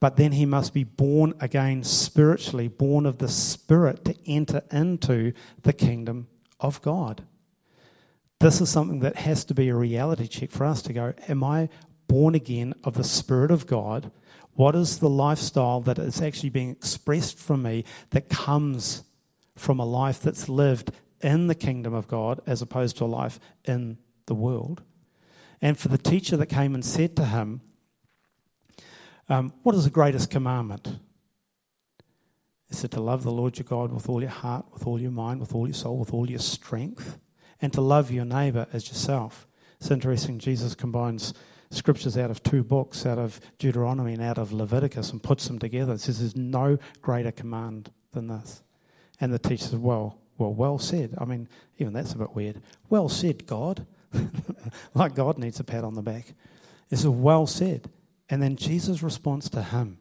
But 0.00 0.16
then 0.16 0.32
he 0.32 0.44
must 0.44 0.74
be 0.74 0.82
born 0.82 1.34
again 1.40 1.84
spiritually, 1.84 2.66
born 2.66 3.06
of 3.06 3.18
the 3.18 3.28
Spirit 3.28 4.04
to 4.06 4.16
enter 4.26 4.62
into 4.72 5.32
the 5.62 5.72
kingdom 5.72 6.26
of 6.58 6.82
God. 6.82 7.22
This 8.40 8.60
is 8.60 8.68
something 8.68 8.98
that 9.00 9.16
has 9.16 9.44
to 9.44 9.54
be 9.54 9.68
a 9.68 9.74
reality 9.76 10.26
check 10.26 10.50
for 10.50 10.64
us 10.64 10.82
to 10.82 10.92
go, 10.92 11.14
Am 11.28 11.44
I 11.44 11.68
born 12.08 12.34
again 12.34 12.74
of 12.82 12.94
the 12.94 13.04
Spirit 13.04 13.52
of 13.52 13.68
God? 13.68 14.10
What 14.54 14.74
is 14.74 14.98
the 14.98 15.08
lifestyle 15.08 15.80
that 15.82 15.98
is 15.98 16.20
actually 16.20 16.50
being 16.50 16.70
expressed 16.70 17.38
from 17.38 17.62
me 17.62 17.84
that 18.10 18.28
comes 18.28 19.04
from 19.56 19.78
a 19.78 19.84
life 19.84 20.20
that's 20.20 20.48
lived 20.48 20.90
in 21.20 21.46
the 21.46 21.54
kingdom 21.54 21.94
of 21.94 22.08
God 22.08 22.40
as 22.46 22.60
opposed 22.60 22.96
to 22.98 23.04
a 23.04 23.06
life 23.06 23.38
in 23.64 23.98
the 24.26 24.34
world. 24.34 24.82
And 25.60 25.78
for 25.78 25.88
the 25.88 25.98
teacher 25.98 26.36
that 26.36 26.46
came 26.46 26.74
and 26.74 26.84
said 26.84 27.16
to 27.16 27.24
him, 27.24 27.62
um, 29.28 29.52
What 29.62 29.74
is 29.74 29.84
the 29.84 29.90
greatest 29.90 30.30
commandment? 30.30 30.98
He 32.68 32.74
said, 32.74 32.90
To 32.92 33.00
love 33.00 33.22
the 33.22 33.30
Lord 33.30 33.58
your 33.58 33.64
God 33.64 33.92
with 33.92 34.08
all 34.08 34.20
your 34.20 34.30
heart, 34.30 34.66
with 34.72 34.86
all 34.86 35.00
your 35.00 35.10
mind, 35.10 35.40
with 35.40 35.54
all 35.54 35.66
your 35.66 35.74
soul, 35.74 35.98
with 35.98 36.12
all 36.12 36.28
your 36.28 36.40
strength, 36.40 37.18
and 37.62 37.72
to 37.72 37.80
love 37.80 38.10
your 38.10 38.24
neighbour 38.24 38.66
as 38.72 38.88
yourself. 38.88 39.46
It's 39.80 39.90
interesting, 39.90 40.38
Jesus 40.38 40.74
combines 40.74 41.34
scriptures 41.70 42.16
out 42.16 42.30
of 42.30 42.42
two 42.42 42.62
books, 42.62 43.04
out 43.06 43.18
of 43.18 43.40
Deuteronomy 43.58 44.14
and 44.14 44.22
out 44.22 44.38
of 44.38 44.52
Leviticus, 44.52 45.10
and 45.10 45.22
puts 45.22 45.46
them 45.48 45.58
together. 45.58 45.94
It 45.94 46.00
says 46.00 46.20
there's 46.20 46.36
no 46.36 46.78
greater 47.00 47.32
command 47.32 47.90
than 48.12 48.28
this. 48.28 48.62
And 49.20 49.32
the 49.32 49.38
teacher 49.38 49.64
says, 49.64 49.76
Well, 49.76 50.18
well, 50.38 50.52
well 50.52 50.78
said. 50.78 51.14
I 51.18 51.24
mean, 51.24 51.48
even 51.78 51.92
that's 51.92 52.12
a 52.12 52.18
bit 52.18 52.34
weird. 52.34 52.60
Well 52.88 53.08
said, 53.08 53.46
God. 53.46 53.86
like 54.94 55.14
God 55.14 55.38
needs 55.38 55.60
a 55.60 55.64
pat 55.64 55.84
on 55.84 55.94
the 55.94 56.02
back. 56.02 56.34
It's 56.90 57.04
a 57.04 57.10
well 57.10 57.46
said. 57.46 57.90
And 58.28 58.42
then 58.42 58.56
Jesus' 58.56 59.02
response 59.02 59.48
to 59.50 59.62
him 59.62 59.98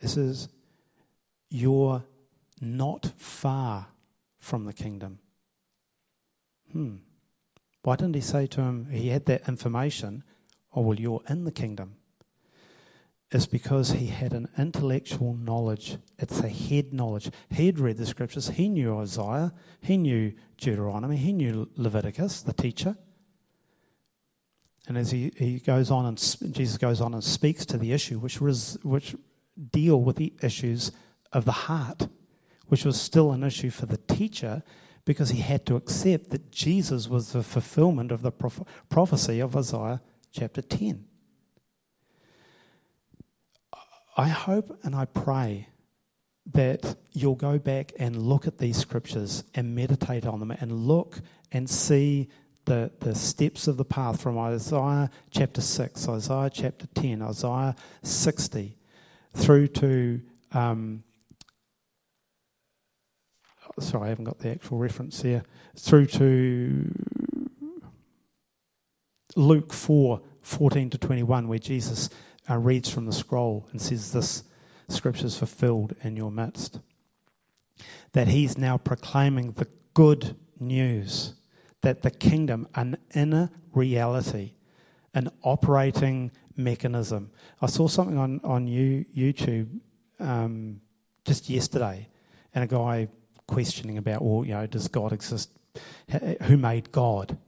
this 0.00 0.16
is, 0.16 0.48
You're 1.48 2.04
not 2.60 3.12
far 3.16 3.88
from 4.38 4.64
the 4.64 4.72
kingdom. 4.72 5.18
Hmm. 6.72 6.96
Why 7.82 7.96
didn't 7.96 8.14
he 8.14 8.20
say 8.20 8.46
to 8.48 8.60
him, 8.62 8.88
he 8.90 9.08
had 9.08 9.26
that 9.26 9.48
information, 9.48 10.24
oh, 10.74 10.82
well, 10.82 10.98
you're 10.98 11.22
in 11.28 11.44
the 11.44 11.52
kingdom? 11.52 11.95
Is 13.32 13.46
because 13.46 13.90
he 13.90 14.06
had 14.06 14.32
an 14.32 14.48
intellectual 14.56 15.34
knowledge. 15.34 15.98
It's 16.18 16.40
a 16.40 16.48
head 16.48 16.92
knowledge. 16.92 17.30
He'd 17.50 17.80
read 17.80 17.96
the 17.96 18.06
scriptures. 18.06 18.50
He 18.50 18.68
knew 18.68 18.96
Isaiah. 18.98 19.52
He 19.80 19.96
knew 19.96 20.32
Deuteronomy. 20.58 21.16
He 21.16 21.32
knew 21.32 21.68
Leviticus, 21.76 22.42
the 22.42 22.52
teacher. 22.52 22.96
And 24.86 24.96
as 24.96 25.10
he, 25.10 25.32
he 25.36 25.58
goes 25.58 25.90
on 25.90 26.06
and 26.06 26.16
Jesus 26.54 26.78
goes 26.78 27.00
on 27.00 27.14
and 27.14 27.24
speaks 27.24 27.66
to 27.66 27.76
the 27.76 27.92
issue, 27.92 28.20
which 28.20 28.40
was 28.40 28.78
which 28.84 29.16
deal 29.72 30.00
with 30.00 30.16
the 30.16 30.32
issues 30.40 30.92
of 31.32 31.44
the 31.44 31.52
heart, 31.52 32.06
which 32.68 32.84
was 32.84 33.00
still 33.00 33.32
an 33.32 33.42
issue 33.42 33.70
for 33.70 33.86
the 33.86 33.96
teacher, 33.96 34.62
because 35.04 35.30
he 35.30 35.40
had 35.40 35.66
to 35.66 35.74
accept 35.74 36.30
that 36.30 36.52
Jesus 36.52 37.08
was 37.08 37.32
the 37.32 37.42
fulfillment 37.42 38.12
of 38.12 38.22
the 38.22 38.30
prophecy 38.88 39.40
of 39.40 39.56
Isaiah 39.56 40.00
chapter 40.30 40.62
ten. 40.62 41.06
I 44.16 44.28
hope 44.28 44.78
and 44.82 44.94
I 44.94 45.04
pray 45.04 45.68
that 46.52 46.96
you'll 47.12 47.34
go 47.34 47.58
back 47.58 47.92
and 47.98 48.22
look 48.22 48.46
at 48.46 48.56
these 48.56 48.78
scriptures 48.78 49.44
and 49.54 49.74
meditate 49.74 50.24
on 50.24 50.40
them 50.40 50.50
and 50.52 50.72
look 50.72 51.20
and 51.52 51.68
see 51.68 52.28
the, 52.64 52.90
the 53.00 53.14
steps 53.14 53.68
of 53.68 53.76
the 53.76 53.84
path 53.84 54.20
from 54.20 54.38
Isaiah 54.38 55.10
chapter 55.30 55.60
6, 55.60 56.08
Isaiah 56.08 56.50
chapter 56.50 56.86
10, 56.94 57.20
Isaiah 57.22 57.76
60, 58.02 58.76
through 59.34 59.66
to. 59.68 60.20
Um, 60.52 61.02
sorry, 63.78 64.06
I 64.06 64.08
haven't 64.08 64.24
got 64.24 64.38
the 64.38 64.50
actual 64.50 64.78
reference 64.78 65.22
here. 65.22 65.44
Through 65.76 66.06
to 66.06 66.90
Luke 69.36 69.72
4 69.72 70.22
14 70.42 70.90
to 70.90 70.98
21, 70.98 71.48
where 71.48 71.58
Jesus 71.58 72.08
uh, 72.48 72.56
reads 72.56 72.88
from 72.88 73.06
the 73.06 73.12
scroll 73.12 73.68
and 73.72 73.80
says, 73.80 74.12
This 74.12 74.44
scripture 74.88 75.26
is 75.26 75.38
fulfilled 75.38 75.94
in 76.02 76.16
your 76.16 76.30
midst. 76.30 76.80
That 78.12 78.28
he's 78.28 78.56
now 78.56 78.78
proclaiming 78.78 79.52
the 79.52 79.68
good 79.94 80.36
news 80.58 81.34
that 81.86 82.02
the 82.02 82.10
kingdom, 82.10 82.66
an 82.74 82.96
inner 83.14 83.48
reality, 83.72 84.54
an 85.14 85.30
operating 85.44 86.32
mechanism. 86.56 87.30
I 87.62 87.66
saw 87.66 87.86
something 87.86 88.18
on, 88.18 88.40
on 88.42 88.66
YouTube 88.66 89.68
um, 90.18 90.80
just 91.24 91.48
yesterday, 91.48 92.08
and 92.54 92.64
a 92.64 92.66
guy 92.66 93.06
questioning 93.46 93.98
about, 93.98 94.22
well, 94.22 94.44
you 94.44 94.54
know, 94.54 94.66
does 94.66 94.88
God 94.88 95.12
exist? 95.12 95.50
Who 96.42 96.56
made 96.56 96.90
God? 96.90 97.38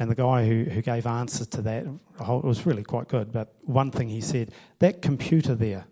And 0.00 0.10
the 0.10 0.14
guy 0.14 0.46
who, 0.46 0.64
who 0.64 0.80
gave 0.80 1.06
answers 1.06 1.46
to 1.48 1.60
that 1.60 1.86
oh, 2.20 2.38
it 2.38 2.44
was 2.44 2.64
really 2.64 2.82
quite 2.82 3.06
good. 3.06 3.32
But 3.32 3.54
one 3.60 3.90
thing 3.90 4.08
he 4.08 4.22
said 4.22 4.50
that 4.78 5.02
computer 5.02 5.54
there, 5.54 5.86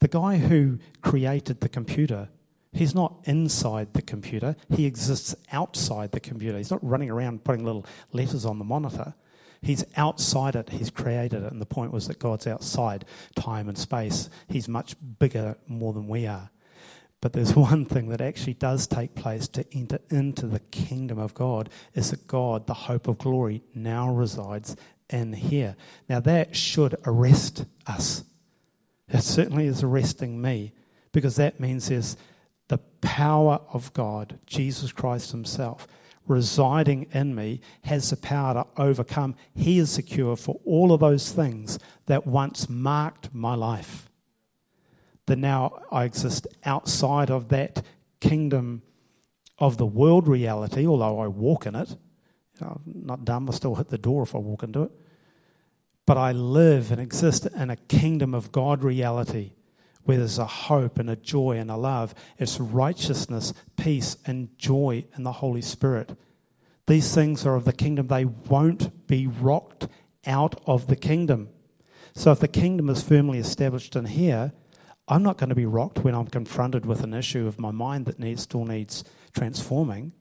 the 0.00 0.08
guy 0.08 0.38
who 0.38 0.80
created 1.02 1.60
the 1.60 1.68
computer, 1.68 2.30
he's 2.72 2.96
not 2.96 3.14
inside 3.26 3.92
the 3.92 4.02
computer, 4.02 4.56
he 4.70 4.86
exists 4.86 5.36
outside 5.52 6.10
the 6.10 6.18
computer. 6.18 6.58
He's 6.58 6.72
not 6.72 6.84
running 6.84 7.10
around 7.10 7.44
putting 7.44 7.64
little 7.64 7.86
letters 8.12 8.44
on 8.44 8.58
the 8.58 8.64
monitor. 8.64 9.14
He's 9.62 9.84
outside 9.96 10.56
it, 10.56 10.70
he's 10.70 10.90
created 10.90 11.44
it. 11.44 11.52
And 11.52 11.60
the 11.60 11.66
point 11.66 11.92
was 11.92 12.08
that 12.08 12.18
God's 12.18 12.48
outside 12.48 13.04
time 13.36 13.68
and 13.68 13.78
space. 13.78 14.28
He's 14.48 14.68
much 14.68 14.96
bigger, 15.20 15.56
more 15.68 15.92
than 15.92 16.08
we 16.08 16.26
are. 16.26 16.50
But 17.24 17.32
there's 17.32 17.56
one 17.56 17.86
thing 17.86 18.08
that 18.08 18.20
actually 18.20 18.52
does 18.52 18.86
take 18.86 19.14
place 19.14 19.48
to 19.48 19.64
enter 19.72 19.98
into 20.10 20.46
the 20.46 20.60
kingdom 20.60 21.18
of 21.18 21.32
God 21.32 21.70
is 21.94 22.10
that 22.10 22.26
God, 22.26 22.66
the 22.66 22.74
hope 22.74 23.08
of 23.08 23.16
glory, 23.16 23.62
now 23.74 24.12
resides 24.12 24.76
in 25.08 25.32
here. 25.32 25.74
Now 26.06 26.20
that 26.20 26.54
should 26.54 26.96
arrest 27.06 27.64
us. 27.86 28.24
It 29.08 29.22
certainly 29.22 29.64
is 29.66 29.82
arresting 29.82 30.42
me 30.42 30.74
because 31.12 31.36
that 31.36 31.58
means 31.58 31.88
there's 31.88 32.18
the 32.68 32.76
power 33.00 33.58
of 33.72 33.94
God, 33.94 34.38
Jesus 34.44 34.92
Christ 34.92 35.30
Himself, 35.30 35.88
residing 36.26 37.06
in 37.12 37.34
me, 37.34 37.62
has 37.84 38.10
the 38.10 38.18
power 38.18 38.52
to 38.52 38.82
overcome. 38.82 39.34
He 39.54 39.78
is 39.78 39.88
secure 39.88 40.36
for 40.36 40.60
all 40.66 40.92
of 40.92 41.00
those 41.00 41.32
things 41.32 41.78
that 42.04 42.26
once 42.26 42.68
marked 42.68 43.32
my 43.32 43.54
life. 43.54 44.10
That 45.26 45.38
now 45.38 45.80
I 45.90 46.04
exist 46.04 46.46
outside 46.64 47.30
of 47.30 47.48
that 47.48 47.82
kingdom 48.20 48.82
of 49.58 49.76
the 49.76 49.86
world 49.86 50.28
reality, 50.28 50.86
although 50.86 51.20
I 51.20 51.28
walk 51.28 51.66
in 51.66 51.74
it. 51.74 51.96
I'm 52.60 52.80
not 52.84 53.24
dumb, 53.24 53.48
I 53.48 53.52
still 53.52 53.74
hit 53.74 53.88
the 53.88 53.98
door 53.98 54.22
if 54.22 54.34
I 54.34 54.38
walk 54.38 54.62
into 54.62 54.82
it. 54.82 54.92
But 56.06 56.18
I 56.18 56.32
live 56.32 56.92
and 56.92 57.00
exist 57.00 57.46
in 57.46 57.70
a 57.70 57.76
kingdom 57.76 58.34
of 58.34 58.52
God 58.52 58.84
reality 58.84 59.52
where 60.04 60.18
there's 60.18 60.38
a 60.38 60.46
hope 60.46 60.98
and 60.98 61.08
a 61.08 61.16
joy 61.16 61.56
and 61.56 61.70
a 61.70 61.76
love. 61.76 62.14
It's 62.38 62.60
righteousness, 62.60 63.54
peace, 63.76 64.18
and 64.26 64.56
joy 64.58 65.06
in 65.16 65.22
the 65.22 65.32
Holy 65.32 65.62
Spirit. 65.62 66.16
These 66.86 67.14
things 67.14 67.46
are 67.46 67.56
of 67.56 67.64
the 67.64 67.72
kingdom. 67.72 68.08
They 68.08 68.26
won't 68.26 69.06
be 69.06 69.26
rocked 69.26 69.88
out 70.26 70.60
of 70.66 70.86
the 70.86 70.96
kingdom. 70.96 71.48
So 72.14 72.32
if 72.32 72.40
the 72.40 72.48
kingdom 72.48 72.90
is 72.90 73.02
firmly 73.02 73.38
established 73.38 73.96
in 73.96 74.04
here, 74.04 74.52
I'm 75.06 75.22
not 75.22 75.36
going 75.36 75.50
to 75.50 75.54
be 75.54 75.66
rocked 75.66 75.98
when 75.98 76.14
I'm 76.14 76.26
confronted 76.26 76.86
with 76.86 77.02
an 77.02 77.12
issue 77.12 77.46
of 77.46 77.60
my 77.60 77.70
mind 77.70 78.06
that 78.06 78.18
needs, 78.18 78.42
still 78.42 78.64
needs 78.64 79.04
transforming. 79.34 80.12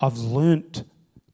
I've 0.00 0.18
learnt 0.18 0.84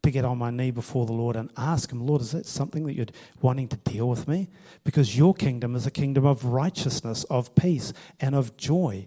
to 0.02 0.10
get 0.10 0.24
on 0.24 0.36
my 0.36 0.50
knee 0.50 0.70
before 0.70 1.06
the 1.06 1.12
Lord 1.12 1.36
and 1.36 1.50
ask 1.56 1.90
Him, 1.90 2.06
Lord, 2.06 2.20
is 2.20 2.32
that 2.32 2.46
something 2.46 2.84
that 2.86 2.94
you're 2.94 3.06
wanting 3.40 3.68
to 3.68 3.76
deal 3.76 4.08
with 4.08 4.28
me? 4.28 4.48
Because 4.84 5.16
your 5.16 5.32
kingdom 5.32 5.74
is 5.74 5.86
a 5.86 5.90
kingdom 5.90 6.26
of 6.26 6.44
righteousness, 6.44 7.24
of 7.24 7.54
peace, 7.54 7.92
and 8.20 8.34
of 8.34 8.56
joy. 8.56 9.06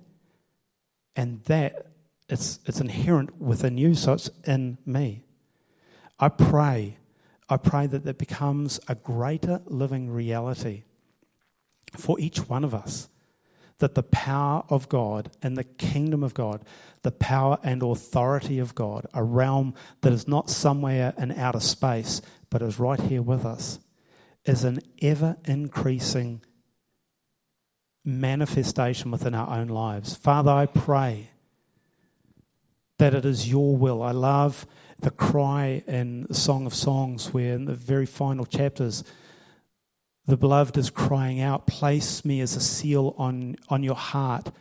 And 1.15 1.43
that 1.43 1.87
it's, 2.29 2.59
it's 2.65 2.81
inherent 2.81 3.39
within 3.39 3.77
you, 3.77 3.93
so 3.93 4.13
it's 4.13 4.29
in 4.45 4.77
me. 4.85 5.23
I 6.19 6.29
pray, 6.29 6.97
I 7.49 7.57
pray 7.57 7.87
that 7.87 8.05
that 8.05 8.17
becomes 8.17 8.79
a 8.87 8.95
greater 8.95 9.61
living 9.65 10.09
reality 10.09 10.83
for 11.95 12.19
each 12.19 12.49
one 12.49 12.63
of 12.63 12.73
us 12.73 13.09
that 13.79 13.95
the 13.95 14.03
power 14.03 14.63
of 14.69 14.87
God 14.87 15.31
and 15.41 15.57
the 15.57 15.63
kingdom 15.63 16.23
of 16.23 16.33
God, 16.33 16.63
the 17.01 17.11
power 17.11 17.59
and 17.63 17.83
authority 17.83 18.59
of 18.59 18.73
God, 18.73 19.05
a 19.13 19.23
realm 19.23 19.73
that 20.01 20.13
is 20.13 20.27
not 20.27 20.49
somewhere 20.49 21.13
in 21.17 21.31
outer 21.31 21.59
space, 21.59 22.21
but 22.49 22.61
is 22.61 22.79
right 22.79 22.99
here 22.99 23.21
with 23.21 23.45
us, 23.45 23.79
is 24.45 24.63
an 24.63 24.79
ever 25.01 25.37
increasing 25.45 26.41
manifestation 28.05 29.11
within 29.11 29.33
our 29.33 29.57
own 29.57 29.67
lives. 29.67 30.15
Father, 30.15 30.51
I 30.51 30.67
pray 30.67 31.31
that 32.97 33.13
it 33.13 33.25
is 33.25 33.49
your 33.49 33.75
will. 33.75 34.01
I 34.01 34.11
love 34.11 34.65
the 34.99 35.11
cry 35.11 35.83
in 35.87 36.23
the 36.23 36.33
Song 36.33 36.65
of 36.65 36.73
Songs, 36.73 37.33
where 37.33 37.53
in 37.53 37.65
the 37.65 37.73
very 37.73 38.05
final 38.05 38.45
chapters, 38.45 39.03
the 40.27 40.37
beloved 40.37 40.77
is 40.77 40.89
crying 40.89 41.39
out, 41.39 41.67
Place 41.67 42.25
me 42.25 42.41
as 42.41 42.55
a 42.55 42.61
seal 42.61 43.13
on, 43.17 43.57
on 43.69 43.83
your 43.83 43.95
heart, 43.95 44.51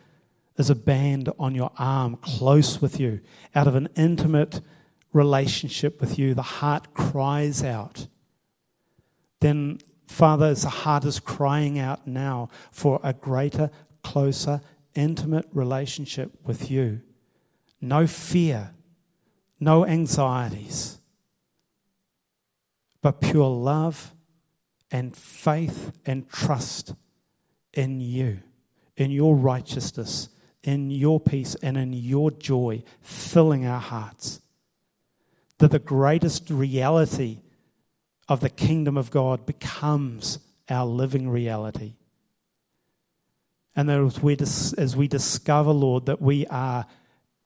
as 0.58 0.70
a 0.70 0.74
band 0.74 1.30
on 1.38 1.54
your 1.54 1.70
arm, 1.78 2.16
close 2.16 2.80
with 2.80 3.00
you. 3.00 3.20
Out 3.54 3.66
of 3.66 3.74
an 3.74 3.88
intimate 3.96 4.60
relationship 5.12 6.00
with 6.00 6.18
you, 6.18 6.34
the 6.34 6.42
heart 6.42 6.92
cries 6.92 7.64
out. 7.64 8.06
Then, 9.40 9.78
Father, 10.06 10.46
as 10.46 10.62
the 10.62 10.68
heart 10.68 11.04
is 11.04 11.18
crying 11.18 11.78
out 11.78 12.06
now 12.06 12.50
for 12.70 13.00
a 13.02 13.12
greater, 13.12 13.70
closer, 14.02 14.60
intimate 14.94 15.46
relationship 15.52 16.32
with 16.44 16.70
you, 16.70 17.00
no 17.80 18.06
fear, 18.06 18.74
no 19.58 19.86
anxieties, 19.86 21.00
but 23.02 23.20
pure 23.20 23.48
love 23.48 24.13
and 24.90 25.16
faith 25.16 25.92
and 26.06 26.28
trust 26.28 26.94
in 27.72 28.00
you, 28.00 28.40
in 28.96 29.10
your 29.10 29.34
righteousness, 29.34 30.28
in 30.62 30.90
your 30.90 31.20
peace, 31.20 31.54
and 31.56 31.76
in 31.76 31.92
your 31.92 32.30
joy 32.30 32.82
filling 33.00 33.66
our 33.66 33.80
hearts. 33.80 34.40
That 35.58 35.70
the 35.70 35.78
greatest 35.78 36.50
reality 36.50 37.40
of 38.28 38.40
the 38.40 38.50
kingdom 38.50 38.96
of 38.96 39.10
God 39.10 39.46
becomes 39.46 40.38
our 40.68 40.86
living 40.86 41.28
reality. 41.28 41.94
And 43.76 43.88
that 43.88 44.00
as 44.00 44.20
we, 44.20 44.36
as 44.38 44.94
we 44.96 45.08
discover, 45.08 45.72
Lord, 45.72 46.06
that 46.06 46.22
we 46.22 46.46
are 46.46 46.86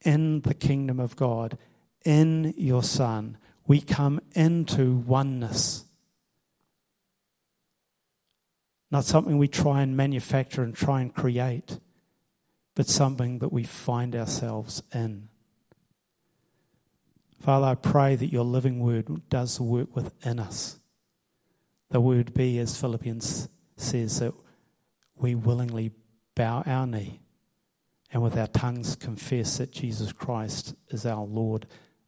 in 0.03 0.43
the 0.43 0.55
kingdom 0.55 1.01
of 1.01 1.16
God, 1.16 1.59
in 2.05 2.55
your 2.57 2.82
Son, 2.82 3.39
we 3.66 3.80
come 3.80 4.20
into 4.34 4.97
oneness 4.97 5.84
not 8.91 9.05
something 9.05 9.39
we 9.39 9.49
try 9.49 9.82
and 9.82 9.97
manufacture 9.97 10.62
and 10.62 10.74
try 10.74 11.01
and 11.01 11.14
create, 11.14 11.78
but 12.74 12.86
something 12.89 13.39
that 13.41 13.53
we 13.53 13.64
find 13.64 14.14
ourselves 14.16 14.82
in. 14.95 15.28
Father, 17.41 17.66
I 17.66 17.74
pray 17.74 18.16
that 18.16 18.32
your 18.32 18.45
living 18.45 18.80
word 18.80 19.28
does 19.28 19.61
work 19.61 19.95
within 19.95 20.39
us. 20.41 20.78
The 21.91 22.01
word 22.01 22.34
be, 22.34 22.59
as 22.59 22.80
Philippians 22.80 23.49
says, 23.76 24.20
that 24.20 24.34
we 25.16 25.34
willingly 25.34 25.93
bow 26.34 26.62
our 26.66 26.86
knee 26.86 27.20
and 28.12 28.22
with 28.22 28.36
our 28.36 28.47
tongues 28.47 28.97
confess 28.97 29.59
that 29.59 29.72
Jesus 29.72 30.12
Christ 30.12 30.74
is 30.89 31.05
our 31.05 31.24
Lord, 31.24 31.66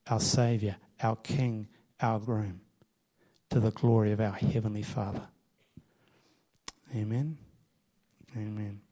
our 0.08 0.20
Saviour, 0.20 0.76
our 1.02 1.16
King, 1.16 1.68
our 2.00 2.18
groom, 2.18 2.60
to 3.50 3.60
the 3.60 3.70
glory 3.70 4.12
of 4.12 4.20
our 4.20 4.32
Heavenly 4.32 4.82
Father. 4.82 5.28
Amen. 6.94 7.38
Amen. 8.36 8.89